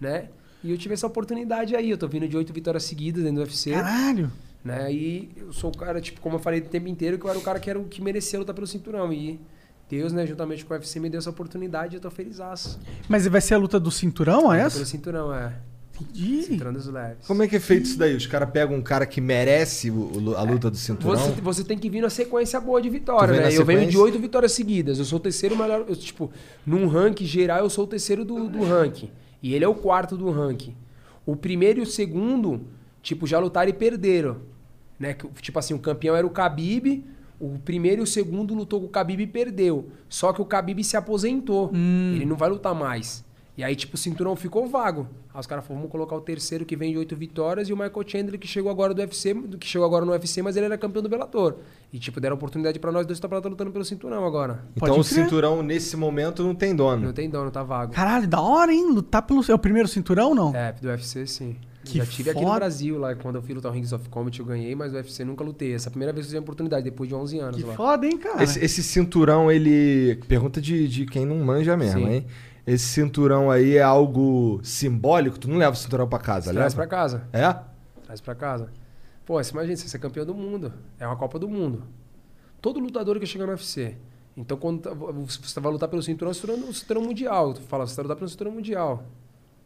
[0.00, 0.28] né?
[0.64, 1.90] E eu tive essa oportunidade aí.
[1.90, 3.70] Eu tô vindo de oito vitórias seguidas dentro do UFC.
[3.72, 4.32] Caralho!
[4.64, 4.90] Né?
[4.92, 7.38] E eu sou o cara, tipo, como eu falei o tempo inteiro, que eu era
[7.38, 9.12] o cara que, era o que merecia lutar pelo cinturão.
[9.12, 9.38] E
[9.90, 12.38] Deus, né, juntamente com o UFC, me deu essa oportunidade e eu tô feliz.
[13.06, 14.84] Mas vai ser a luta do cinturão, é Pelo essa?
[14.86, 15.52] cinturão, é.
[16.00, 16.42] Entendi.
[16.44, 17.26] Cinturão dos leves.
[17.26, 18.16] Como é que é feito isso daí?
[18.16, 21.14] Os caras pegam um cara que merece o- a luta do cinturão?
[21.16, 23.54] Você, você tem que vir na sequência boa de vitória, né?
[23.54, 24.98] Eu venho de oito vitórias seguidas.
[24.98, 25.84] Eu sou o terceiro melhor.
[25.86, 26.32] eu, tipo,
[26.66, 29.10] num ranking geral, eu sou o terceiro do, do ranking.
[29.44, 30.74] E ele é o quarto do ranking.
[31.26, 32.62] O primeiro e o segundo,
[33.02, 34.38] tipo, já lutaram e perderam.
[34.98, 35.14] Né?
[35.42, 37.04] Tipo assim, o campeão era o Khabib.
[37.38, 39.90] O primeiro e o segundo lutou com o Khabib e perdeu.
[40.08, 41.70] Só que o Khabib se aposentou.
[42.14, 43.22] Ele não vai lutar mais.
[43.56, 45.06] E aí, tipo, o cinturão ficou vago.
[45.32, 47.76] Aí os caras falaram, vamos colocar o terceiro que vem de oito vitórias e o
[47.76, 50.76] Michael Chandler que chegou agora do UFC, que chegou agora no UFC, mas ele era
[50.76, 51.56] campeão do Bellator.
[51.92, 54.64] E, tipo, deram oportunidade pra nós dois estar lutando pelo cinturão agora.
[54.76, 57.06] Então o cinturão, nesse momento, não tem dono.
[57.06, 57.92] Não tem dono, tá vago.
[57.92, 58.90] Caralho, da hora, hein?
[58.92, 59.40] Lutar pelo.
[59.48, 60.54] É o primeiro cinturão, não?
[60.54, 61.56] É, do UFC sim.
[61.84, 62.60] Que Já tive aqui no foda.
[62.60, 65.22] Brasil, lá quando eu fui lutar o Rings of Combat, eu ganhei, mas o UFC
[65.22, 65.74] nunca lutei.
[65.74, 67.62] Essa é a primeira vez que eu tive a oportunidade, depois de 11 anos Que
[67.62, 67.74] lá.
[67.74, 68.42] foda, hein, cara?
[68.42, 70.18] Esse, esse cinturão, ele.
[70.26, 72.08] Pergunta de, de quem não manja mesmo, Sim.
[72.10, 72.26] hein?
[72.66, 75.38] Esse cinturão aí é algo simbólico?
[75.38, 76.74] Tu não leva o cinturão pra casa, Traz leva?
[76.74, 77.28] pra casa.
[77.32, 77.54] É?
[78.04, 78.70] Traz pra casa.
[79.26, 80.72] Pô, você imagina, você ser campeão do mundo.
[80.98, 81.84] É uma Copa do Mundo.
[82.60, 83.96] Todo lutador que chega no UFC.
[84.36, 87.54] Então, quando tá- você vai lutar pelo cinturão, é o cinturão, o cinturão mundial.
[87.54, 89.04] Tu fala, você vai lutar pelo cinturão mundial.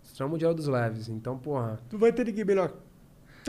[0.03, 1.09] Cinturão mundial dos leves.
[1.09, 1.79] Então, porra.
[1.89, 2.73] Tu vai ter ninguém melhor.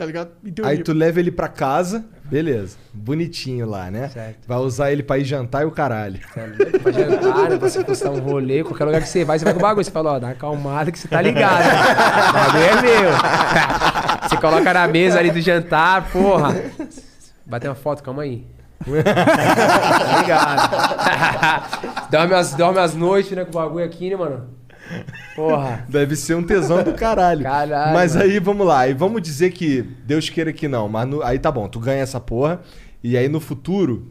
[0.00, 0.30] Tá ligado?
[0.54, 0.72] Teoria.
[0.72, 2.78] Aí tu leva ele pra casa, beleza.
[2.90, 4.08] Bonitinho lá, né?
[4.08, 4.48] Certo.
[4.48, 6.18] Vai usar ele pra ir jantar e o caralho.
[6.32, 9.52] Sério, pra jantar, pra você postar um rolê, qualquer lugar que você vai, você vai
[9.52, 9.84] com o bagulho.
[9.84, 11.64] Você fala, ó, dá uma acalmada que você tá ligado.
[12.30, 13.10] O bagulho é meu.
[14.26, 16.54] Você coloca na mesa ali do jantar, porra.
[17.44, 18.46] Bater uma foto, calma aí.
[19.04, 22.08] tá ligado?
[22.10, 24.59] dorme, as, dorme as noites, né, com o bagulho aqui, né, mano?
[25.36, 25.84] Porra.
[25.88, 27.42] Deve ser um tesão do caralho.
[27.42, 28.24] Caralho, Mas mano.
[28.30, 28.88] aí, vamos lá.
[28.88, 30.88] E vamos dizer que Deus queira que não.
[30.88, 32.60] Mas no- aí tá bom, tu ganha essa porra.
[33.02, 34.08] E aí no futuro,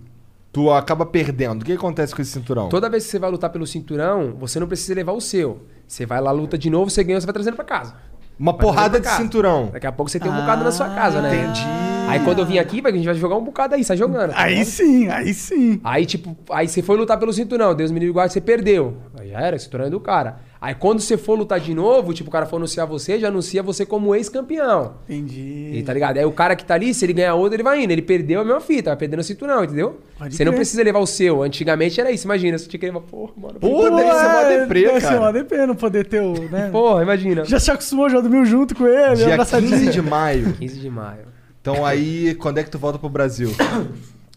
[0.51, 1.61] tu acaba perdendo.
[1.61, 2.69] O que acontece com esse cinturão?
[2.69, 5.63] Toda vez que você vai lutar pelo cinturão, você não precisa levar o seu.
[5.87, 7.93] Você vai lá, luta de novo, você ganha, você vai trazendo pra casa.
[8.37, 9.21] Uma Vai porrada de casa.
[9.21, 9.69] cinturão.
[9.73, 11.35] Daqui a pouco você tem um bocado na sua casa, né?
[11.43, 11.61] Entendi.
[12.07, 14.31] Aí quando eu vim aqui, vai, a gente vai jogar um bocado aí, sai jogando.
[14.31, 14.65] tá Aí ligado?
[14.67, 15.81] sim, aí sim.
[15.83, 18.97] Aí, tipo, aí você foi lutar pelo cinturão, Deus me livre guarde, você perdeu.
[19.19, 20.39] Aí já era, o cinturão é do cara.
[20.61, 23.63] Aí quando você for lutar de novo, tipo, o cara for anunciar você, já anuncia
[23.63, 24.95] você como ex-campeão.
[25.07, 25.71] Entendi.
[25.73, 26.17] E tá ligado?
[26.17, 27.91] Aí o cara que tá ali, se ele ganhar outro, ele vai indo.
[27.91, 29.99] Ele perdeu a mesma fita, vai perdendo o cinturão, entendeu?
[30.17, 30.57] Pode você não crer.
[30.59, 31.41] precisa levar o seu.
[31.43, 32.57] Antigamente era isso, imagina.
[32.57, 33.57] Você tinha que levar, porra, mano.
[33.57, 35.19] Pô, deve ser uma deprê, Deve ser cara.
[35.21, 36.67] uma deprê não poder ter o, né?
[36.73, 37.45] Porra, imagina.
[37.45, 39.71] Já se acostumou, já dormiu junto com ele, Dia abraçadinho.
[39.71, 40.53] 15 de maio.
[40.59, 41.21] 15 de maio.
[41.61, 43.49] Então aí, quando é que tu volta pro Brasil?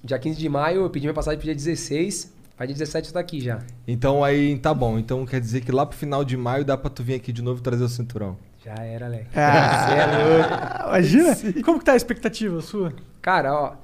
[0.04, 2.32] Dia 15 de maio, eu pedi minha passagem pro dia 16.
[2.56, 3.58] Vai dia 17 eu tô aqui já.
[3.88, 4.98] Então aí, tá bom.
[4.98, 7.42] Então quer dizer que lá pro final de maio dá pra tu vir aqui de
[7.42, 8.36] novo e trazer o cinturão.
[8.64, 9.28] Já era, Leque.
[9.36, 10.88] Ah, Você é louco.
[10.88, 11.62] imagina.
[11.64, 12.92] Como que tá a expectativa sua?
[13.20, 13.74] Cara, ó,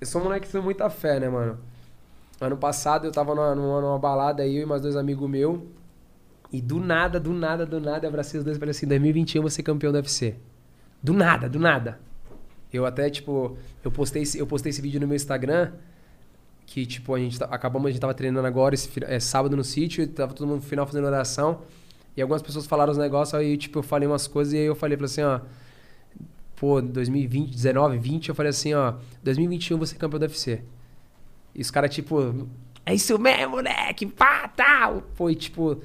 [0.00, 1.58] eu sou um moleque que tem muita fé, né, mano?
[2.40, 5.60] Ano passado eu tava numa, numa, numa balada aí, eu e mais dois amigos meus.
[6.50, 9.38] E do nada, do nada, do nada, eu abracei os dois e falei assim: 2021
[9.38, 10.36] eu vou ser campeão do UFC.
[11.02, 11.98] Do nada, do nada.
[12.72, 15.72] Eu até, tipo, eu postei, esse- eu postei esse vídeo no meu Instagram.
[16.72, 19.62] Que, tipo, a gente tá- acabamos, a gente tava treinando agora, esse, é, sábado no
[19.62, 21.60] sítio, tava todo mundo no final fazendo oração.
[22.16, 24.74] E algumas pessoas falaram os negócios, aí, tipo, eu falei umas coisas e aí eu
[24.74, 25.40] falei, falei assim, ó.
[26.56, 28.94] Pô, 2020, 19, 20, eu falei assim, ó.
[29.22, 30.62] 2021 eu vou ser campeão do UFC.
[31.54, 32.48] E os caras, tipo,
[32.86, 35.02] é isso mesmo, moleque, pá, tal.
[35.28, 35.78] E, tipo,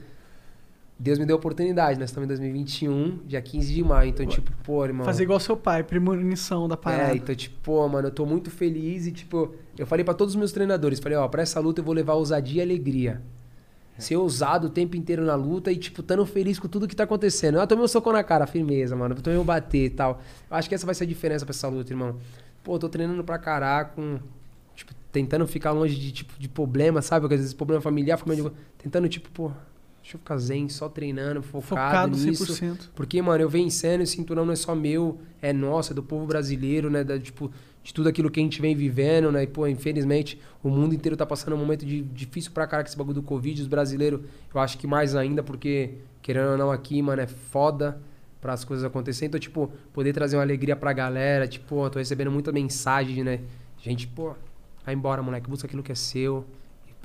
[0.99, 1.99] Deus me deu a oportunidade.
[1.99, 4.09] Nós estamos em 2021, dia 15 de maio.
[4.09, 5.05] Então, tipo, pô, irmão.
[5.05, 7.13] Fazer igual seu pai, premonição da parada.
[7.13, 10.33] É, então, tipo, pô, mano, eu tô muito feliz e, tipo, eu falei pra todos
[10.33, 13.21] os meus treinadores, falei, ó, pra essa luta eu vou levar ousadia e alegria.
[13.99, 17.03] Ser ousado o tempo inteiro na luta e, tipo, tando feliz com tudo que tá
[17.03, 17.57] acontecendo.
[17.57, 19.15] Eu tomei um soco na cara, firmeza, mano.
[19.15, 20.21] Eu tomei um bater e tal.
[20.49, 22.15] Eu acho que essa vai ser a diferença pra essa luta, irmão.
[22.63, 24.19] Pô, eu tô treinando pra caraca, com,
[24.75, 27.21] tipo, tentando ficar longe de, tipo, de problema, sabe?
[27.21, 29.51] Porque às vezes problema familiar, família, tentando, tipo, pô,
[30.07, 32.45] deixa eu ficar zen, só treinando, focado, Focado nisso.
[32.45, 32.89] 100%.
[32.95, 36.25] Porque, mano, eu vencendo, esse cinturão não é só meu, é nosso, é do povo
[36.25, 37.03] brasileiro, né?
[37.03, 37.51] Da, tipo,
[37.83, 39.43] de tudo aquilo que a gente vem vivendo, né?
[39.43, 42.87] E, pô, infelizmente, o mundo inteiro tá passando um momento de, difícil pra cara com
[42.87, 43.61] esse bagulho do Covid.
[43.61, 44.21] Os brasileiros,
[44.53, 47.99] eu acho que mais ainda, porque, querendo ou não, aqui, mano, é foda.
[48.39, 49.27] para as coisas acontecerem.
[49.27, 51.47] Então, tipo, poder trazer uma alegria pra galera.
[51.49, 53.41] Tipo, pô, tô recebendo muita mensagem, né?
[53.77, 54.33] Gente, pô,
[54.85, 56.45] vai embora, moleque, busca aquilo que é seu.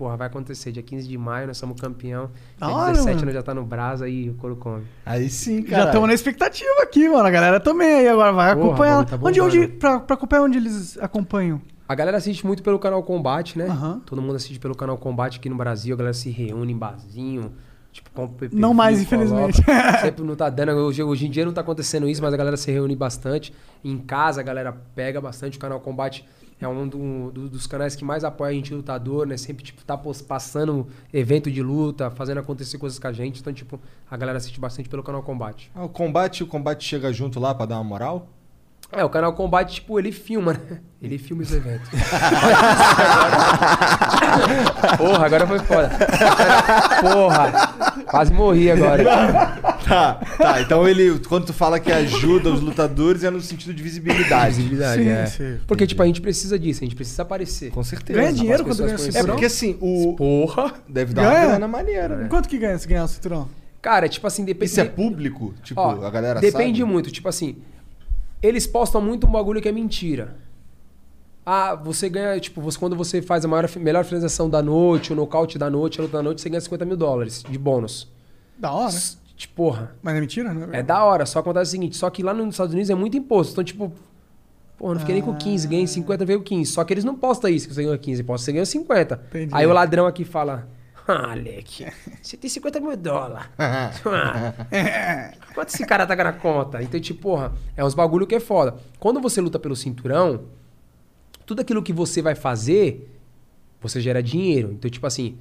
[0.02, 0.72] Porra, vai acontecer.
[0.72, 2.28] Dia 15 de maio, nós somos campeão.
[2.58, 3.26] Da Dia hora, 17 mano.
[3.26, 4.82] nós já tá no Brasa e o couro come.
[5.06, 5.84] Aí sim, Já cara.
[5.90, 7.24] estamos na expectativa aqui, mano.
[7.24, 9.04] A galera também aí agora vai Porra, acompanhar.
[9.04, 9.78] tá onde, onde, bombando.
[9.78, 11.62] pra, pra acompanhar onde eles acompanham?
[11.88, 13.66] A galera assiste muito pelo canal Combate, né?
[13.66, 14.02] Aham.
[14.04, 15.94] Todo mundo assiste pelo canal Combate aqui no Brasil.
[15.94, 17.52] A galera se reúne em barzinho.
[17.92, 19.62] Tipo, com Não mais, infelizmente.
[20.02, 20.72] Sempre não tá dando.
[20.72, 23.54] Hoje, hoje em dia não tá acontecendo isso, mas a galera se reúne bastante.
[23.84, 25.58] Em casa a galera pega bastante.
[25.58, 26.24] O canal Combate
[26.64, 29.36] é um do- do- dos canais que mais apoia a gente lutador, né?
[29.36, 29.96] Sempre, tipo, tá
[30.28, 33.40] passando evento de luta, fazendo acontecer coisas com a gente.
[33.40, 33.80] Então, tipo,
[34.10, 35.70] a galera assiste bastante pelo canal Combate.
[35.74, 38.28] Ah, o combate, o combate chega junto lá pra dar uma moral?
[38.94, 40.80] É, o canal Combate, tipo, ele filma, né?
[41.00, 41.88] Ele filma os eventos.
[44.98, 45.90] Porra, agora foi foda.
[47.00, 49.02] Porra, quase morri agora.
[49.88, 50.60] Tá, tá.
[50.60, 54.56] Então ele, quando tu fala que ajuda os lutadores, é no sentido de visibilidade.
[54.56, 55.26] Visibilidade, Sim, é.
[55.26, 55.58] sim.
[55.66, 57.70] Porque, tipo, a gente precisa disso, a gente precisa aparecer.
[57.70, 58.20] Com certeza.
[58.20, 59.08] Ganha dinheiro quando ganha o conhecerem.
[59.08, 59.34] É cinturão?
[59.34, 60.14] porque assim, o.
[60.16, 60.74] Porra!
[60.88, 61.38] Deve dar Ganha?
[61.40, 62.26] uma grana maneira, né?
[62.28, 63.48] Quanto que ganha se ganhar o cinturão?
[63.80, 64.70] Cara, tipo assim, depende.
[64.70, 65.54] Isso é público?
[65.64, 66.92] Tipo, Ó, a galera Depende sabe?
[66.92, 67.56] muito, tipo assim.
[68.42, 70.36] Eles postam muito um bagulho que é mentira.
[71.44, 75.16] Ah, você ganha, tipo, você, quando você faz a maior, melhor finalização da noite, o
[75.16, 78.08] nocaute da noite, a luta da noite, você ganha 50 mil dólares de bônus.
[78.58, 78.88] Da hora.
[78.92, 79.96] S- Tipo, porra.
[80.00, 80.68] Mas é mentira, né?
[80.72, 83.16] É da hora, só acontece o seguinte, só que lá nos Estados Unidos é muito
[83.16, 83.52] imposto.
[83.54, 83.92] Então, tipo,
[84.78, 86.70] pô, não fiquei nem com 15, ganhei 50, veio 15.
[86.70, 89.20] Só que eles não postam isso que você ganhou 15, posta, você ganhou 50.
[89.30, 89.52] Entendi.
[89.52, 90.68] Aí o ladrão aqui fala,
[91.06, 91.86] ah, Alec,
[92.22, 93.46] você tem 50 mil dólares.
[94.04, 96.82] Ah, Quanto esse cara tá na conta?
[96.82, 98.76] Então, tipo, porra, é uns bagulho que é foda.
[98.98, 100.44] Quando você luta pelo cinturão,
[101.44, 103.18] tudo aquilo que você vai fazer,
[103.80, 104.72] você gera dinheiro.
[104.72, 105.36] Então, tipo assim,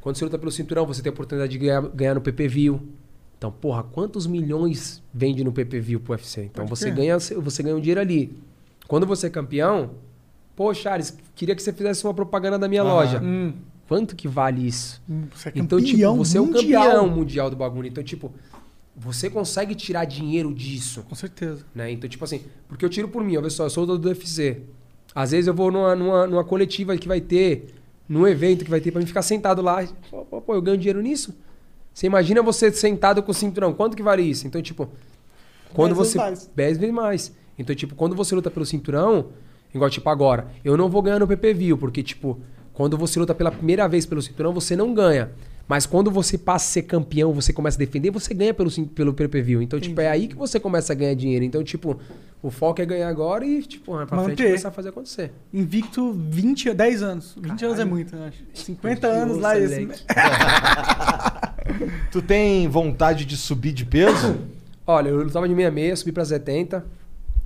[0.00, 2.78] quando você luta pelo cinturão, você tem a oportunidade de ganhar, ganhar no PPV.
[3.38, 6.44] Então, porra, quantos milhões vende no PPV pro UFC?
[6.44, 8.36] Então, você ganha, você ganha um dinheiro ali.
[8.86, 9.92] Quando você é campeão,
[10.54, 12.92] pô, Charles, queria que você fizesse uma propaganda da minha Aham.
[12.92, 13.20] loja.
[13.22, 13.54] Hum,
[13.88, 15.02] Quanto que vale isso?
[15.08, 16.84] hum, você é Então, tipo, você é o mundial.
[16.84, 17.86] campeão mundial do bagulho.
[17.88, 18.32] Então, tipo,
[18.96, 21.64] você consegue tirar dinheiro disso, Com certeza.
[21.74, 21.90] né?
[21.90, 24.62] Então, tipo assim, porque eu tiro por mim, olha só, eu sou do UFC.
[25.14, 27.74] Às vezes eu vou numa, numa, numa coletiva que vai ter,
[28.08, 29.86] num evento que vai ter, pra mim ficar sentado lá.
[30.10, 31.34] Pô, pô, eu ganho dinheiro nisso?
[31.92, 34.46] Você imagina você sentado com o cinturão, quanto que vale isso?
[34.46, 34.88] Então, tipo,
[35.72, 36.18] quando Dez você.
[36.18, 36.50] mais.
[36.54, 37.32] 10 vezes mais.
[37.58, 39.26] Então, tipo, quando você luta pelo cinturão,
[39.72, 42.40] igual, tipo, agora, eu não vou ganhar no PPV, porque, tipo,
[42.74, 45.30] quando você luta pela primeira vez pelo cinturão, você não ganha.
[45.66, 49.14] Mas quando você passa a ser campeão, você começa a defender, você ganha pelo, pelo
[49.14, 49.62] PPV.
[49.62, 51.42] Então, tipo, é aí que você começa a ganhar dinheiro.
[51.42, 51.98] Então, tipo,
[52.42, 54.46] o foco é ganhar agora e, tipo, pra frente Manter.
[54.48, 55.32] começar a fazer acontecer.
[55.52, 57.34] Invicto 20, 10 anos.
[57.40, 58.44] 20 anos é muito, eu acho.
[58.52, 59.58] 50 anos lá.
[59.58, 59.74] Esse...
[59.74, 60.04] Alex.
[62.12, 64.36] Tu tem vontade de subir de peso?
[64.86, 66.84] Olha, eu lutava de 66, subi pra 70.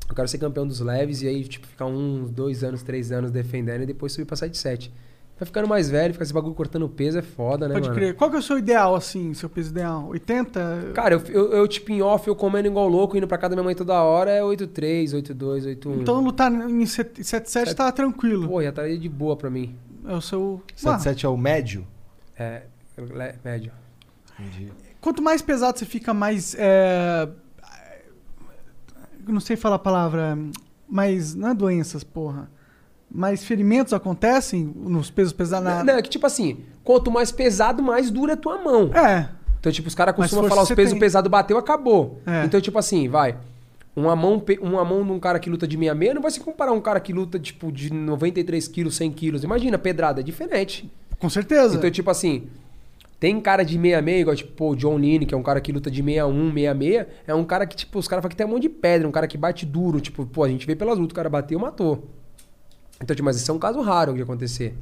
[0.09, 3.31] Eu quero ser campeão dos leves e aí, tipo, ficar uns dois anos, três anos
[3.31, 4.93] defendendo e depois subir pra 77.
[5.39, 8.01] Vai ficando mais velho, ficar esse bagulho cortando peso é foda, né, Pode mano?
[8.01, 8.15] crer.
[8.17, 10.09] Qual que é o seu ideal, assim, seu peso ideal?
[10.09, 10.91] 80?
[10.95, 13.57] Cara, eu, eu, eu, tipo, em off, eu comendo igual louco, indo pra casa da
[13.57, 16.03] minha mãe toda hora, é 83, 82, 81.
[16.03, 18.49] Então lutar em 77 tá tranquilo.
[18.49, 19.77] Pô, já tá de boa pra mim.
[20.05, 20.61] É o seu...
[20.85, 21.87] Ah, 77 é o médio?
[22.37, 22.63] É,
[23.45, 23.71] médio.
[24.39, 24.73] Entendi.
[25.01, 26.55] Quanto mais pesado você fica, mais.
[26.59, 27.29] É...
[29.27, 30.37] Não sei falar a palavra.
[30.89, 31.35] Mais.
[31.35, 32.51] Não é doenças, porra.
[33.11, 35.83] Mais ferimentos acontecem nos pesos pesados na.
[35.83, 38.91] Não, é que tipo assim, quanto mais pesado, mais dura é tua mão.
[38.95, 39.29] É.
[39.59, 41.01] Então, tipo, os caras costumam falar os pesos tem.
[41.01, 42.21] pesados bateu, acabou.
[42.27, 42.45] É.
[42.45, 43.37] Então, tipo assim, vai.
[43.97, 46.71] Uma mão, uma mão de um cara que luta de 66 não vai se comparar
[46.71, 49.43] a um cara que luta, tipo, de 93 quilos, 100 quilos.
[49.43, 50.89] Imagina, pedrada, é diferente.
[51.19, 51.77] Com certeza.
[51.77, 52.47] Então, tipo assim,
[53.19, 55.91] tem cara de 66, igual, tipo, o John Lean, que é um cara que luta
[55.91, 58.63] de 61, 66, é um cara que, tipo, os caras falam que tem um monte
[58.63, 60.01] de pedra, um cara que bate duro.
[60.01, 62.09] Tipo, pô, a gente vê pelas lutas, o cara bateu, matou.
[63.03, 64.77] Então, tipo, mas isso é um caso raro de acontecer.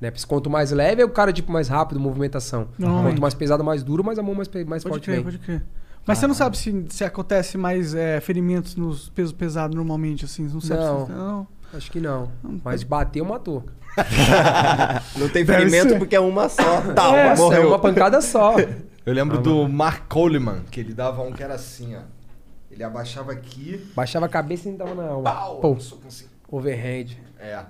[0.00, 0.10] Né?
[0.10, 2.68] Porque Quanto mais leve, é o cara, tipo, mais rápido, movimentação.
[2.78, 3.12] Normalmente.
[3.14, 5.24] Quanto mais pesado, mais duro, mais a mão mais, mais pode forte crer, vem.
[5.24, 5.64] pode crer.
[6.06, 10.46] Mas você não sabe se, se acontece mais é, ferimentos nos pesos pesados normalmente, assim?
[10.46, 11.06] Não sabe Não.
[11.06, 11.12] se.
[11.12, 11.48] Não.
[11.74, 12.30] Acho que não.
[12.64, 13.64] Mas bateu, matou.
[15.16, 16.80] Não tem ferimento porque é uma só.
[16.94, 17.62] Tá, é, morreu.
[17.62, 18.54] é uma pancada só.
[19.04, 22.00] Eu lembro do Mark Coleman, que ele dava um que era assim, ó.
[22.70, 25.22] Ele abaixava aqui, Baixava a cabeça e entrava na alma.
[25.24, 25.76] pau, Pô,
[26.06, 26.26] assim.
[26.50, 27.06] overhand.
[27.38, 27.64] É.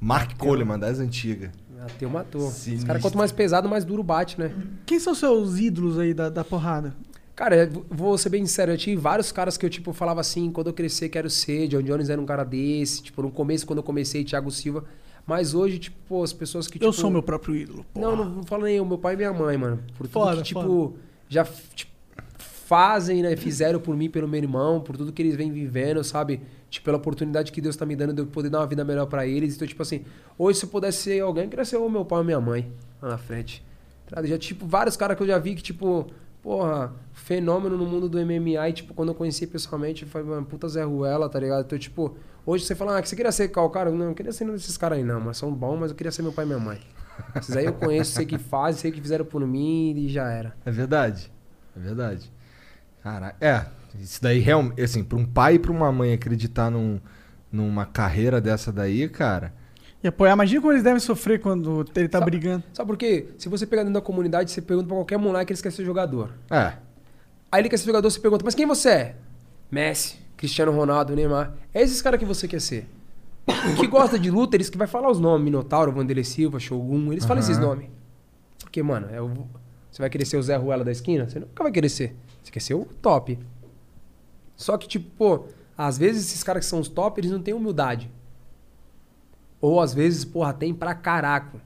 [0.00, 1.50] Mark Coleman, das antigas.
[1.78, 2.48] Bateu, matou.
[2.48, 2.86] Os Sinistro.
[2.86, 4.52] caras, quanto mais pesado, mais duro bate, né?
[4.86, 6.94] Quem são seus ídolos aí da, da porrada?
[7.34, 10.68] Cara, vou ser bem sincero, eu tive vários caras que eu, tipo, falava assim, quando
[10.68, 11.66] eu crescer, quero ser.
[11.68, 13.02] John Jones era um cara desse.
[13.02, 14.84] Tipo, no começo, quando eu comecei, Thiago Silva.
[15.26, 16.84] Mas hoje, tipo, pô, as pessoas que, tipo...
[16.84, 17.84] eu sou meu próprio ídolo.
[17.94, 19.82] Não, não, não falo nem eu, meu pai e minha mãe, mano.
[19.96, 20.94] Por tudo Foda, que, tipo, foda.
[21.28, 21.90] já tipo,
[22.66, 23.36] fazem, né?
[23.36, 26.40] Fizeram por mim, pelo meu irmão, por tudo que eles vêm vivendo, sabe?
[26.70, 29.06] Tipo, pela oportunidade que Deus tá me dando de eu poder dar uma vida melhor
[29.06, 29.54] pra eles.
[29.54, 30.04] Então, tipo assim,
[30.38, 32.72] hoje se eu pudesse ser alguém, eu queria ser o meu pai ou minha mãe
[33.02, 33.64] lá na frente.
[34.06, 34.22] Tá?
[34.24, 36.06] Já, tipo, vários caras que eu já vi que, tipo,
[36.42, 38.68] porra, fenômeno no mundo do MMA.
[38.68, 41.66] E, tipo, quando eu conheci pessoalmente, foi uma puta Zé Ruela, tá ligado?
[41.66, 42.16] Então, tipo,
[42.46, 43.90] hoje você fala, ah, que você queria ser qual cara?
[43.90, 46.10] Não, eu queria ser nenhum desses caras aí, não, mas são bons, mas eu queria
[46.10, 46.80] ser meu pai e minha mãe.
[47.36, 50.56] Esses aí eu conheço, sei que fazem, sei que fizeram por mim e já era.
[50.64, 51.30] É verdade.
[51.76, 52.33] É verdade.
[53.04, 53.66] Cara, é.
[54.00, 56.98] Isso daí realmente, assim, pra um pai e pra uma mãe acreditar num,
[57.52, 59.52] numa carreira dessa daí, cara.
[60.02, 62.64] E apoiar, imagina como eles devem sofrer quando ele tá Sabe- brigando.
[62.72, 63.28] Sabe por quê?
[63.38, 66.30] Se você pegar dentro da comunidade, você pergunta pra qualquer moleque, eles querem ser jogador.
[66.50, 66.72] É.
[67.52, 69.16] Aí ele quer ser jogador, você pergunta, mas quem você é?
[69.70, 71.54] Messi, Cristiano Ronaldo, Neymar.
[71.74, 72.88] É esses caras que você quer ser.
[73.78, 77.26] que gosta de luta, eles que vai falar os nomes, Minotauro, Vanderlei Silva, Shogun, eles
[77.26, 77.86] falam esses nomes.
[78.60, 79.46] Porque, mano, é o-
[79.90, 81.28] você vai querer ser o Zé Ruela da esquina?
[81.28, 82.16] Você nunca vai querer ser.
[82.44, 83.38] Você quer ser o top.
[84.54, 85.46] Só que, tipo, pô,
[85.76, 88.10] às vezes esses caras que são os top, eles não têm humildade.
[89.60, 91.60] Ou às vezes, porra, tem pra caraca.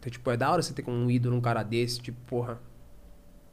[0.00, 2.58] Então, tipo, é da hora você ter como um ídolo um cara desse, tipo, porra.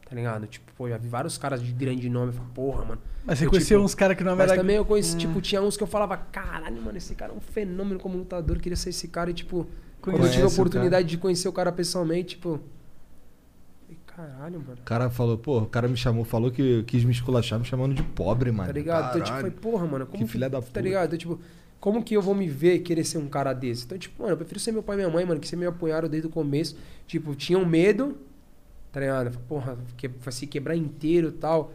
[0.08, 0.48] Tá ligado?
[0.48, 2.28] Tipo, pô, já vi vários caras de grande nome.
[2.28, 3.02] Eu falo, porra, mano.
[3.26, 4.62] Mas você Eu, conheceu tipo, uns caras que não Mas era...
[4.62, 7.42] também eu conheci, tipo, tinha uns que eu falava, caralho, mano, esse cara é um
[7.42, 9.32] fenômeno como lutador, queria ser esse cara.
[9.32, 9.68] E, tipo,
[10.02, 12.62] quando eu tive a Conhece oportunidade de conhecer o cara pessoalmente, tipo.
[14.16, 14.78] Caralho, mano.
[14.80, 17.96] O cara falou, pô, o cara me chamou, falou que quis me esculachar, me chamando
[17.96, 18.68] de pobre, mano.
[18.68, 19.10] Tá ligado?
[19.10, 19.52] Então, tipo, Caralho.
[19.52, 20.82] foi, porra, mano, como Que filha da Tá puta.
[20.82, 21.08] ligado?
[21.08, 21.40] Então, tipo,
[21.80, 23.86] como que eu vou me ver querer ser um cara desse?
[23.86, 25.70] Então, tipo, mano, eu prefiro ser meu pai e minha mãe, mano, que sempre me
[25.70, 26.78] apoiaram desde o começo.
[27.08, 28.16] Tipo, tinham medo,
[28.92, 29.38] tá ligado?
[29.48, 31.74] Porra, que, se quebrar inteiro e tal.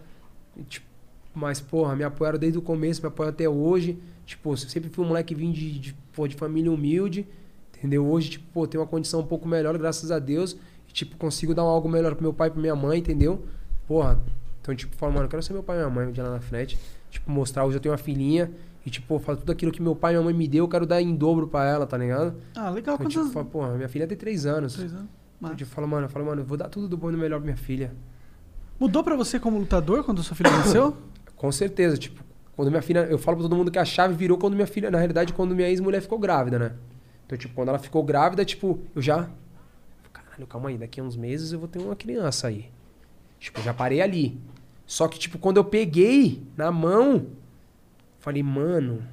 [0.56, 0.86] E, tipo,
[1.34, 3.98] mas, porra, me apoiaram desde o começo, me apoiam até hoje.
[4.24, 7.26] Tipo, eu sempre fui um moleque vindo de, de, pô, de família humilde,
[7.76, 8.06] entendeu?
[8.06, 10.56] Hoje, tipo, pô, tenho uma condição um pouco melhor, graças a Deus.
[10.98, 13.44] Tipo, consigo dar algo melhor pro meu pai e pra minha mãe, entendeu?
[13.86, 14.18] Porra,
[14.60, 16.30] então, tipo, falo, mano, eu quero ser meu pai e minha mãe um dia lá
[16.30, 16.76] na frente.
[17.08, 18.50] Tipo, mostrar, hoje eu tenho uma filhinha.
[18.84, 20.84] E, tipo, falo tudo aquilo que meu pai e minha mãe me deu, eu quero
[20.84, 22.34] dar em dobro pra ela, tá ligado?
[22.56, 22.96] Ah, legal.
[22.96, 24.74] Então, Quantos tipo, falo, porra, minha filha tem três anos.
[24.74, 25.06] Três anos.
[25.40, 27.18] Então, tipo, falo, mano, eu falo, mano, eu vou dar tudo do bom e do
[27.18, 27.92] melhor pra minha filha.
[28.80, 30.96] Mudou pra você como lutador quando sua filha nasceu?
[31.36, 32.24] Com certeza, tipo,
[32.56, 33.06] quando minha filha.
[33.08, 34.90] Eu falo pra todo mundo que a chave virou quando minha filha.
[34.90, 36.72] Na realidade, quando minha ex-mulher ficou grávida, né?
[37.24, 39.30] Então, tipo, quando ela ficou grávida, tipo, eu já.
[40.38, 42.70] Caralho, calma aí, daqui a uns meses eu vou ter uma criança aí.
[43.40, 44.38] Tipo, eu já parei ali.
[44.86, 47.26] Só que, tipo, quando eu peguei na mão,
[48.20, 49.04] falei, mano,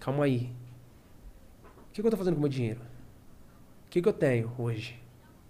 [0.00, 0.52] calma aí.
[1.64, 2.80] O que, que eu tô fazendo com o meu dinheiro?
[3.86, 5.00] O que, que eu tenho hoje?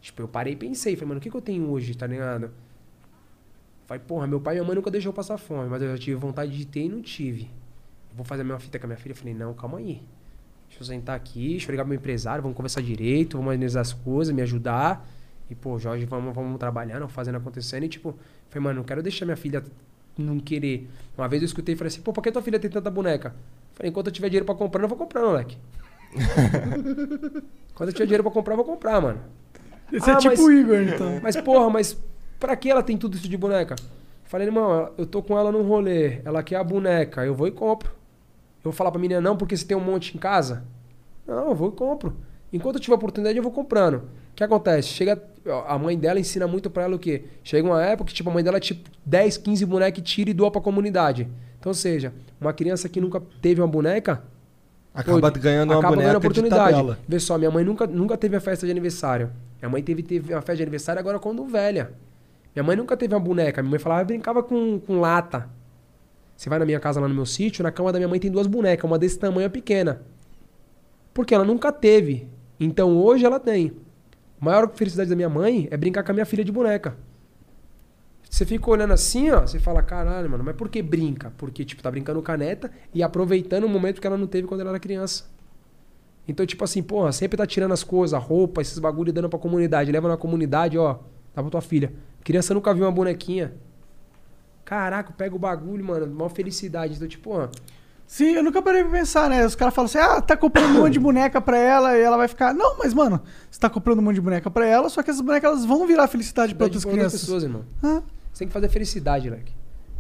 [0.01, 2.51] Tipo, eu parei e pensei, falei, mano, o que, que eu tenho hoje, tá ligado?
[3.87, 5.99] Falei, porra, meu pai e minha mãe nunca deixou eu passar fome, mas eu já
[5.99, 7.51] tive vontade de ter e não tive.
[8.15, 9.15] Vou fazer a mesma fita com a minha filha.
[9.15, 10.03] Falei, não, calma aí.
[10.71, 13.83] Deixa eu sentar aqui, deixa eu ligar pro meu empresário, vamos conversar direito, vamos analisar
[13.83, 15.07] as coisas, me ajudar.
[15.51, 17.83] E, pô, Jorge, vamos, vamos trabalhando, fazendo acontecendo.
[17.85, 18.15] E, tipo,
[18.49, 19.63] falei, mano, não quero deixar minha filha
[20.17, 20.89] não querer.
[21.19, 23.35] Uma vez eu escutei e falei assim, pô, por que tua filha tem tanta boneca?
[23.75, 25.59] Falei, enquanto eu tiver dinheiro pra comprar, eu vou comprar, moleque.
[27.75, 29.21] Quando eu tiver dinheiro pra comprar, eu vou comprar, mano.
[29.93, 31.21] Esse Ah, é tipo mas- o Igor, então.
[31.23, 31.97] Mas, porra, mas
[32.39, 33.75] pra que ela tem tudo isso de boneca?
[34.25, 37.51] Falei, irmão, eu tô com ela num rolê, ela quer a boneca, eu vou e
[37.51, 37.91] compro.
[38.63, 40.65] Eu vou falar pra menina, não, porque você tem um monte em casa?
[41.27, 42.17] Não, eu vou e compro.
[42.53, 43.97] Enquanto eu tiver oportunidade, eu vou comprando.
[43.97, 44.89] O que acontece?
[44.89, 45.23] Chega.
[45.67, 47.25] A mãe dela ensina muito pra ela o quê?
[47.43, 50.35] Chega uma época que, tipo, a mãe dela, tipo, 10, 15 bonecas e tira e
[50.35, 51.29] doa pra comunidade.
[51.59, 54.23] Então, ou seja, uma criança que nunca teve uma boneca,
[54.93, 56.65] Acaba Pô, ganhando uma acaba boneca ganhando oportunidade.
[56.65, 56.99] de tabela.
[57.07, 59.31] Vê só, minha mãe nunca, nunca teve a festa de aniversário.
[59.61, 61.93] Minha mãe teve, teve uma festa de aniversário agora quando velha.
[62.55, 63.63] Minha mãe nunca teve uma boneca.
[63.63, 65.49] Minha mãe falava, brincava com, com lata.
[66.41, 68.31] Você vai na minha casa lá no meu sítio, na cama da minha mãe tem
[68.31, 70.01] duas bonecas, uma desse tamanho e pequena.
[71.13, 72.31] Porque ela nunca teve.
[72.59, 73.77] Então hoje ela tem.
[74.41, 76.97] A maior felicidade da minha mãe é brincar com a minha filha de boneca.
[78.23, 81.31] Você fica olhando assim, ó, você fala, caralho, mano, mas por que brinca?
[81.37, 84.49] Porque, tipo, tá brincando com a neta e aproveitando o momento que ela não teve
[84.49, 85.25] quando ela era criança.
[86.27, 89.39] Então, tipo assim, porra, sempre tá tirando as coisas, roupa, esses bagulho e dando pra
[89.39, 89.93] comunidade.
[89.93, 91.01] Leva na comunidade, ó,
[91.35, 91.93] dá pra tua filha.
[92.25, 93.53] Criança nunca viu uma bonequinha.
[94.71, 96.95] Caraca, pega o bagulho, mano, maior felicidade.
[96.95, 97.49] Então, tipo, ó,
[98.07, 99.45] Sim, eu nunca parei pra pensar, né?
[99.45, 102.17] Os caras falam assim, ah, tá comprando um monte de boneca pra ela e ela
[102.17, 102.55] vai ficar.
[102.55, 103.21] Não, mas, mano,
[103.51, 105.89] você tá comprando um monte de boneca pra ela, só que essas bonecas elas vão
[105.89, 107.21] virar felicidade pra outras crianças.
[107.21, 107.65] pessoas, irmão.
[107.83, 108.01] Ah,
[108.33, 109.53] Você tem que fazer felicidade, leque.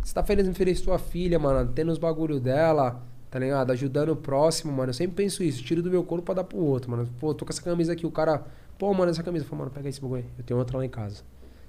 [0.04, 3.72] Você tá feliz em feliz sua filha, mano, tendo os bagulho dela, tá ligado?
[3.72, 4.90] Ajudando o próximo, mano.
[4.90, 7.08] Eu sempre penso isso, tiro do meu corpo pra dar pro outro, mano.
[7.18, 8.44] Pô, tô com essa camisa aqui, o cara,
[8.78, 9.44] pô, mano, essa camisa.
[9.44, 10.30] Eu falo, mano, pega esse bagulho aí.
[10.38, 11.22] Eu tenho outra lá em casa.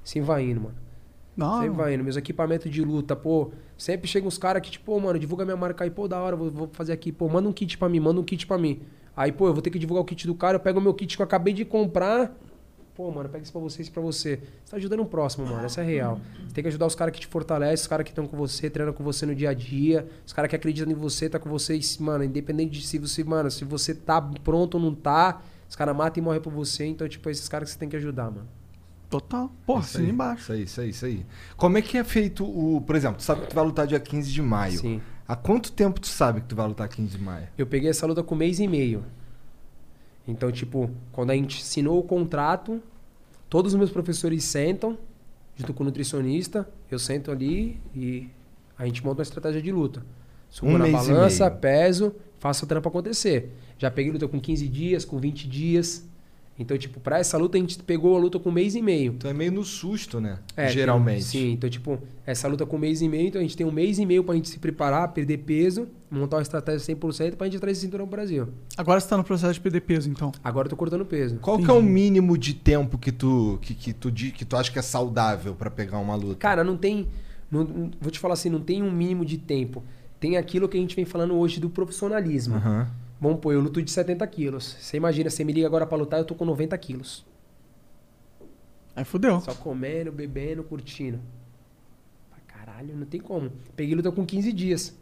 [0.05, 0.90] Assim vai indo, mano.
[1.35, 1.61] Não.
[1.61, 2.03] Sempre vai indo.
[2.03, 3.51] Meus equipamentos de luta, pô.
[3.77, 6.35] Sempre chegam uns caras que, tipo, pô, mano, divulga minha marca aí, pô, da hora,
[6.35, 8.81] vou, vou fazer aqui, pô, manda um kit pra mim, manda um kit pra mim.
[9.15, 10.93] Aí, pô, eu vou ter que divulgar o kit do cara, eu pego o meu
[10.93, 12.31] kit que eu acabei de comprar.
[12.95, 14.39] pô, mano, pega isso pra você, isso pra você.
[14.63, 15.65] Você tá ajudando o próximo, mano.
[15.65, 16.19] Essa é real.
[16.47, 18.69] Você tem que ajudar os caras que te fortalecem, os caras que estão com você,
[18.69, 21.49] treinam com você no dia a dia, os caras que acreditam em você, tá com
[21.49, 25.75] você, mano, independente de se você, mano, se você tá pronto ou não tá, os
[25.75, 26.85] caras matam e morrem por você.
[26.85, 28.47] Então, tipo, esses caras que você tem que ajudar, mano.
[29.11, 29.51] Total.
[29.65, 30.41] Porra, Isso assina aí, embaixo.
[30.41, 31.25] Isso aí, isso aí, isso aí.
[31.57, 32.81] Como é que é feito o.
[32.81, 34.79] Por exemplo, tu sabe que tu vai lutar dia 15 de maio.
[34.79, 35.01] Sim.
[35.27, 37.47] Há quanto tempo tu sabe que tu vai lutar 15 de maio?
[37.57, 39.03] Eu peguei essa luta com um mês e meio.
[40.27, 42.81] Então, tipo, quando a gente assinou o contrato,
[43.49, 44.97] todos os meus professores sentam,
[45.55, 48.29] junto com o nutricionista, eu sento ali e
[48.77, 50.05] a gente monta uma estratégia de luta.
[50.49, 51.59] Subo Um na mês e balança, meio.
[51.59, 53.51] peso, faço o trampo acontecer.
[53.77, 56.05] Já peguei luta com 15 dias, com 20 dias.
[56.59, 59.13] Então, tipo, pra essa luta a gente pegou a luta com um mês e meio.
[59.13, 60.37] Tu é meio no susto, né?
[60.55, 61.21] É, Geralmente.
[61.31, 63.65] tem- sim, então, tipo, essa luta com um mês e meio, então a gente tem
[63.65, 67.47] um mês e meio pra gente se preparar, perder peso, montar uma estratégia 100% pra
[67.47, 68.49] gente trazer esse cinturão pro Brasil.
[68.77, 70.31] Agora você tá no processo de perder peso, então.
[70.43, 71.37] Agora eu tô cortando peso.
[71.37, 74.71] Qual que é o mínimo de tempo que tu, que, que tu, que tu acha
[74.71, 76.35] que é saudável pra pegar uma luta?
[76.35, 77.07] Cara, não tem.
[77.49, 79.83] não- vou te falar assim, não tem um mínimo de tempo.
[80.19, 82.55] Tem aquilo que a gente vem falando hoje do profissionalismo.
[82.55, 82.87] Aham.
[83.21, 84.75] Vamos pôr, eu luto de 70 quilos.
[84.79, 87.23] Você imagina, você me liga agora pra lutar, eu tô com 90 quilos.
[88.95, 89.39] Aí fudeu.
[89.41, 91.19] Só comendo, bebendo, curtindo.
[92.31, 93.51] Pra caralho, não tem como.
[93.75, 94.97] Peguei luta com 15 dias.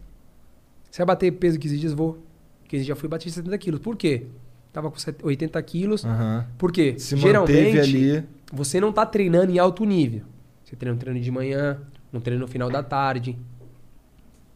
[0.92, 1.94] Você vai bater peso 15 dias?
[1.94, 2.20] Vou.
[2.68, 3.80] 15 dias já fui bater 70 quilos.
[3.80, 4.28] Por quê?
[4.74, 6.04] Tava com set- 80 quilos.
[6.04, 6.46] Aham.
[6.58, 7.00] Por quê?
[7.00, 8.24] Se Geralmente, ali.
[8.52, 10.24] você não tá treinando em alto nível.
[10.64, 11.82] Você treina um treino de manhã,
[12.14, 13.36] um treino no final da tarde.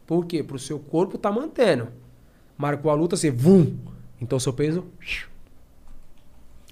[0.06, 0.42] Por quê?
[0.44, 1.88] Pro seu corpo tá mantendo.
[2.56, 3.76] Marcou a luta, você vum.
[4.20, 4.84] Então seu peso.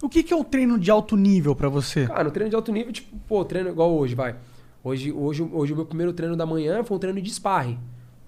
[0.02, 2.06] O que, que é um treino de alto nível pra você?
[2.06, 4.34] Cara, no treino de alto nível, tipo, pô, treino igual hoje, vai.
[4.82, 7.78] Hoje, hoje, hoje o meu primeiro treino da manhã foi um treino de sparring.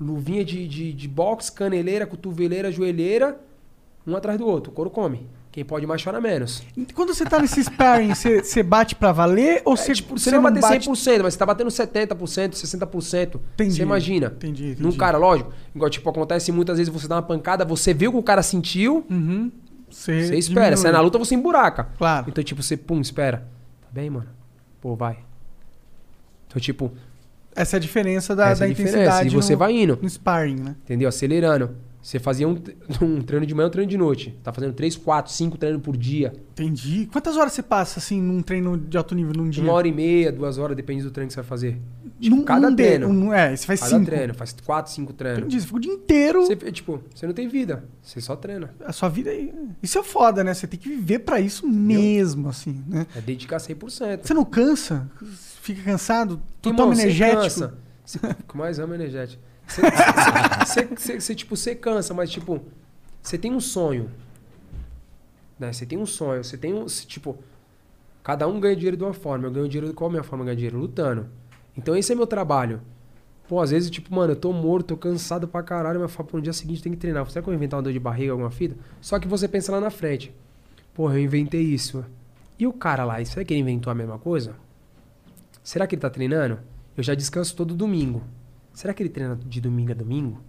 [0.00, 3.40] Luvinha de, de, de boxe, caneleira, cotoveleira, joelheira,
[4.06, 4.70] um atrás do outro.
[4.70, 5.26] O couro come.
[5.54, 6.64] Quem pode mais chora menos.
[6.94, 10.32] Quando você tá nesse sparring, você, você bate pra valer ou você, É, tipo, você
[10.32, 13.40] não vai bater 100%, mas você tá batendo 70%, 60%.
[13.54, 14.32] Entendi, Você imagina.
[14.34, 14.82] entendi, entendi.
[14.82, 18.10] Num cara, lógico, igual tipo, acontece muitas vezes você dá uma pancada, você vê o
[18.10, 19.52] que o cara sentiu, Uhum.
[19.88, 20.76] Você, você espera.
[20.76, 21.84] Se é na luta, você emburaca.
[21.96, 22.26] Claro.
[22.28, 23.46] Então, tipo, você, pum, espera.
[23.80, 24.26] Tá bem, mano?
[24.80, 25.18] Pô, vai.
[26.48, 26.90] Então, tipo,
[27.54, 28.96] Essa é a diferença da, essa da é a diferença.
[28.98, 29.96] intensidade E você no, vai indo.
[30.02, 30.74] no sparring, né?
[30.82, 31.08] Entendeu?
[31.08, 31.76] Acelerando.
[32.04, 32.52] Você fazia um,
[33.00, 34.38] um treino de manhã, um treino de noite.
[34.42, 36.34] Tá fazendo 3, 4, 5 treinos por dia.
[36.52, 37.08] Entendi.
[37.10, 39.62] Quantas horas você passa, assim, num treino de alto nível num dia?
[39.64, 41.80] Uma hora e meia, duas horas, depende do treino que você vai fazer.
[42.20, 43.08] Num- cada num de- treino.
[43.08, 44.04] um- é, você faz Cada cinco.
[44.04, 45.38] treino, faz 4, 5 treinos.
[45.40, 45.58] Entendi.
[45.60, 46.44] Você fica o dia inteiro.
[46.44, 47.84] Você, tipo, você não tem vida.
[48.02, 48.70] Você só treina.
[48.84, 49.30] A sua vida.
[49.34, 49.48] é-
[49.82, 50.52] Isso é foda, né?
[50.52, 53.06] Você tem que viver pra isso mesmo, assim, né?
[53.16, 54.26] É dedicar 100%.
[54.26, 55.10] Você não cansa?
[55.62, 56.38] Fica cansado?
[56.62, 57.40] Irmão, toma você energético?
[57.44, 57.74] cansa.
[58.04, 59.42] Você, o que mais ama energético.
[59.66, 62.60] Você, tipo, você cansa, mas, tipo,
[63.22, 64.10] você tem um sonho.
[65.58, 65.72] Né?
[65.72, 66.44] Você tem um sonho.
[66.44, 66.88] Você tem um.
[66.88, 67.38] se, Tipo,
[68.22, 69.46] cada um ganha dinheiro de uma forma.
[69.46, 69.94] Eu ganho dinheiro.
[69.94, 70.78] Qual é a minha forma de ganhar dinheiro?
[70.78, 71.28] Lutando.
[71.76, 72.80] Então, esse é meu trabalho.
[73.48, 76.36] Pô, às vezes, tipo, mano, eu tô morto, tô cansado pra caralho, mas falo, pô,
[76.38, 77.28] no dia seguinte tem que treinar.
[77.28, 78.76] Será que eu vou inventar uma dor de barriga, alguma fita?
[79.00, 80.34] Só que você pensa lá na frente.
[80.94, 82.04] Porra, eu inventei isso.
[82.58, 84.54] E o cara lá, será que ele inventou a mesma coisa?
[85.62, 86.58] Será que ele tá treinando?
[86.96, 88.22] Eu já descanso todo domingo.
[88.74, 90.42] Será que ele treina de domingo a domingo?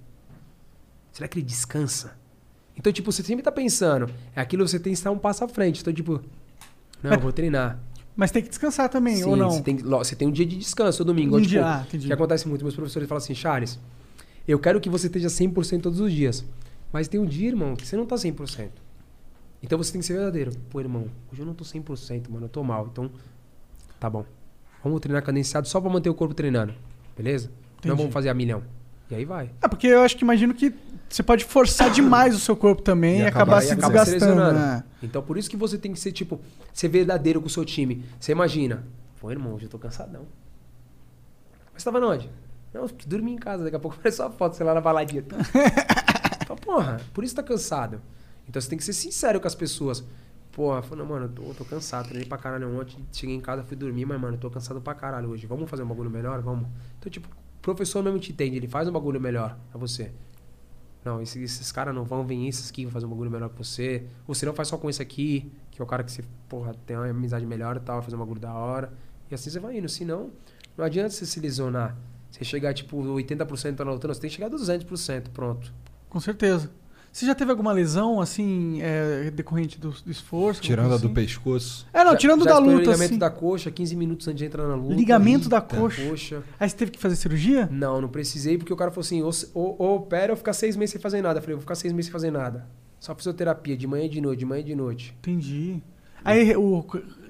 [1.12, 2.18] Será que ele descansa?
[2.76, 4.10] Então, tipo, você sempre tá pensando.
[4.36, 5.80] É aquilo que você tem que estar um passo à frente.
[5.80, 6.22] Então, tipo,
[7.02, 7.80] não, eu vou treinar.
[8.16, 9.52] Mas tem que descansar também, Sim, ou não?
[9.52, 11.38] Você tem, você tem um dia de descanso, o domingo.
[11.38, 12.08] Um tipo, dia, ah, entendi.
[12.08, 12.64] que acontece muito.
[12.64, 13.80] Meus professores falam assim, Charles,
[14.48, 16.44] eu quero que você esteja 100% todos os dias.
[16.92, 18.70] Mas tem um dia, irmão, que você não tá 100%.
[19.62, 20.52] Então você tem que ser verdadeiro.
[20.70, 22.88] Pô, irmão, hoje eu não tô 100%, mano, eu tô mal.
[22.92, 23.12] Então,
[24.00, 24.26] tá bom.
[24.84, 26.74] Vamos treinar cadenciado só pra manter o corpo treinando.
[27.18, 27.52] Beleza?
[27.84, 28.64] Não vamos fazer a milhão.
[29.10, 29.52] E aí vai.
[29.62, 30.74] É, porque eu acho que imagino que
[31.10, 34.06] você pode forçar demais o seu corpo também e, E acabar acabar- se Aí acaba
[34.06, 34.54] se desgastando.
[34.54, 34.84] né?
[35.04, 36.40] Então por isso que você tem que ser, tipo,
[36.74, 38.04] ser verdadeiro com o seu time.
[38.20, 38.84] Você imagina,
[39.22, 40.26] pô, irmão, hoje eu tô cansadão.
[41.74, 42.30] Mas você tava onde?
[42.74, 45.24] Não, eu dormi em casa, daqui a pouco aparece sua foto, sei lá, na baladinha.
[46.48, 48.02] Fala, porra, por isso tá cansado.
[48.50, 50.04] Então você tem que ser sincero com as pessoas.
[50.52, 53.76] Porra, falando, mano, eu tô, tô cansado, treinei pra caralho ontem, cheguei em casa, fui
[53.76, 55.46] dormir, mas, mano, eu tô cansado pra caralho hoje.
[55.46, 56.42] Vamos fazer um bagulho melhor?
[56.42, 56.68] Vamos.
[56.98, 57.28] Então, tipo,
[57.66, 60.12] professor mesmo te entende, ele faz um bagulho melhor pra você.
[61.04, 63.58] Não, esses, esses caras não vão vir esses aqui, vão fazer um bagulho melhor que
[63.58, 64.06] você.
[64.28, 66.76] Ou você não faz só com esse aqui, que é o cara que você, porra,
[66.86, 68.94] tem uma amizade melhor e tal, vai fazer um bagulho da hora.
[69.30, 69.90] E assim você vai indo.
[69.90, 70.32] Senão,
[70.78, 71.98] não adianta você se lesionar.
[72.30, 75.74] Você chegar, tipo, 80% tá na luta, não, você tem que chegar a 200%, pronto.
[76.08, 76.72] Com certeza.
[77.16, 80.62] Você já teve alguma lesão, assim, é, decorrente do, do esforço?
[80.62, 81.88] Tirando a do coisa pescoço.
[81.88, 81.98] assim?
[81.98, 83.18] É, não, Já- tirando já da luta, ligamento assim.
[83.18, 84.94] da coxa, 15 minutos antes de entrar na luta.
[84.96, 86.10] Ligamento da coxa?
[86.10, 86.44] coxa.
[86.60, 87.70] Aí você teve que fazer cirurgia?
[87.72, 90.76] Não, não precisei, porque o cara falou assim, ou, ou, ou opera ou ficar seis
[90.76, 91.40] meses sem fazer nada.
[91.40, 92.68] Eu falei, eu vou ficar seis meses sem fazer nada.
[93.00, 95.16] Só fisioterapia, de manhã e de noite, de manhã e de noite.
[95.20, 95.82] Entendi.
[96.22, 96.84] Aí o,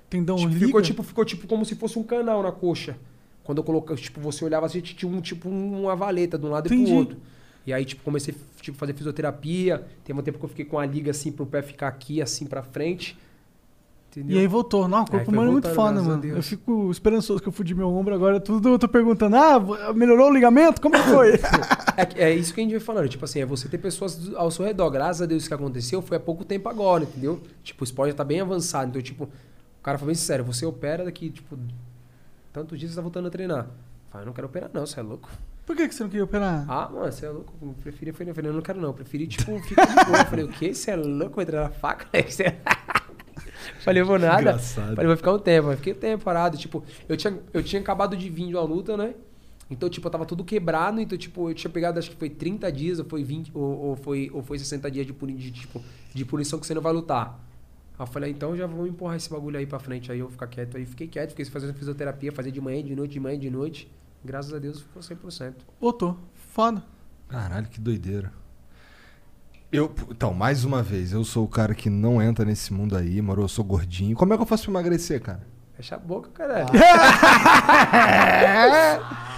[0.10, 0.66] Tendão Tipo, liga?
[0.66, 2.98] ficou, tipo, ficou tipo como se fosse um canal na coxa.
[3.44, 6.66] Quando eu coloquei, tipo, você olhava assim, tinha um, tipo uma valeta de um lado
[6.66, 6.90] e Entendi.
[6.90, 7.18] pro outro.
[7.66, 9.86] E aí, tipo, comecei a tipo, fazer fisioterapia.
[10.04, 12.46] Teve um tempo que eu fiquei com a liga assim pro pé ficar aqui, assim
[12.46, 13.18] pra frente.
[14.12, 14.38] Entendeu?
[14.38, 14.88] E aí voltou.
[14.88, 16.24] Não, o corpo humano é muito foda, mano.
[16.24, 18.40] Eu fico esperançoso que eu fudi meu ombro agora.
[18.40, 20.82] Tudo eu tô perguntando, ah, melhorou o ligamento?
[20.82, 21.34] Como foi?
[21.98, 23.08] É, é isso que a gente vem falando.
[23.08, 24.90] Tipo assim, é você ter pessoas ao seu redor.
[24.90, 27.42] Graças a Deus isso que aconteceu foi há pouco tempo agora, entendeu?
[27.64, 28.90] Tipo, o esporte já tá bem avançado.
[28.90, 30.44] Então, tipo, o cara foi bem sincero.
[30.44, 31.58] Você opera daqui, tipo,
[32.52, 33.68] tantos dias você tá voltando a treinar.
[34.12, 35.30] Fala, eu não quero operar não, você é louco.
[35.66, 36.66] Por que, que você não queria operar?
[36.70, 37.52] Ah, mano, você é louco.
[37.62, 38.90] Eu preferi, eu falei, eu falei, eu não quero não.
[38.90, 40.20] Eu preferi, tipo, ficar de boa.
[40.20, 40.74] Eu falei, o quê?
[40.74, 41.36] Você é louco?
[41.38, 42.08] Vai treinar faca?
[42.30, 42.56] Você-
[43.82, 44.42] falei, eu vou nada.
[44.42, 44.96] Engraçado.
[44.96, 45.68] Falei, vai ficar um tempo.
[45.68, 46.56] Mas fiquei um tempo parado.
[46.58, 49.16] Tipo, eu tinha, eu tinha acabado de vir de uma luta, né?
[49.70, 51.02] Então, tipo, eu tava tudo quebrado.
[51.02, 53.96] Então, tipo, eu tinha pegado, acho que foi 30 dias, ou foi 20, ou, ou
[53.96, 55.82] foi, ou foi 60 dias de, puni, de, tipo,
[56.14, 57.40] de punição que você não vai lutar.
[57.98, 60.12] Aí eu falei, então já vamos empurrar esse bagulho aí pra frente.
[60.12, 60.78] Aí eu ficar quieto.
[60.78, 63.92] Aí fiquei quieto, fiquei fazendo fisioterapia, fazer de manhã, de noite, de manhã, de noite.
[64.26, 65.54] Graças a Deus ficou 100%.
[65.80, 66.18] Voltou.
[66.52, 66.84] Foda.
[67.30, 68.34] Caralho, que doideira.
[69.72, 73.22] Eu, então, mais uma vez, eu sou o cara que não entra nesse mundo aí,
[73.22, 73.44] moro?
[73.44, 74.16] Eu sou gordinho.
[74.16, 75.42] Como é que eu faço pra emagrecer, cara?
[75.76, 76.70] Fecha a boca, caralho.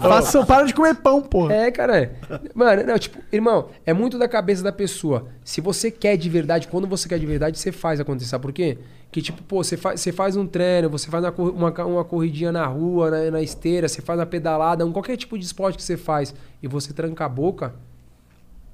[0.00, 1.54] Faça, para de comer pão, porra.
[1.54, 2.12] É, cara.
[2.54, 5.28] Mano, não, tipo, irmão, é muito da cabeça da pessoa.
[5.44, 8.30] Se você quer de verdade, quando você quer de verdade, você faz acontecer.
[8.30, 8.78] Sabe por quê?
[9.10, 12.52] Que, tipo, pô, você faz, você faz um treino, você faz uma, uma, uma corridinha
[12.52, 15.82] na rua, na, na esteira, você faz uma pedalada, um, qualquer tipo de esporte que
[15.82, 17.74] você faz e você tranca a boca,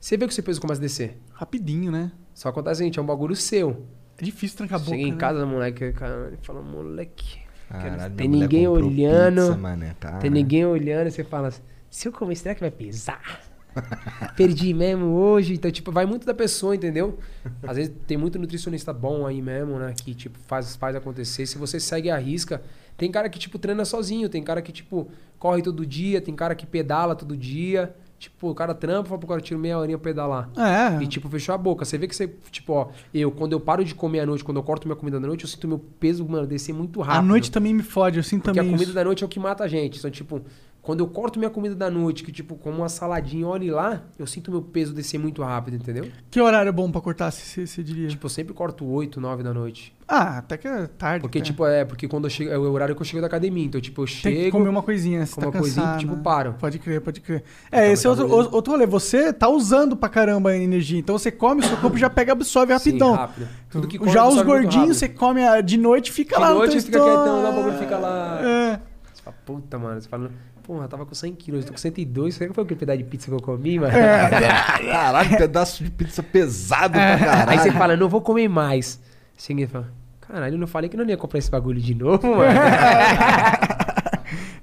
[0.01, 1.19] você vê que o seu peso começa a descer.
[1.33, 2.11] Rapidinho, né?
[2.35, 3.87] Só acontece seguinte, é um bagulho seu.
[4.19, 4.91] É difícil trancar a boca.
[4.91, 5.19] Cheguei em né?
[5.19, 7.44] casa, moleque, cara, ele fala, moleque.
[7.83, 9.43] Caralho, tem ninguém olhando.
[9.43, 10.19] pizza, mané, cara.
[10.19, 13.43] Tem ninguém olhando e você fala assim, se eu comer, será que vai pesar?
[14.37, 15.55] Perdi mesmo hoje.
[15.55, 17.19] Então, tipo, vai muito da pessoa, entendeu?
[17.67, 19.95] Às vezes tem muito nutricionista bom aí mesmo, né?
[19.97, 21.47] Que, tipo, faz, faz acontecer.
[21.47, 22.63] Se você segue a risca,
[22.97, 24.29] tem cara que, tipo, treina sozinho.
[24.29, 26.21] Tem cara que, tipo, corre todo dia.
[26.21, 27.95] Tem cara que pedala todo dia.
[28.25, 30.49] Tipo, o cara trampa, fala pro cara, tira meia horinha pra pedalar.
[30.57, 31.03] É.
[31.03, 31.85] E, tipo, fechou a boca.
[31.85, 34.57] Você vê que você, tipo, ó, eu, quando eu paro de comer à noite, quando
[34.57, 37.19] eu corto minha comida da noite, eu sinto meu peso, mano, descer muito rápido.
[37.19, 38.95] A noite também me fode, eu sinto Porque também a comida isso.
[38.95, 39.99] da noite é o que mata a gente.
[39.99, 40.41] Então, tipo,
[40.85, 44.27] quando eu corto minha comida da noite, que, tipo, como uma saladinha, olhe lá, eu
[44.27, 46.09] sinto meu peso descer muito rápido, entendeu?
[46.31, 48.07] Que horário é bom pra cortar, você diria?
[48.07, 49.95] Tipo, eu sempre corto 8, 9 da noite.
[50.07, 51.23] ah, até que é tarde.
[51.23, 51.47] Porque, até.
[51.47, 53.65] tipo, é, porque quando eu chego, é o horário que eu chego da academia.
[53.65, 54.37] Então, tipo, eu Tem chego.
[54.45, 56.21] que comer uma coisinha, você como tá uma coisinha, cansado, tipo, né?
[56.23, 56.55] paro.
[56.61, 57.43] Pode crer, pode crer.
[57.69, 58.85] Então, É, esse é outro, outro rolê.
[58.87, 60.99] Você tá usando pra caramba a energia.
[60.99, 63.15] Então você come, seu corpo já pega e absorve Sim, rapidão.
[63.15, 63.49] rápido.
[63.71, 66.83] Tudo que come, já os gordinhos, você come de noite fica De lá noite no
[66.83, 68.41] fica quietão, lá, o bagulho fica lá.
[68.43, 68.81] É.
[69.15, 70.01] Você fala, puta, mano.
[70.03, 70.31] Você fala,
[70.65, 72.35] porra, eu tava com 100 quilos, eu tô com 102.
[72.35, 73.93] Será que foi aquele pedaço de pizza que eu comi, mano?
[73.93, 77.51] Caralho, pedaço de pizza pesado pra caralho.
[77.51, 79.01] Aí você fala, não vou comer mais.
[79.37, 79.89] Chega e fala,
[80.21, 82.53] caralho, eu não falei que não ia comprar esse bagulho de novo, mano.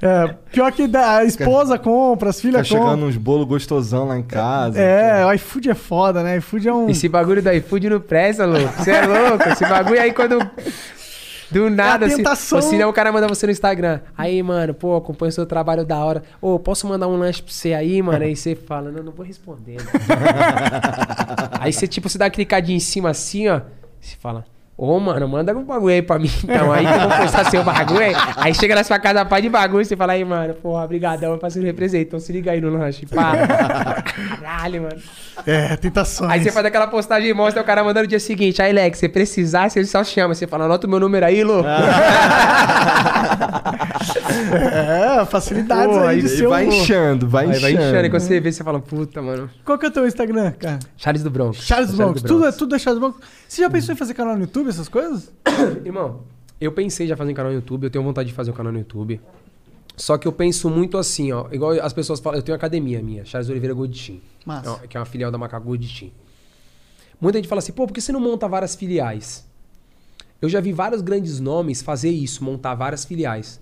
[0.04, 3.08] É, pior que a esposa compra, as filhas chegando compram.
[3.08, 4.80] uns bolos gostosão lá em casa.
[4.80, 6.38] É, o iFood é foda, né?
[6.38, 6.90] iFood é um.
[6.90, 8.74] Esse bagulho do iFood não presta, louco.
[8.80, 9.48] Você é louco.
[9.48, 10.40] Esse bagulho aí quando.
[11.52, 12.18] Do nada, assim.
[12.18, 12.58] tentação.
[12.58, 14.00] Ou senão o cara manda você no Instagram.
[14.18, 16.24] Aí, mano, pô, acompanho o seu trabalho da hora.
[16.42, 18.24] Ô, posso mandar um lanche pra você aí, mano?
[18.24, 19.78] Aí você fala, não, não vou responder.
[19.78, 19.90] mano.
[21.60, 23.62] aí você, tipo, você dá uma clicadinha em cima assim, ó.
[24.00, 24.46] Você fala.
[24.84, 26.72] Ô, mano, manda um bagulho aí pra mim, então.
[26.72, 28.00] Aí que eu vou postar seu bagulho.
[28.00, 31.38] Aí, aí chega na sua casa, pai de bagulho, você fala aí, mano, porra, brigadão,
[31.38, 32.02] pra se representar.
[32.02, 34.02] Então se liga aí no lanche, pá.
[34.42, 34.96] Caralho, mano.
[35.46, 36.32] É, tentações.
[36.32, 38.60] Aí você faz aquela postagem e mostra o cara mandando no dia seguinte.
[38.60, 40.34] Aí, Lex, se precisar, você só chama.
[40.34, 41.70] Você fala, anota o meu número aí, louco.
[44.52, 47.62] É, facilidades Pô, aí aí de E ser vai inchando, vai Aí inchando.
[47.62, 48.06] vai inchando.
[48.06, 49.50] E quando você vê, você fala, puta, mano.
[49.64, 50.80] Qual que é o teu Instagram, cara?
[50.98, 51.58] Charles do Bronx.
[51.64, 52.22] Charles Bronx.
[52.22, 53.18] do Tudo, é, tudo é Charles Bronx.
[53.48, 55.32] Você já pensou em fazer canal no YouTube, essas coisas?
[55.86, 56.24] Irmão,
[56.60, 57.86] eu pensei já fazer um canal no YouTube.
[57.86, 59.20] Eu tenho vontade de fazer um canal no YouTube.
[59.96, 61.48] Só que eu penso muito assim, ó.
[61.52, 63.76] Igual as pessoas falam, eu tenho uma academia minha, Charles Oliveira.
[64.46, 64.72] Massa.
[64.72, 66.12] Ó, Que é uma filial da Macaco Team.
[67.20, 69.46] Muita gente fala assim, pô, por que você não monta várias filiais?
[70.42, 73.62] Eu já vi vários grandes nomes fazer isso, montar várias filiais.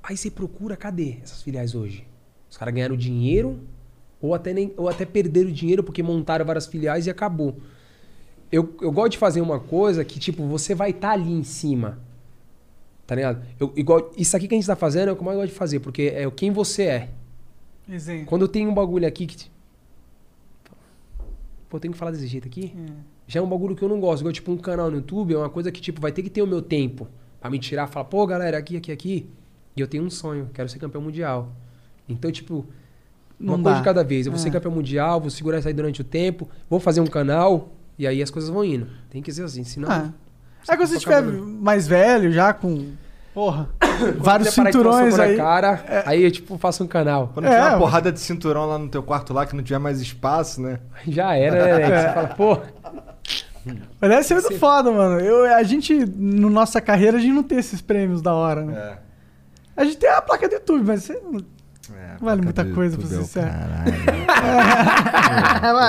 [0.00, 2.06] Aí você procura, cadê essas filiais hoje?
[2.48, 3.58] Os caras ganharam dinheiro
[4.20, 7.56] ou até, nem, ou até perderam dinheiro porque montaram várias filiais e acabou.
[8.54, 11.98] Eu, eu gosto de fazer uma coisa que, tipo, você vai estar ali em cima.
[13.06, 13.44] Tá ligado?
[13.58, 15.50] Eu, igual, isso aqui que a gente tá fazendo é o que eu mais gosto
[15.50, 17.08] de fazer, porque é o quem você é.
[17.88, 18.26] Exemplo.
[18.26, 19.50] Quando eu tenho um bagulho aqui que.
[21.68, 22.72] Pô, eu tenho que falar desse jeito aqui?
[23.26, 24.20] Já é um bagulho que eu não gosto.
[24.22, 26.42] Igual, tipo, um canal no YouTube é uma coisa que, tipo, vai ter que ter
[26.42, 27.08] o meu tempo.
[27.40, 29.26] Pra me tirar e falar, pô, galera, aqui, aqui, aqui.
[29.76, 31.48] E eu tenho um sonho, quero ser campeão mundial.
[32.08, 32.64] Então, tipo,
[33.38, 33.80] uma Não coisa dá.
[33.80, 34.26] de cada vez.
[34.26, 34.52] Eu vou ser É.
[34.52, 38.22] campeão mundial, vou segurar isso aí durante o tempo, vou fazer um canal, e aí
[38.22, 38.86] as coisas vão indo.
[39.10, 39.90] Tem que ser assim, senão.
[39.90, 40.10] Ah.
[40.68, 42.92] Aí quando você estiver mais velho, já com.
[43.34, 43.68] Porra.
[44.18, 45.36] vários cinturões na aí.
[45.36, 47.30] cara, aí eu, tipo, faço um canal.
[47.34, 47.78] Quando tiver É, uma ó.
[47.78, 50.78] porrada de cinturão lá no teu quarto lá, que não tiver mais espaço, né?
[51.06, 51.72] Já era, né?
[51.84, 52.58] Aí Você fala, pô,
[54.00, 55.20] Mas deve ser muito foda, mano.
[55.20, 58.74] Eu, a gente, no nossa carreira, a gente não tem esses prêmios da hora, né?
[58.78, 58.98] É.
[59.76, 61.20] A gente tem a placa do YouTube, mas você
[61.92, 63.50] É, Vale muita coisa, pra ser é sincero.
[63.50, 63.94] caralho.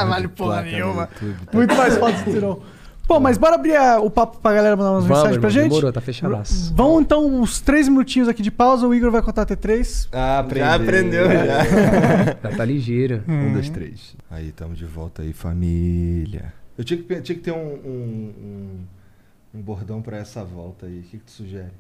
[0.10, 1.10] Vale porra nenhuma.
[1.14, 1.58] YouTube, tá?
[1.58, 2.62] Muito mais foda do cinturão.
[3.08, 5.50] Pô, mas bora abrir a- o papo pra galera mandar umas vamos, mensagens irmão, pra
[5.52, 5.70] gente?
[5.70, 6.74] demorou, tá fechadaço.
[6.76, 8.88] Vamos então uns três minutinhos aqui de pausa.
[8.88, 10.10] O Igor vai contar até três.
[10.12, 10.66] Ah, aprendeu.
[10.66, 12.50] Já aprendeu, já.
[12.50, 13.24] Já tá ligeiro.
[13.28, 14.16] Um, dois, três.
[14.32, 16.52] Aí, tamo de volta aí, família.
[16.76, 18.34] Eu tinha que, tinha que ter um, um,
[19.54, 21.00] um, um bordão pra essa volta aí.
[21.00, 21.72] O que, que tu sugere?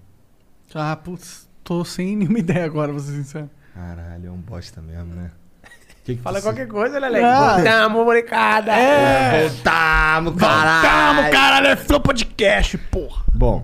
[0.75, 3.49] Ah, putz, tô sem nenhuma ideia agora, vou ser sincero.
[3.75, 5.31] Caralho, é um bosta mesmo, né?
[6.05, 7.21] Que que Fala qualquer coisa, Lele.
[7.21, 7.55] Ah.
[7.55, 8.71] Voltamos, molecada.
[8.71, 11.17] É, Voltamos, caralho.
[11.17, 13.25] Tamo, caralho, é Flow Podcast, porra.
[13.33, 13.63] Bom,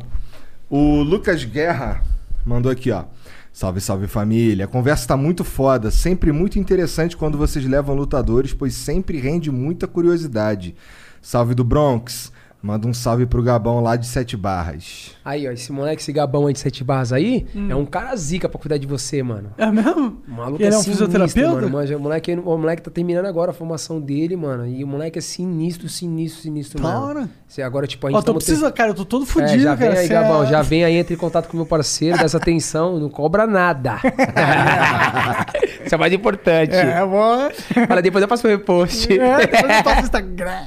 [0.70, 2.04] o Lucas Guerra
[2.46, 3.06] mandou aqui, ó.
[3.54, 4.66] Salve, salve família.
[4.66, 9.50] A conversa tá muito foda, sempre muito interessante quando vocês levam lutadores, pois sempre rende
[9.50, 10.76] muita curiosidade.
[11.22, 12.34] Salve do Bronx.
[12.64, 15.16] Manda um salve pro Gabão lá de Sete Barras.
[15.26, 18.48] Aí, ó, esse moleque, esse gabão aí de sete barras aí, é um cara zica
[18.50, 19.52] pra cuidar de você, mano.
[19.58, 20.22] É mesmo?
[20.28, 21.56] O maluco Ele é um sinistro, fisioterapeuta?
[21.62, 21.70] Mano.
[21.78, 24.68] Mas o, moleque, o moleque tá terminando agora a formação dele, mano.
[24.68, 27.04] E o moleque é sinistro, sinistro, sinistro Da mesmo.
[27.06, 27.30] hora.
[27.48, 29.60] Você, agora, tipo, a Ó, gente tô tamo precisa, cara, eu tô todo É, fudido,
[29.64, 30.00] já vem cara.
[30.00, 32.38] aí, você Gabão, é- já vem aí, entre em contato com o meu parceiro, dessa
[32.38, 34.00] atenção, não cobra nada.
[35.86, 36.76] Isso é mais importante.
[36.76, 37.50] É, bom.
[37.88, 39.12] Fala, depois eu faço o repost.
[39.20, 40.64] É, depois eu passo no Instagram.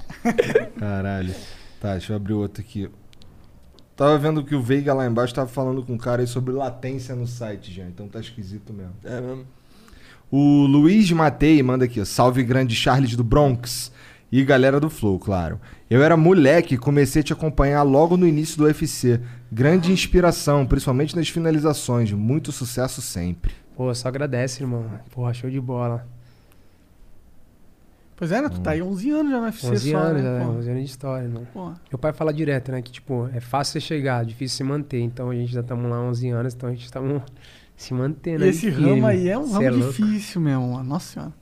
[0.79, 1.35] Caralho.
[1.85, 2.89] Tá, deixa eu abrir outro aqui.
[3.95, 7.15] Tava vendo que o Veiga lá embaixo tava falando com um cara aí sobre latência
[7.15, 7.85] no site, já.
[7.85, 8.95] Então tá esquisito mesmo.
[9.05, 9.45] É mesmo.
[10.31, 12.05] O Luiz Matei manda aqui, ó.
[12.07, 13.93] Salve grande Charles do Bronx.
[14.33, 15.61] E galera do Flow, claro.
[15.91, 19.21] Eu era moleque e comecei a te acompanhar logo no início do UFC.
[19.53, 22.11] Grande inspiração, principalmente nas finalizações.
[22.13, 23.53] Muito sucesso sempre.
[23.77, 24.87] Pô, só agradece, irmão.
[25.11, 26.09] Porra, show de bola.
[28.17, 28.49] Pois é, né?
[28.49, 30.39] Tu tá aí 11 anos já no UFC 11 só, anos, né?
[30.39, 30.45] né?
[30.45, 30.51] Pô.
[30.53, 31.47] 11 anos de história, irmão.
[31.53, 31.73] Pô.
[31.91, 32.81] Meu pai fala direto, né?
[32.81, 35.01] Que, tipo, é fácil você chegar, difícil se manter.
[35.01, 37.23] Então a gente já estamos lá 11 anos, então a gente estamos
[37.77, 38.43] se mantendo.
[38.43, 38.91] E aí esse firme.
[38.91, 39.93] ramo aí é um Cê ramo louco.
[39.93, 40.89] difícil mesmo, mano.
[40.89, 41.33] Nossa senhora.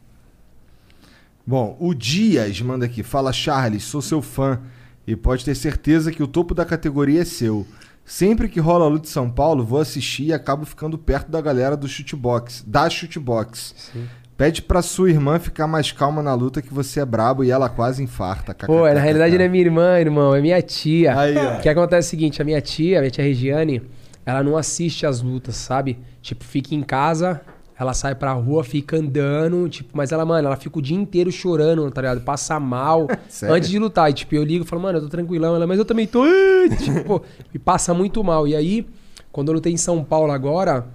[1.46, 3.02] Bom, o Dias manda aqui.
[3.02, 4.60] Fala, Charles, sou seu fã.
[5.06, 7.66] E pode ter certeza que o topo da categoria é seu.
[8.04, 11.40] Sempre que rola a luta em São Paulo, vou assistir e acabo ficando perto da
[11.40, 13.74] galera do chutebox, da chutebox.
[13.76, 14.08] Sim.
[14.36, 17.68] Pede pra sua irmã ficar mais calma na luta que você é brabo e ela
[17.68, 18.54] quase infarta.
[18.66, 21.18] Pô, na realidade não é minha irmã, irmão, é minha tia.
[21.18, 21.58] Aí, ó.
[21.58, 23.82] O que acontece é o seguinte, a minha tia, a minha tia Regiane,
[24.24, 25.98] ela não assiste as lutas, sabe?
[26.20, 27.40] Tipo, fica em casa,
[27.78, 31.30] ela sai pra rua, fica andando, tipo, mas ela, mano, ela fica o dia inteiro
[31.30, 32.20] chorando, tá ligado?
[32.22, 33.08] Passa mal
[33.44, 34.10] antes de lutar.
[34.10, 35.54] E, tipo, eu ligo e falo, mano, eu tô tranquilão.
[35.54, 36.24] Ela, mas eu também tô.
[36.78, 37.22] Tipo,
[37.52, 38.46] me passa muito mal.
[38.46, 38.86] E aí,
[39.32, 40.86] quando eu lutei em São Paulo agora,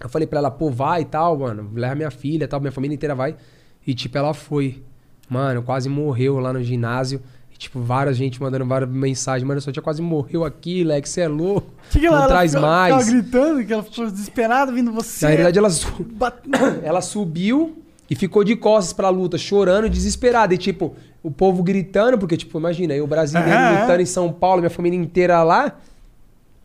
[0.00, 1.70] eu falei pra ela, pô, vai e tal, mano.
[1.74, 3.34] Leva minha filha e tal, minha família inteira vai.
[3.86, 4.82] E, tipo, ela foi.
[5.28, 7.20] Mano, quase morreu lá no ginásio.
[7.52, 9.46] E, tipo, várias gente mandando várias mensagens.
[9.46, 11.72] Mano, sua tia quase morreu aqui, Lex, você é louco.
[11.90, 12.94] Que que não ela, ela traz ficava- mais.
[12.96, 15.24] Ficava gritando, que ela ficou desesperada vindo você.
[15.24, 16.06] Na realidade, ela, su-
[16.82, 20.54] ela subiu e ficou de costas pra luta, chorando, desesperada.
[20.54, 23.80] E, tipo, o povo gritando, porque, tipo, imagina, eu brasileiro É, é.
[23.80, 25.76] lutando em São Paulo, minha família inteira lá.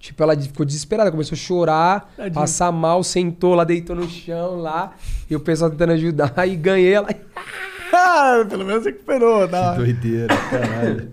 [0.03, 2.33] Tipo, ela ficou desesperada, começou a chorar, Tadinho.
[2.33, 4.95] passar mal, sentou lá, deitou no chão lá.
[5.29, 6.33] E o pessoal tentando ajudar.
[6.45, 7.07] E ganhei ela.
[7.93, 9.71] Ah, pelo menos recuperou, tá?
[9.71, 11.09] Que doideira, caralho.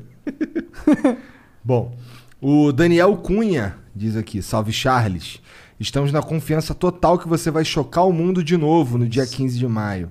[1.62, 1.96] Bom,
[2.40, 5.40] o Daniel Cunha diz aqui: Salve Charles.
[5.78, 9.56] Estamos na confiança total que você vai chocar o mundo de novo no dia 15
[9.56, 10.10] de maio.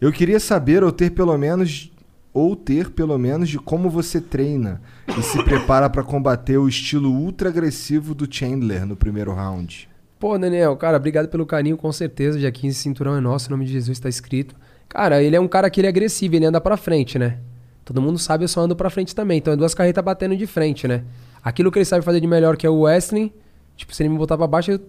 [0.00, 1.92] Eu queria saber ou ter pelo menos
[2.34, 4.82] ou ter pelo menos de como você treina
[5.16, 9.88] e se prepara para combater o estilo ultra agressivo do Chandler no primeiro round.
[10.18, 12.38] Pô, Daniel, cara, obrigado pelo carinho, com certeza.
[12.38, 14.56] Dia 15, cinturão é nosso, em nome de Jesus tá escrito.
[14.88, 17.38] Cara, ele é um cara que ele é agressivo, ele anda pra frente, né?
[17.84, 19.38] Todo mundo sabe, eu só ando pra frente também.
[19.38, 21.04] Então é duas carretas batendo de frente, né?
[21.42, 23.32] Aquilo que ele sabe fazer de melhor, que é o wrestling,
[23.76, 24.80] tipo, se ele me botar pra baixo, eu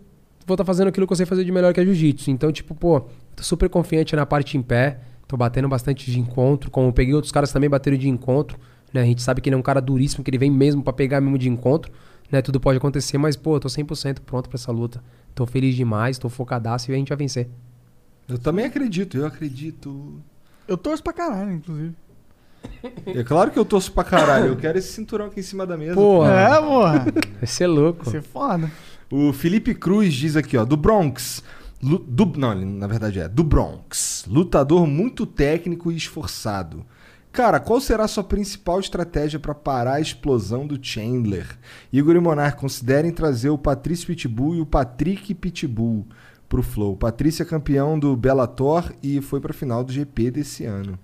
[0.47, 2.31] vou estar fazendo aquilo que eu sei fazer de melhor, que é jiu-jitsu.
[2.31, 3.01] Então, tipo, pô,
[3.35, 7.13] tô super confiante na parte em pé, tô batendo bastante de encontro, como eu peguei
[7.13, 8.57] outros caras também bateram de encontro,
[8.93, 9.01] né?
[9.01, 11.19] A gente sabe que ele é um cara duríssimo, que ele vem mesmo pra pegar
[11.21, 11.91] mesmo de encontro,
[12.31, 12.41] né?
[12.41, 15.03] Tudo pode acontecer, mas, pô, eu tô 100% pronto pra essa luta.
[15.33, 17.49] Tô feliz demais, tô focadaço e a gente vai vencer.
[18.27, 20.19] Eu também acredito, eu acredito.
[20.67, 21.93] Eu torço pra caralho, inclusive.
[23.05, 25.77] É claro que eu torço pra caralho, eu quero esse cinturão aqui em cima da
[25.77, 25.93] mesa.
[25.93, 26.31] Porra.
[26.31, 27.05] É, porra.
[27.37, 28.05] Vai ser louco.
[28.05, 28.71] Vai ser foda.
[29.11, 31.43] O Felipe Cruz diz aqui, ó, do Bronx.
[31.81, 34.25] Do, não, na verdade é do Bronx.
[34.27, 36.85] Lutador muito técnico e esforçado.
[37.31, 41.59] Cara, qual será a sua principal estratégia pra parar a explosão do Chandler?
[41.91, 46.07] Igor e Monark considerem trazer o Patrício Pitbull e o Patrick Pitbull
[46.47, 46.93] pro Flow.
[46.93, 50.97] O Patrício é campeão do Bellator e foi pra final do GP desse ano.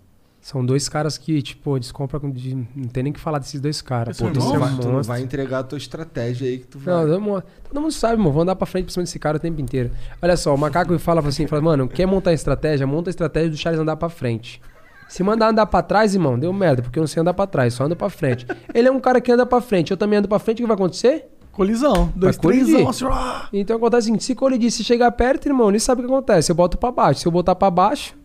[0.44, 3.62] São dois caras que, tipo, descompra com- de, não tem nem o que falar desses
[3.62, 4.18] dois caras.
[4.20, 4.46] Pô, Tu irmãos?
[4.50, 6.94] não, é vai, tu não vai entregar a tua estratégia aí que tu vai.
[6.96, 8.32] Não, todo mundo, todo mundo sabe, mano.
[8.32, 9.92] Vamos andar pra frente pra cima desse cara o tempo inteiro.
[10.20, 12.88] Olha só, o macaco fala assim: fala, mano, quer montar estratégia?
[12.88, 14.60] Monta a estratégia do Charles andar pra frente.
[15.08, 17.76] Se mandar andar pra trás, irmão, deu merda, porque eu não sei andar pra trás,
[17.76, 18.48] só anda pra frente.
[18.74, 20.68] Ele é um cara que anda pra frente, eu também ando pra frente, o que
[20.68, 21.28] vai acontecer?
[21.52, 22.12] Colisão.
[22.16, 23.06] Dois, três, assim!
[23.54, 26.52] Então acontece o seguinte: se colidir, se chegar perto, irmão, nem sabe o que acontece.
[26.52, 27.20] Eu boto pra baixo.
[27.20, 28.16] Se eu botar pra baixo.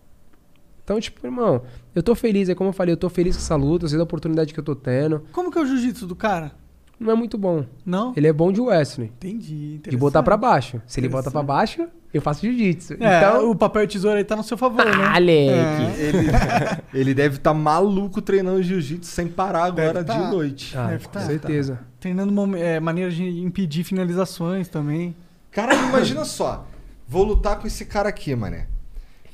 [0.85, 1.63] Então, tipo, irmão,
[1.97, 3.99] eu tô feliz, é como eu falei, eu tô feliz com essa luta, eu sei
[3.99, 5.23] da oportunidade que eu tô tendo.
[5.33, 6.53] Como que é o jiu-jitsu do cara?
[6.99, 7.65] Não é muito bom.
[7.85, 8.13] Não?
[8.17, 9.09] Ele é bom de Wesley.
[9.17, 9.79] Entendi.
[9.87, 10.81] De botar pra baixo.
[10.87, 12.95] Se ele bota pra baixo, eu faço jiu-jitsu.
[13.01, 13.51] É, então.
[13.51, 14.93] o papel e tesoura aí tá no seu favor, né?
[15.07, 16.01] Ah, Leque.
[16.01, 16.27] Ele,
[16.95, 20.31] ele deve estar maluco treinando jiu-jitsu sem parar agora Deve de tá.
[20.31, 20.79] noite.
[20.79, 21.81] Ah, Deve com tá, certeza.
[22.01, 25.15] Treinando mom- é, maneiras de impedir finalizações também.
[25.51, 26.67] Caralho, imagina só.
[27.07, 28.69] Vou lutar com esse cara aqui, mané.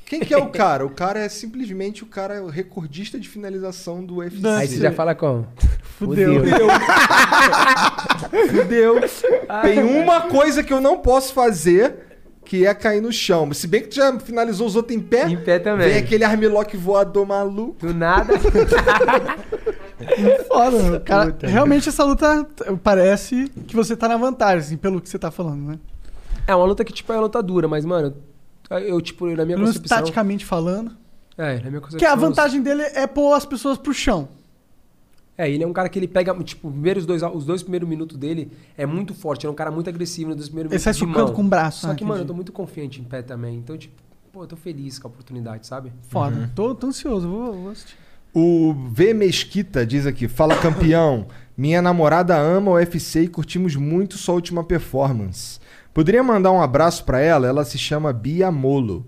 [0.05, 0.85] Quem que é o cara?
[0.85, 4.45] O cara é simplesmente o cara recordista de finalização do UFC.
[4.47, 5.47] Aí você já fala como?
[5.97, 6.43] Fudeu.
[6.43, 6.67] Fudeu.
[8.49, 8.95] Fudeu.
[9.61, 11.95] Tem uma coisa que eu não posso fazer,
[12.45, 13.51] que é cair no chão.
[13.53, 15.27] Se bem que tu já finalizou os outros em pé.
[15.27, 15.89] Em pé também.
[15.89, 17.85] Vem aquele armlock voador maluco.
[17.87, 18.33] Do nada.
[20.47, 20.99] Foda, mano.
[20.99, 21.35] cara.
[21.43, 22.45] Realmente essa luta
[22.83, 25.79] parece que você tá na vantagem, assim, pelo que você tá falando, né?
[26.45, 28.13] é uma luta que, tipo, é uma luta dura, mas, mano,
[28.69, 29.97] eu, tipo, na minha Pelo concepção.
[29.97, 30.95] taticamente falando.
[31.37, 31.99] É, na minha concepção.
[31.99, 34.29] Que a vantagem dele é pôr as pessoas pro chão.
[35.37, 38.17] É, ele é um cara que ele pega, tipo, primeiros dois, os dois primeiros minutos
[38.17, 39.45] dele é muito forte.
[39.45, 41.09] Ele é um cara muito agressivo nos dois primeiros Ele sai minutos.
[41.09, 41.35] socando mão.
[41.35, 41.81] com o braço.
[41.81, 43.57] Só ah, que, mano, eu tô muito confiante em pé também.
[43.57, 43.95] Então, tipo,
[44.31, 45.91] pô, eu tô feliz com a oportunidade, sabe?
[46.07, 46.51] Foda.
[46.53, 47.97] Tô, tô ansioso, vou, vou assistir.
[48.31, 51.27] O V Mesquita diz aqui: Fala campeão,
[51.57, 55.59] minha namorada ama o UFC e curtimos muito sua última performance.
[55.93, 57.47] Poderia mandar um abraço pra ela?
[57.47, 59.05] Ela se chama Bia Molo.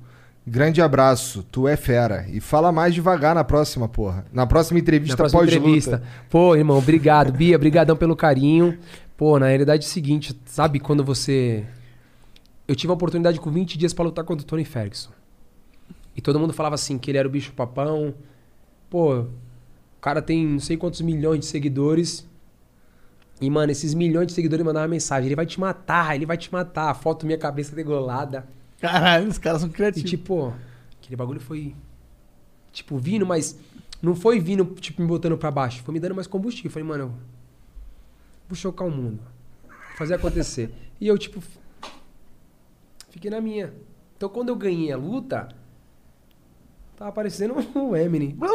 [0.47, 2.27] Grande abraço, tu é fera.
[2.29, 4.25] E fala mais devagar na próxima, porra.
[4.31, 6.03] Na próxima entrevista Na próxima entrevista.
[6.29, 7.31] Pô, irmão, obrigado.
[7.33, 8.77] Bia, brigadão pelo carinho.
[9.17, 11.65] Pô, na realidade é o seguinte, sabe quando você...
[12.67, 15.09] Eu tive a oportunidade com 20 dias pra lutar contra o Tony Ferguson.
[16.15, 18.13] E todo mundo falava assim, que ele era o bicho papão.
[18.89, 19.27] Pô, o
[20.01, 22.27] cara tem não sei quantos milhões de seguidores.
[23.41, 25.27] E, mano, esses milhões de seguidores mandavam mensagem.
[25.27, 26.93] Ele vai te matar, ele vai te matar.
[26.95, 28.47] Foto minha cabeça degolada.
[28.79, 30.09] Caralho, os caras são E criativos.
[30.09, 30.53] tipo,
[31.01, 31.75] aquele bagulho foi.
[32.71, 33.57] Tipo, vindo, mas.
[34.01, 35.81] Não foi vindo, tipo, me botando pra baixo.
[35.83, 36.71] Foi me dando mais combustível.
[36.71, 37.11] Falei, mano, eu
[38.47, 39.19] vou chocar o mundo.
[39.63, 40.71] Vou fazer acontecer.
[40.99, 41.41] e eu, tipo.
[43.09, 43.73] Fiquei na minha.
[44.15, 45.49] Então quando eu ganhei a luta.
[46.97, 48.37] Tava parecendo o Eminem.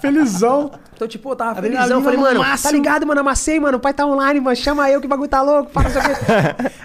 [0.00, 0.70] Felizão.
[0.94, 2.02] Então, tipo, eu tava felizão.
[2.02, 2.70] Falei, no mano, máximo.
[2.70, 3.20] tá ligado, mano?
[3.20, 3.78] Amassei, mano.
[3.78, 4.56] O pai tá online, mano.
[4.56, 5.70] Chama eu que o bagulho tá louco.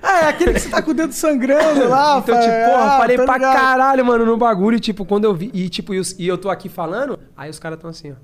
[0.04, 2.20] É aquele que você tá com o dedo sangrando lá.
[2.20, 3.54] Então, fa- tipo, porra, ah, falei tô pra ligado.
[3.56, 4.78] caralho, mano, no bagulho.
[4.78, 5.50] E, tipo, quando eu vi.
[5.54, 8.16] E, tipo, e, e eu tô aqui falando, aí os caras tão assim, ó.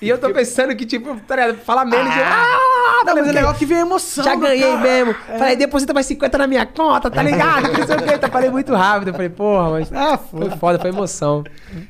[0.00, 1.56] E eu tô pensando que, tipo, tá ligado?
[1.58, 2.24] Fala menos e eu.
[2.24, 4.24] Ah, Não, mas é legal que vem a emoção.
[4.24, 4.80] Já ganhei cara.
[4.82, 5.14] mesmo.
[5.38, 7.70] Falei, deposita mais 50 na minha conta, tá ligado?
[7.70, 8.14] Que não sei o quê.
[8.14, 9.12] Então, falei muito rápido.
[9.12, 9.90] Falei, porra, mas.
[9.92, 10.78] Ah, Foi foda.
[10.78, 11.44] foi emoção.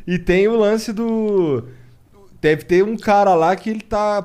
[0.07, 1.65] E tem o lance do.
[2.41, 4.25] Deve ter um cara lá que ele tá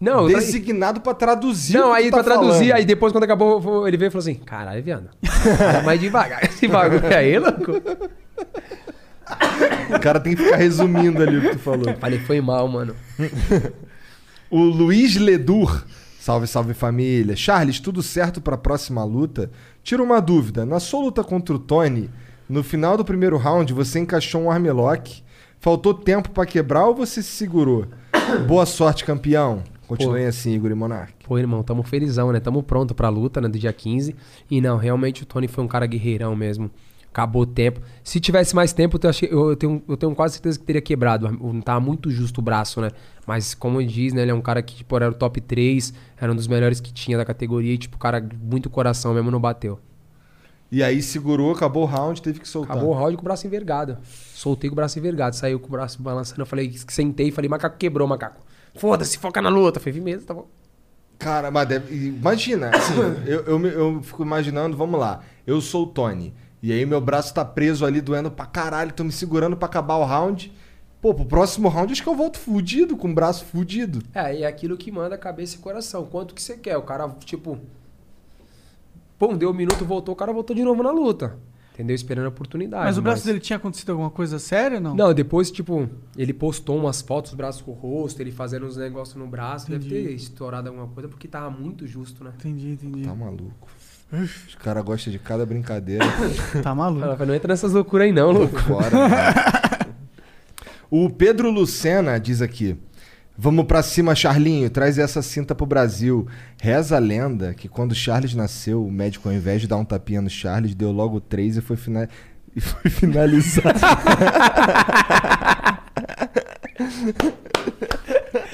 [0.00, 1.76] Não, designado pra traduzir.
[1.76, 2.72] o Não, que aí tá pra traduzir, falando.
[2.76, 5.10] aí depois quando acabou, ele veio e falou assim: caralho, viado.
[5.58, 7.72] Fala mais devagar esse bagulho aí, louco.
[9.94, 11.94] O cara tem que ficar resumindo ali o que tu falou.
[11.98, 12.94] Falei, foi mal, mano.
[14.50, 15.84] O Luiz Ledur.
[16.18, 17.36] Salve, salve família.
[17.36, 19.48] Charles, tudo certo pra próxima luta?
[19.80, 20.66] Tira uma dúvida.
[20.66, 22.10] Na sua luta contra o Tony,
[22.48, 25.22] no final do primeiro round, você encaixou um armlock.
[25.60, 27.86] Faltou tempo pra quebrar ou você se segurou?
[28.48, 29.62] Boa sorte, campeão.
[29.86, 31.12] Continuem assim, Igor e Monark.
[31.24, 32.40] Pô, irmão, tamo felizão, né?
[32.40, 33.48] Tamo pronto pra luta, né?
[33.48, 34.16] Do dia 15.
[34.50, 36.70] E não, realmente o Tony foi um cara guerreirão mesmo.
[37.12, 37.80] Acabou o tempo.
[38.04, 41.28] Se tivesse mais tempo, eu, achei- eu- tenho, eu tenho quase certeza que teria quebrado.
[41.30, 42.90] Não tava muito justo o braço, né?
[43.26, 44.22] Mas como ele diz, né?
[44.22, 46.92] Ele é um cara que, tipo, era o top 3, era um dos melhores que
[46.92, 47.74] tinha da categoria.
[47.74, 49.78] E, tipo, cara, muito coração mesmo, não bateu.
[50.70, 52.76] E aí segurou, acabou o round, teve que soltar.
[52.76, 53.98] Acabou o round com o braço envergado.
[54.04, 55.34] Soltei com o braço envergado.
[55.34, 56.42] Saiu com o braço balançando.
[56.42, 58.40] Eu falei, sentei e falei, macaco quebrou, macaco.
[58.76, 59.80] Foda-se, foca na luta.
[59.80, 60.46] Falei, vi mesmo, tá bom.
[61.18, 62.94] Cara, mas deve- imagina, assim,
[63.26, 66.32] eu, eu, eu fico imaginando, vamos lá, eu sou o Tony,
[66.62, 69.96] e aí meu braço tá preso ali, doendo pra caralho, tô me segurando pra acabar
[69.96, 70.52] o round.
[71.00, 74.02] Pô, pro próximo round acho que eu volto fudido, com o braço fudido.
[74.14, 76.04] É, e é aquilo que manda cabeça e coração.
[76.04, 76.76] Quanto que você quer?
[76.76, 77.58] O cara, tipo.
[79.18, 81.38] Pum, deu um minuto, voltou, o cara voltou de novo na luta.
[81.72, 81.94] Entendeu?
[81.94, 82.84] Esperando a oportunidade.
[82.84, 84.94] Mas o braço dele tinha acontecido alguma coisa séria, não?
[84.94, 88.76] Não, depois, tipo, ele postou umas fotos, os braços com o rosto, ele fazendo uns
[88.76, 89.70] negócios no braço.
[89.70, 90.08] Deve Entendi.
[90.08, 92.32] ter estourado alguma coisa, porque tava muito justo, né?
[92.38, 93.02] Entendi, entendi.
[93.02, 93.66] Tá maluco.
[94.12, 96.04] Os caras gostam de cada brincadeira.
[96.62, 97.04] Tá maluco.
[97.04, 98.58] Ela não entra nessas loucuras aí não, louco.
[98.60, 98.90] Fora.
[100.90, 102.76] o Pedro Lucena diz aqui.
[103.42, 104.68] Vamos pra cima, Charlinho.
[104.68, 106.26] Traz essa cinta pro Brasil.
[106.60, 110.20] Reza a lenda que quando Charles nasceu, o médico, ao invés de dar um tapinha
[110.20, 112.08] no Charles, deu logo três e foi, fina...
[112.54, 113.78] e foi finalizado.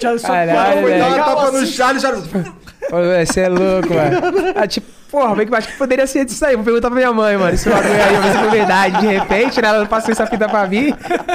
[0.00, 1.72] Charles só Caralho, foi dar uma tapa no assim.
[1.72, 2.02] Charles,
[2.90, 3.28] Charles.
[3.28, 4.52] Você é louco, mano.
[4.54, 6.54] Ah, tipo, porra, bem que eu acho que poderia ser disso aí.
[6.56, 7.54] Vou perguntar pra minha mãe, mano.
[7.54, 9.00] Esse bagulho aí, se foi verdade.
[9.00, 10.90] De repente, né, ela não passou essa fita pra mim.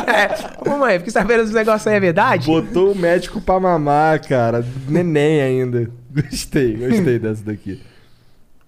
[0.07, 0.69] É.
[0.69, 2.47] Ô, mãe, fiquei sabendo se negócio aí é verdade?
[2.47, 4.65] Botou o médico pra mamar, cara.
[4.87, 5.89] Neném ainda.
[6.09, 7.81] Gostei, gostei dessa daqui.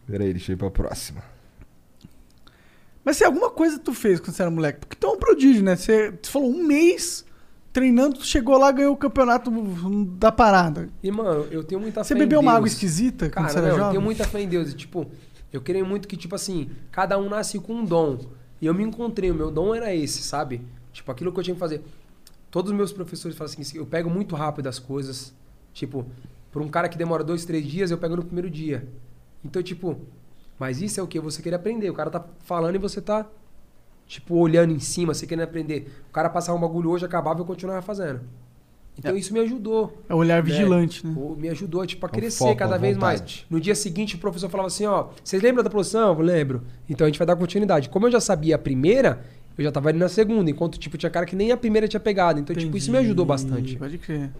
[0.07, 1.22] Peraí, deixa eu ir pra próxima.
[3.03, 5.64] Mas se alguma coisa tu fez quando você era moleque, porque tu é um prodígio,
[5.64, 5.76] né?
[5.76, 7.26] Você, você falou um mês
[7.73, 9.49] treinando, chegou lá e ganhou o campeonato
[10.17, 10.89] da parada.
[11.01, 12.57] E, mano, eu tenho muita Você fé em bebeu uma Deus.
[12.57, 13.91] água esquisita quando Cara, você era não, eu jovem?
[13.93, 14.71] tenho muita fé em Deus.
[14.71, 15.07] E, tipo,
[15.51, 18.19] eu creio muito que, tipo assim, cada um nasce com um dom.
[18.61, 20.61] E eu me encontrei, o meu dom era esse, sabe?
[20.93, 21.83] Tipo, aquilo que eu tinha que fazer.
[22.51, 25.33] Todos os meus professores falam assim, eu pego muito rápido as coisas.
[25.73, 26.05] Tipo,
[26.51, 28.87] por um cara que demora dois, três dias, eu pego no primeiro dia.
[29.43, 29.97] Então, tipo,
[30.59, 31.19] mas isso é o que?
[31.19, 31.89] Você querer aprender.
[31.89, 33.25] O cara tá falando e você tá,
[34.07, 35.91] tipo, olhando em cima, você querendo aprender.
[36.09, 38.21] O cara passava um bagulho hoje, acabava e eu continuava fazendo.
[38.97, 39.97] Então isso me ajudou.
[40.07, 40.41] É o olhar né?
[40.41, 41.15] vigilante, né?
[41.38, 43.45] Me ajudou, tipo, a É crescer foco, cada uma vez mais.
[43.49, 46.13] No dia seguinte, o professor falava assim, ó, vocês lembram da produção?
[46.13, 46.61] Eu lembro.
[46.88, 47.89] Então a gente vai dar continuidade.
[47.89, 49.23] Como eu já sabia a primeira,
[49.57, 51.99] eu já tava ali na segunda, enquanto, tipo, tinha cara que nem a primeira tinha
[51.99, 52.39] pegado.
[52.39, 53.75] Então, tipo, isso me ajudou bastante.
[53.77, 54.31] Pode crer.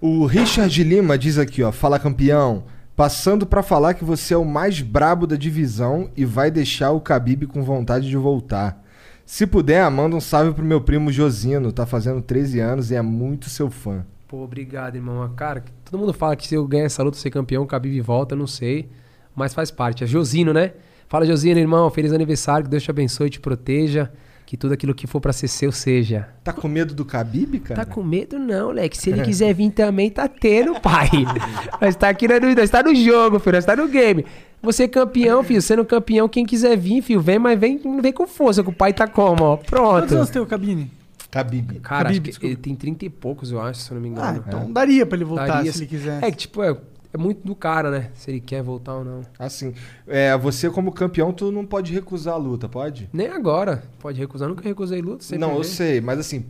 [0.00, 1.72] O Richard Lima diz aqui, ó.
[1.72, 2.64] Fala campeão.
[2.96, 7.00] Passando pra falar que você é o mais brabo da divisão e vai deixar o
[7.00, 8.80] Khabib com vontade de voltar.
[9.26, 11.72] Se puder, manda um salve pro meu primo Josino.
[11.72, 14.06] Tá fazendo 13 anos e é muito seu fã.
[14.28, 15.28] Pô, obrigado, irmão.
[15.34, 18.36] Cara, todo mundo fala que se eu ganhar essa luta, ser campeão, o Khabib volta,
[18.36, 18.88] não sei.
[19.34, 20.04] Mas faz parte.
[20.04, 20.74] É Josino, né?
[21.08, 21.90] Fala, Josino, irmão.
[21.90, 22.64] Feliz aniversário.
[22.64, 24.12] Que Deus te abençoe e te proteja.
[24.54, 26.28] Que tudo aquilo que for pra ser seu seja.
[26.44, 27.84] Tá com medo do Khabib, cara?
[27.84, 28.96] Tá com medo não, Leque.
[28.96, 31.08] Se ele quiser vir também, tá tendo, pai.
[31.82, 33.56] nós tá aqui na dúvida, nós tá no jogo, filho.
[33.56, 34.24] Nós tá no game.
[34.62, 35.60] Você é campeão, filho.
[35.60, 38.92] Sendo campeão, quem quiser vir, filho, vem, mas vem, vem com força, que o pai
[38.92, 39.56] tá como, ó.
[39.56, 40.14] Quantos Pronto.
[40.14, 40.88] anos tem o Cabine?
[41.32, 41.80] Khabib.
[41.80, 42.46] Cara, Khabib, acho que desculpa.
[42.46, 44.44] ele tem 30 e poucos, eu acho, se eu não me Ah, engano.
[44.46, 46.22] então daria pra ele voltar Daria, se ele quiser.
[46.22, 46.76] É que, tipo, é,
[47.14, 48.10] é muito do cara, né?
[48.14, 49.20] Se ele quer voltar ou não.
[49.38, 49.72] Assim,
[50.06, 53.08] é, você como campeão, tu não pode recusar a luta, pode?
[53.12, 53.84] Nem agora.
[54.00, 54.48] Pode recusar.
[54.48, 55.22] Nunca recusei luta.
[55.22, 55.64] sempre não, eu veio.
[55.72, 56.44] sei, mas assim,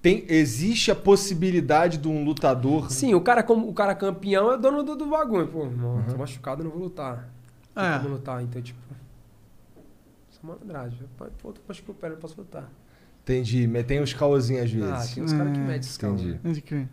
[0.00, 2.90] tem, existe a possibilidade de um lutador...
[2.90, 5.46] Sim, o cara, como, o cara campeão é dono do, do bagulho.
[5.46, 7.28] Pô, irmão, tô machucado, eu não vou lutar.
[7.76, 7.98] Não É.
[7.98, 8.78] como lutar, então, tipo.
[10.32, 10.98] Essa malandragem.
[11.42, 12.70] Pô, tô machucando o pé, não posso lutar.
[13.24, 14.88] Entendi, mas tem uns caosinhos às vezes.
[14.90, 16.20] Ah, tem uns caras que É, medem esses caras.
[16.22, 16.88] entendi.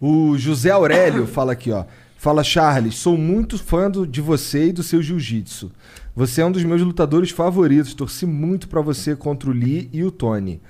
[0.00, 1.84] O José Aurélio fala aqui, ó.
[2.16, 5.70] Fala, Charles, sou muito fã do- de você e do seu jiu-jitsu.
[6.16, 7.94] Você é um dos meus lutadores favoritos.
[7.94, 10.60] Torci muito pra você contra o Lee e o Tony.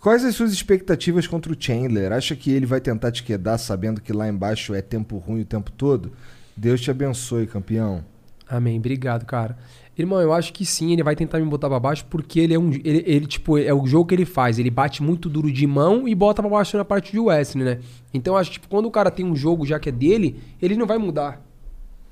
[0.00, 2.12] Quais as suas expectativas contra o Chandler?
[2.12, 5.44] Acha que ele vai tentar te quedar sabendo que lá embaixo é tempo ruim o
[5.46, 6.12] tempo todo?
[6.56, 8.04] Deus te abençoe, campeão.
[8.48, 9.56] Amém, obrigado, cara.
[9.96, 12.58] Irmão, eu acho que sim, ele vai tentar me botar pra baixo porque ele é
[12.58, 12.70] um.
[12.72, 14.58] Ele, ele, tipo, é o jogo que ele faz.
[14.58, 17.80] Ele bate muito duro de mão e bota pra baixo na parte de wrestling, né?
[18.12, 20.42] Então eu acho que, tipo, quando o cara tem um jogo já que é dele,
[20.60, 21.44] ele não vai mudar.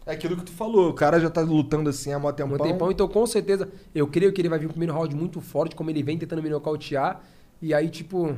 [0.07, 2.57] É aquilo que tu falou, o cara já tá lutando assim há mó tempão.
[2.57, 5.41] um tempão, então com certeza eu creio que ele vai vir o primeiro round muito
[5.41, 7.21] forte, como ele vem tentando me nocautear.
[7.61, 8.35] E aí, tipo,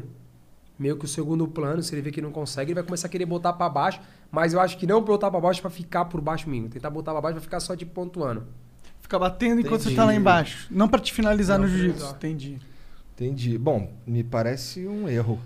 [0.79, 3.11] meio que o segundo plano, se ele vê que não consegue, ele vai começar a
[3.11, 4.01] querer botar pra baixo.
[4.31, 6.69] Mas eu acho que não botar pra baixo pra ficar por baixo mesmo.
[6.69, 8.45] Tentar botar pra baixo pra ficar só, tipo, pontuando.
[9.05, 9.97] Fica batendo enquanto você Entendi.
[9.97, 10.66] tá lá embaixo.
[10.70, 12.14] Não pra te finalizar Não, no jiu-jitsu.
[12.16, 12.59] Entendi.
[13.14, 13.59] Entendi.
[13.59, 15.39] Bom, me parece um erro.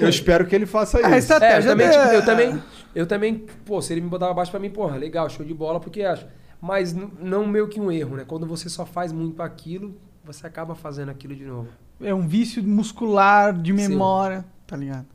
[0.00, 1.10] Eu espero que ele faça Ah, isso.
[1.10, 2.62] É, eu estratégia também, tipo, eu também,
[2.92, 5.54] eu também, pô, se ele me botar pra baixo pra mim, porra, legal, show de
[5.54, 6.26] bola, porque acho.
[6.60, 8.24] Mas não meio que um erro, né?
[8.26, 11.68] Quando você só faz muito aquilo, você acaba fazendo aquilo de novo.
[12.00, 15.06] É um vício muscular, de memória, tá ligado?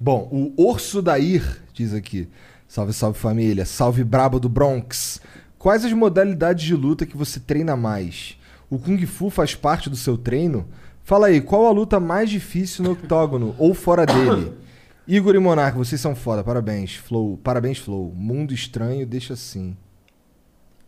[0.00, 2.30] Bom, o Orso Dair diz aqui.
[2.66, 3.66] Salve, salve família.
[3.66, 5.20] Salve brabo do Bronx.
[5.64, 8.38] Quais as modalidades de luta que você treina mais?
[8.68, 10.68] O Kung Fu faz parte do seu treino?
[11.02, 14.52] Fala aí, qual a luta mais difícil no octógono ou fora dele?
[15.08, 16.44] Igor e Monarca, vocês são foda.
[16.44, 17.38] Parabéns, Flow.
[17.38, 18.12] Parabéns, Flow.
[18.14, 19.74] Mundo estranho, deixa assim.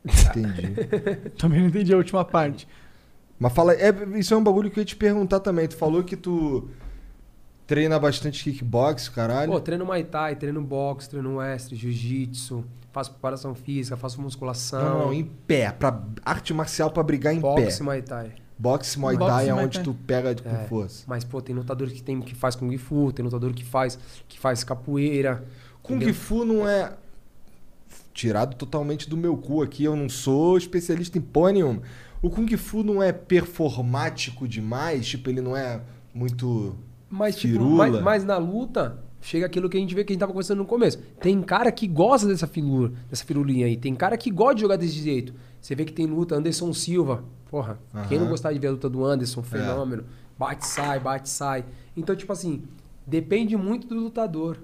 [0.04, 0.74] Entendi.
[1.40, 2.68] Também não entendi a última parte.
[3.38, 5.66] Mas fala, é, isso é um bagulho que eu ia te perguntar também.
[5.66, 6.68] Tu falou que tu
[7.66, 9.50] Treina bastante kickbox, caralho.
[9.50, 14.82] Pô, treino Muay Thai, treino boxe, treino wrestling, jiu-jitsu, faço preparação física, faço musculação.
[14.84, 15.72] não, não, em pé.
[15.72, 17.84] Pra, arte marcial pra brigar em boxe pé.
[17.84, 18.32] Muay Thai.
[18.58, 21.04] Boxe Muay Boxe Thai é onde tu pega com É, força.
[21.06, 23.98] Mas, pô, tem lutador que, tem, que faz Kung Fu, tem lutador que faz,
[24.28, 25.44] que faz capoeira.
[25.82, 26.14] Kung entendeu?
[26.14, 26.92] Fu não é.
[28.14, 31.82] Tirado totalmente do meu cu aqui, eu não sou especialista em porra nenhuma.
[32.22, 35.06] O Kung Fu não é performático demais?
[35.06, 35.80] Tipo, ele não é
[36.14, 36.74] muito.
[37.16, 40.20] Mas, tipo, mas, mas na luta, chega aquilo que a gente vê que a gente
[40.20, 40.98] tava conversando no começo.
[41.20, 43.76] Tem cara que gosta dessa filura, dessa firulinha aí.
[43.76, 45.32] Tem cara que gosta de jogar desse jeito.
[45.60, 47.24] Você vê que tem luta, Anderson Silva.
[47.50, 47.78] Porra,
[48.08, 50.04] quem não gostar de ver a luta do Anderson, fenômeno.
[50.38, 51.64] Bate, sai, bate, sai.
[51.96, 52.62] Então, tipo assim,
[53.06, 54.58] depende muito do lutador.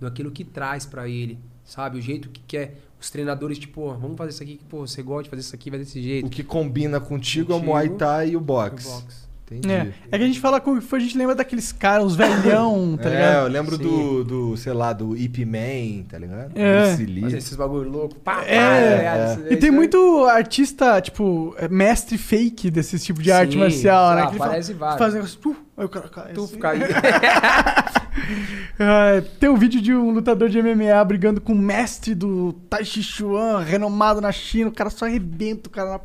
[0.00, 1.38] Daquilo que traz pra ele.
[1.64, 1.98] Sabe?
[1.98, 2.80] O jeito que quer.
[3.00, 5.54] Os treinadores, tipo, ó, vamos fazer isso aqui, que, pô, você gosta de fazer isso
[5.54, 6.26] aqui, vai desse jeito.
[6.26, 8.86] O que combina contigo, é o Contigo Muay Thai e o boxe.
[8.86, 9.31] O boxe.
[9.50, 9.70] Entendi.
[9.70, 9.92] É.
[10.10, 13.12] é que a gente fala Fu, a gente lembra daqueles caras, os velhão, tá É,
[13.12, 13.34] ligado?
[13.46, 13.82] eu lembro Sim.
[13.82, 16.52] do, do, sei lá, do Ip Man, tá ligado?
[16.54, 16.96] É.
[16.96, 18.14] Fazer esses bagulho louco.
[18.20, 19.32] Pá, pá, É, tá?
[19.42, 23.58] Isso- E tem é- muito artista, tipo, é, mestre fake desse tipo de arte Sim,
[23.58, 24.22] marcial, né?
[24.22, 24.98] ah, Que ele aparece fala- vários.
[24.98, 26.32] Faz um negócio, aí o cara cai.
[26.32, 26.54] Tu assim.
[26.54, 26.80] fica aí.
[28.78, 32.84] Ah, tem um vídeo de um lutador de MMA brigando com o mestre do Tai
[32.84, 36.00] Chi Chuan, renomado na China, o cara só arrebenta o cara na.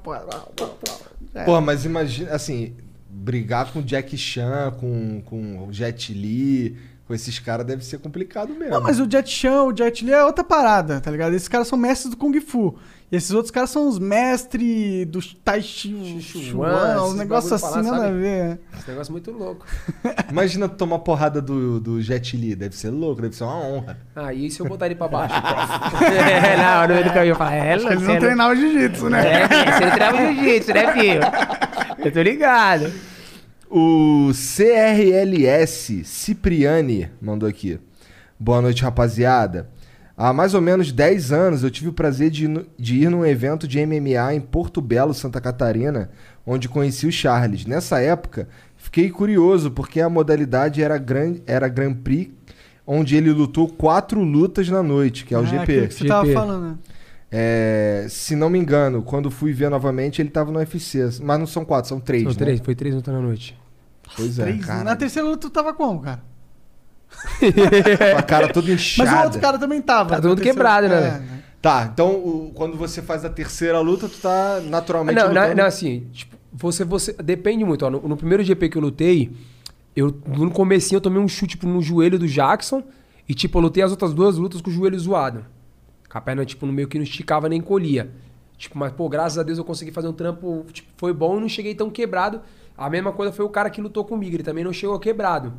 [1.36, 1.44] É.
[1.44, 2.74] Porra, mas imagina, assim,
[3.18, 6.78] brigar com Jack Chan, com, com Jet Li,
[7.08, 8.76] com esses caras deve ser complicado mesmo.
[8.76, 11.34] Não, mas o Jet Chan, o Jet Li é outra parada, tá ligado?
[11.34, 12.78] Esses caras são mestres do Kung Fu.
[13.10, 17.78] E esses outros caras são os mestres do Tai Chi Chuan, Chuan, uns negócios assim,
[17.78, 18.18] lá, nada a sabe?
[18.20, 18.60] ver.
[18.78, 19.66] Esse negócio é muito louco.
[20.30, 23.98] Imagina tu tomar porrada do, do Jet Li, deve ser louco, deve ser uma honra.
[24.14, 25.36] Ah, e se eu botar ele pra baixo?
[26.04, 29.44] é, na hora do caminho eu falo, é, Eles não treinavam jiu-jitsu, né?
[29.44, 31.22] É, filho, você não trava jiu-jitsu, né, filho?
[32.06, 32.92] Eu tô ligado.
[33.70, 37.80] O CRLS Cipriani mandou aqui.
[38.38, 39.70] Boa noite, rapaziada.
[40.20, 43.10] Há mais ou menos 10 anos eu tive o prazer de, ir no- de ir
[43.10, 46.10] num evento de MMA em Porto Belo, Santa Catarina,
[46.46, 47.68] onde conheci o Charles.
[47.68, 52.32] Nessa época, fiquei curioso porque a modalidade era, gran, era Grand Prix,
[52.86, 55.88] onde ele lutou quatro lutas na noite, que é o Ah, GP.
[55.88, 56.34] que você tava GP.
[56.34, 56.76] falando, né?
[57.30, 61.00] É, se não me engano, quando fui ver novamente, ele tava no UFC.
[61.22, 62.38] Mas não são quatro, são três, São né?
[62.40, 63.56] três, foi três lutas na noite.
[64.16, 64.84] Pois é, Três, cara.
[64.84, 66.24] na terceira luta tu tava como, cara?
[68.12, 69.22] Com a cara toda Mas inchada.
[69.22, 70.12] o outro cara também tava.
[70.16, 71.38] Tá todo quebrado, né, É, velho?
[71.62, 75.56] Tá, então o- quando você faz a terceira luta, tu tá naturalmente Não, não, lutando...
[75.56, 77.14] não, assim, tipo, você, você.
[77.14, 77.90] Depende muito, ó.
[77.90, 79.32] No, no primeiro GP que eu lutei,
[79.96, 82.84] eu no comecinho eu tomei um chute tipo, no joelho do Jackson.
[83.28, 85.46] E, tipo, eu lutei as outras duas lutas com o joelho zoado.
[86.10, 88.10] Com a perna, tipo, no meio que não esticava nem colhia.
[88.58, 91.42] Tipo, mas, pô, graças a Deus eu consegui fazer um trampo, tipo, foi bom e
[91.42, 92.40] não cheguei tão quebrado.
[92.78, 95.52] A mesma coisa foi o cara que lutou comigo, ele também não chegou quebrado,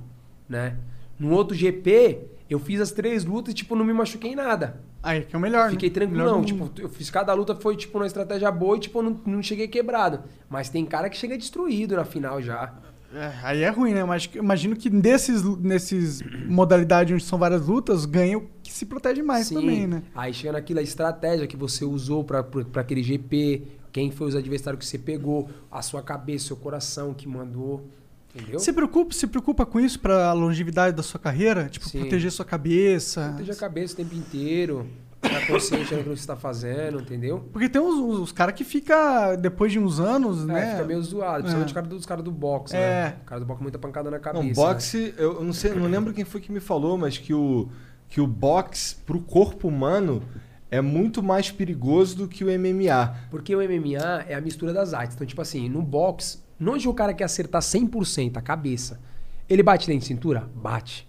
[0.48, 0.76] né?
[1.18, 2.18] No outro GP,
[2.48, 4.80] eu fiz as três lutas e, tipo, não me machuquei em nada.
[5.02, 5.94] Aí que é o melhor, Fiquei né?
[5.94, 6.40] tranquilão.
[6.40, 9.02] Melhor do Tipo, eu fiz cada luta, foi tipo uma estratégia boa e tipo, eu
[9.02, 10.20] não, não cheguei quebrado.
[10.48, 12.74] Mas tem cara que chega destruído na final já.
[13.14, 14.04] É, aí é ruim, né?
[14.04, 19.22] Mas imagino que nesses, nesses modalidades onde são várias lutas, ganha o que se protege
[19.22, 19.54] mais Sim.
[19.54, 20.02] também, né?
[20.14, 23.62] Aí chega naquela estratégia que você usou pra aquele GP,
[23.92, 27.88] quem foi os adversários que você pegou, a sua cabeça, seu coração que mandou.
[28.34, 28.58] Entendeu?
[28.60, 31.68] Se preocupa, se preocupa com isso pra longevidade da sua carreira?
[31.68, 32.00] Tipo, Sim.
[32.00, 33.28] proteger sua cabeça.
[33.30, 34.86] Proteja a cabeça o tempo inteiro.
[35.20, 37.48] Ficar consciente daquilo que você tá fazendo, entendeu?
[37.52, 40.70] Porque tem uns, uns caras que fica depois de uns anos, É, né?
[40.72, 41.42] fica meio zoado.
[41.42, 41.66] Principalmente É.
[41.66, 42.78] os caras dos caras do boxe, É.
[42.78, 43.16] né?
[43.22, 44.42] O cara do boxe muita pancada na cabeça.
[44.42, 44.54] Não, né?
[44.54, 47.68] boxe, eu eu não sei, não lembro quem foi que me falou, mas que o,
[48.08, 50.22] que o boxe pro corpo humano
[50.70, 53.16] é muito mais perigoso do que o MMA.
[53.28, 55.16] Porque o MMA é a mistura das artes.
[55.16, 59.00] Então, tipo assim, no boxe, onde o cara quer acertar 100% a cabeça,
[59.48, 60.48] ele bate dentro de cintura?
[60.54, 61.08] Bate.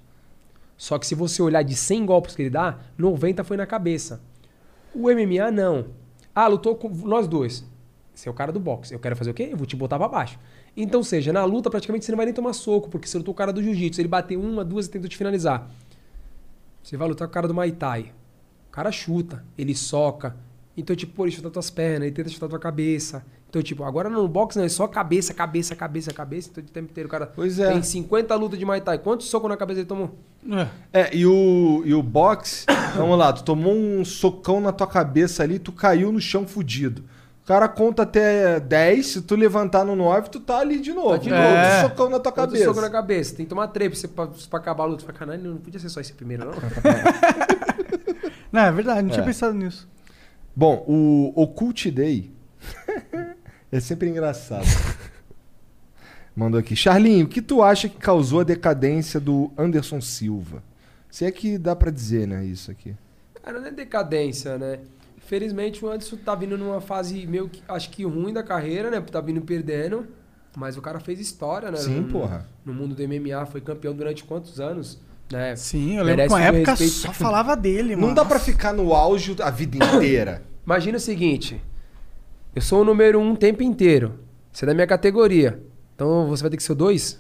[0.77, 4.21] Só que se você olhar de 100 golpes que ele dá, 90 foi na cabeça.
[4.93, 5.87] O MMA não.
[6.33, 7.65] Ah, lutou com nós dois.
[8.13, 8.93] Você é o cara do boxe.
[8.93, 9.49] Eu quero fazer o quê?
[9.51, 10.39] Eu vou te botar pra baixo.
[10.75, 13.37] Então, seja, na luta praticamente você não vai nem tomar soco, porque você lutou com
[13.37, 13.99] o cara do jiu-jitsu.
[13.99, 15.69] Ele bateu uma, duas e tentou te finalizar.
[16.81, 18.13] Você vai lutar com o cara do Muay Thai.
[18.67, 20.37] O cara chuta, ele soca.
[20.77, 23.25] Então, tipo, pô, ele chuta tuas pernas, ele tenta chutar tua cabeça.
[23.49, 26.49] Então, tipo, agora no boxe não, é só cabeça, cabeça, cabeça, cabeça.
[26.51, 27.71] Então, o tempo inteiro o cara Pois é.
[27.71, 28.99] tem 50 lutas de Muay Thai.
[28.99, 30.11] Quantos socos na cabeça ele tomou?
[30.93, 31.01] É.
[31.01, 32.65] É, e o, e o boxe,
[32.95, 37.03] vamos lá, tu tomou um socão na tua cabeça ali, tu caiu no chão fudido.
[37.43, 41.09] O cara conta até 10, se tu levantar no 9, tu tá ali de novo.
[41.09, 41.41] Tá de novo.
[41.89, 42.65] socão na tua Outro cabeça.
[42.65, 43.35] soco na cabeça.
[43.35, 45.03] Tem que tomar três pra, você, pra, pra acabar a luta.
[45.03, 46.53] Fala, caralho, não podia ser só esse primeiro, não?
[48.51, 49.25] Não, é verdade, não tinha É.
[49.25, 49.87] pensado nisso.
[50.55, 52.31] Bom, o Occult Day
[53.71, 54.65] é sempre engraçado.
[56.35, 56.75] Mandou aqui.
[56.75, 60.63] Charlinho, o que tu acha que causou a decadência do Anderson Silva?
[61.09, 62.95] Se é que dá pra dizer, né, isso aqui.
[63.43, 64.79] Cara, não é decadência, né?
[65.17, 69.01] Infelizmente o Anderson tá vindo numa fase meio que, acho que ruim da carreira, né?
[69.01, 70.07] Tá vindo perdendo.
[70.55, 71.77] Mas o cara fez história, né?
[71.77, 72.45] Sim, no, porra.
[72.65, 74.99] No mundo do MMA, foi campeão durante quantos anos?
[75.31, 75.55] Né?
[75.55, 76.93] Sim, eu lembro que uma época respeito.
[76.93, 78.07] só falava dele, mano.
[78.07, 80.41] Não dá pra ficar no auge a vida inteira.
[80.65, 81.61] Imagina o seguinte:
[82.55, 84.13] eu sou o número um o tempo inteiro.
[84.51, 85.61] Você é da minha categoria.
[85.95, 87.19] Então você vai ter que ser o dois?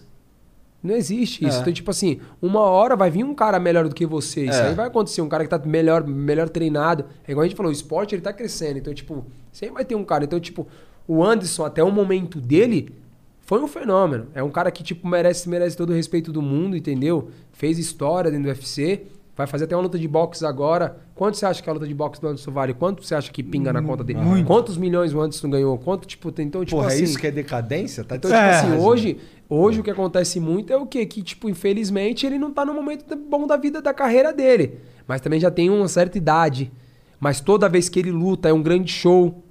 [0.81, 1.57] Não existe isso.
[1.57, 1.61] É.
[1.61, 4.45] Então, tipo assim, uma hora vai vir um cara melhor do que você.
[4.45, 4.69] Isso É.
[4.69, 5.21] aí vai acontecer.
[5.21, 7.05] Um cara que tá melhor, melhor treinado.
[7.27, 8.77] É igual a gente falou, o esporte ele tá crescendo.
[8.79, 10.23] Então, tipo, sempre vai ter um cara.
[10.23, 10.65] Então, tipo,
[11.05, 12.95] o Anderson, até o momento dele,
[13.41, 14.27] foi um fenômeno.
[14.33, 17.29] É um cara que, tipo, merece, merece todo o respeito do mundo, entendeu?
[17.51, 19.03] Fez história dentro do UFC.
[19.35, 20.97] Vai fazer até uma luta de boxe agora.
[21.19, 22.73] Quanto você acha que a luta de boxe do Anderson vale?
[22.73, 24.19] Quanto você acha que pinga na conta dele?
[24.47, 25.77] Quantos milhões o Anderson ganhou?
[25.77, 27.01] Quanto, tipo, tem- então, tipo Porra, assim...
[27.01, 28.05] é isso que é decadência?
[28.05, 28.51] Tá Então, tipo É.
[28.57, 29.17] assim, hoje,
[29.49, 31.05] hoje o que acontece muito é o quê?
[31.05, 34.79] Que, tipo, infelizmente, ele não tá no momento bom da vida da carreira dele.
[35.05, 36.71] Mas também já tem uma certa idade.
[37.19, 39.43] Mas toda vez que ele luta é um grande show.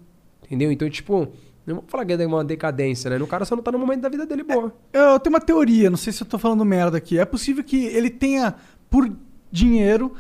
[0.47, 0.73] Entendeu?
[0.73, 1.29] Então, tipo,
[1.67, 3.19] não vou falar que é uma decadência, né?
[3.23, 4.73] O cara só não tá no momento da vida dele boa.
[4.91, 7.19] Eu tenho uma teoria, não sei se eu tô falando merda aqui.
[7.19, 8.55] É possível que ele tenha,
[8.89, 9.07] por
[9.53, 10.13] dinheiro,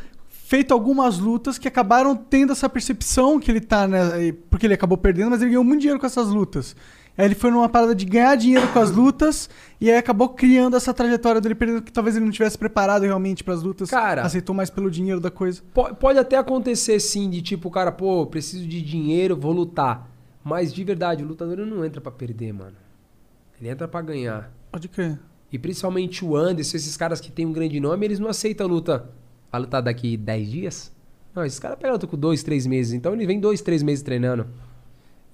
[0.48, 4.32] feito algumas lutas que acabaram tendo essa percepção que ele tá, né?
[4.48, 6.74] Porque ele acabou perdendo, mas ele ganhou muito dinheiro com essas lutas.
[7.18, 10.74] Aí ele foi numa parada de ganhar dinheiro com as lutas e aí acabou criando
[10.74, 13.90] essa trajetória dele perdendo que talvez ele não tivesse preparado realmente pras lutas.
[13.90, 15.60] Cara- aceitou mais pelo dinheiro da coisa.
[15.74, 20.08] Po- Pode até acontecer sim, de tipo, cara, pô, preciso de dinheiro, vou lutar.
[20.42, 22.76] Mas de verdade, o lutador não entra pra perder, mano.
[23.60, 24.50] Ele entra pra ganhar.
[24.72, 25.18] Pode crer.
[25.52, 28.70] E principalmente o Anderson, esses caras que tem um grande nome, eles não aceitam a
[28.70, 29.10] luta.
[29.50, 30.92] A lutar daqui 10 dias?
[31.34, 32.92] Não, esses caras pegam luta com 2, 3 meses.
[32.92, 34.46] Então ele vem 2, 3 meses treinando.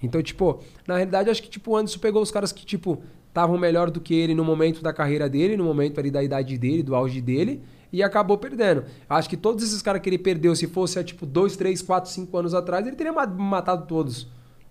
[0.02, 3.56] Então, tipo, na realidade, acho que tipo, o Anderson pegou os caras que, tipo, estavam
[3.56, 6.82] melhor do que ele no momento da carreira dele, no momento ali da idade dele,
[6.82, 7.62] do auge dele,
[7.92, 8.84] e acabou perdendo.
[9.08, 12.36] Acho que todos esses caras que ele perdeu, se fosse tipo, 2, 3, 4, 5
[12.36, 14.28] anos atrás, ele teria ma- matado todos.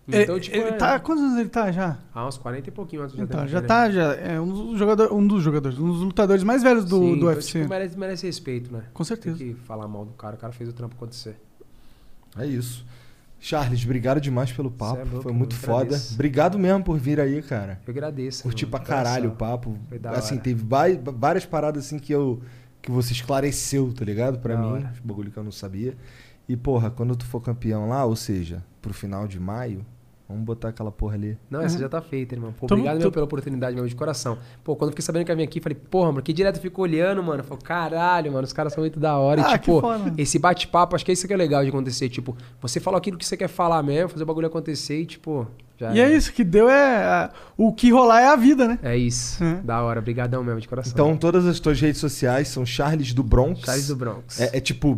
[0.08, 1.00] Então, ele, tipo, ele é- tá.
[1.00, 1.98] Quantos anos ele tá já?
[2.14, 5.26] Ah, uns 40 e pouquinho antes Então, já tá, já é um dos, jogador, um
[5.26, 7.60] dos jogadores, um dos lutadores mais velhos do, Sim, do então, UFC.
[7.60, 8.84] tipo, merece, merece respeito, né?
[8.94, 9.38] Com certeza.
[9.38, 11.38] Tem que falar mal do cara, o cara fez o trampo acontecer.
[12.38, 12.86] É isso.
[13.40, 14.96] Charles, obrigado demais pelo papo.
[14.96, 15.82] Cê é louco, Foi muito foda.
[15.84, 16.14] agradeço.
[16.16, 17.80] Obrigado mesmo por vir aí, cara.
[17.86, 18.44] Eu agradeço.
[18.44, 19.78] Curti mano, pra caralho o papo.
[19.90, 20.44] Foi da Assim, hora.
[20.44, 20.64] teve
[21.18, 22.42] várias paradas assim que eu
[22.82, 24.40] que você esclareceu, tá ligado?
[24.40, 24.94] Pra Da mim, hora.
[25.04, 25.96] bagulho que eu não sabia.
[26.48, 29.86] E porra, quando tu for campeão lá, ou seja, pro final de maio,
[30.28, 31.38] vamos botar aquela porra ali.
[31.50, 32.52] Não, essa já tá feita, irmão.
[32.52, 34.38] Pô, obrigado mesmo pela oportunidade, mesmo, de coração.
[34.64, 36.62] Pô, quando eu fiquei sabendo que ia vir aqui, falei, porra, mano, que direto eu
[36.62, 37.44] fico olhando, mano.
[37.44, 39.42] Falei, caralho, mano, os caras são muito da hora.
[39.46, 40.14] Ah, e, tipo, foda.
[40.18, 42.10] esse bate-papo, acho que é isso que é legal de acontecer.
[42.10, 45.48] Tipo, você fala aquilo que você quer falar mesmo, fazer o bagulho acontecer e, tipo,
[45.78, 47.06] já E é isso, que deu é.
[47.06, 48.80] a- o que rolar é a vida, né?
[48.84, 49.42] É isso.
[49.44, 49.56] É.
[49.62, 50.00] Da hora.
[50.02, 50.92] Obrigadão mesmo, de coração.
[50.94, 53.62] Então, todas as tuas redes sociais são Charles do Bronx.
[53.62, 54.42] Charles do Bronx.
[54.42, 54.94] É, é tipo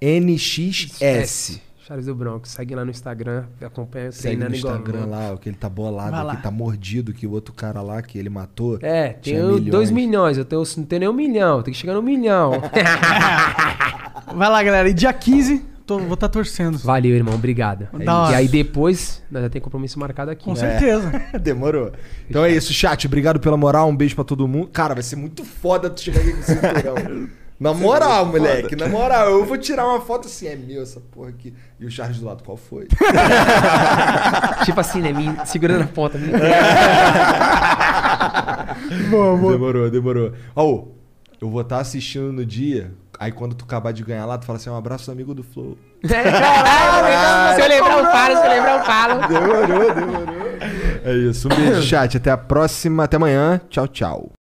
[0.00, 1.60] B-R-O-N-X-S.
[1.86, 2.50] Charles do Bronx.
[2.50, 5.14] Segue lá no Instagram, acompanha Segue no treinando igual Instagram louco.
[5.14, 6.34] lá, o que ele tá bolado, lá.
[6.34, 8.78] que tá mordido, que o outro cara lá que ele matou.
[8.82, 9.70] É, tenho milhões.
[9.70, 10.36] 2 milhões.
[10.36, 11.62] Eu tenho, não tenho nem um milhão.
[11.62, 12.54] Tem que chegar no milhão.
[14.34, 14.88] Vai lá, galera.
[14.88, 16.76] E dia 15, tô- vou estar torcendo.
[16.78, 17.34] Valeu, irmão.
[17.36, 17.86] Obrigado.
[18.04, 18.32] Da hora.
[18.32, 20.44] E aí depois, nós já tem compromisso marcado aqui.
[20.44, 20.56] Com né?
[20.56, 21.12] certeza.
[21.38, 21.92] Demorou.
[22.28, 23.06] Então é isso, chat.
[23.06, 23.88] Obrigado pela moral.
[23.88, 24.66] Um beijo pra todo mundo.
[24.72, 27.28] Cara, vai ser muito foda tu chegar aqui com o cinturão.
[27.58, 28.76] Na moral, moleque.
[28.76, 30.46] Na moral, eu vou tirar uma foto assim.
[30.46, 31.54] É meu essa porra aqui.
[31.80, 32.86] E o Charles do lado, qual foi?
[34.64, 35.12] tipo assim, né?
[35.12, 36.18] Me segurando a ponta.
[36.18, 36.28] Me...
[39.50, 40.32] Demorou, demorou.
[40.54, 40.84] Ó,
[41.40, 42.92] eu vou estar assistindo no dia.
[43.18, 45.78] Aí quando tu acabar de ganhar lá, tu fala assim: um abraço amigo do Flow.
[46.06, 48.36] Caralho, se eu lembrar, eu falo.
[48.36, 49.28] Se eu lembrar, eu falo.
[49.28, 50.36] Demorou, demorou.
[51.04, 51.48] É isso.
[51.48, 52.16] Um beijo, chat.
[52.16, 53.04] Até a próxima.
[53.04, 53.60] Até amanhã.
[53.70, 54.30] Tchau, tchau.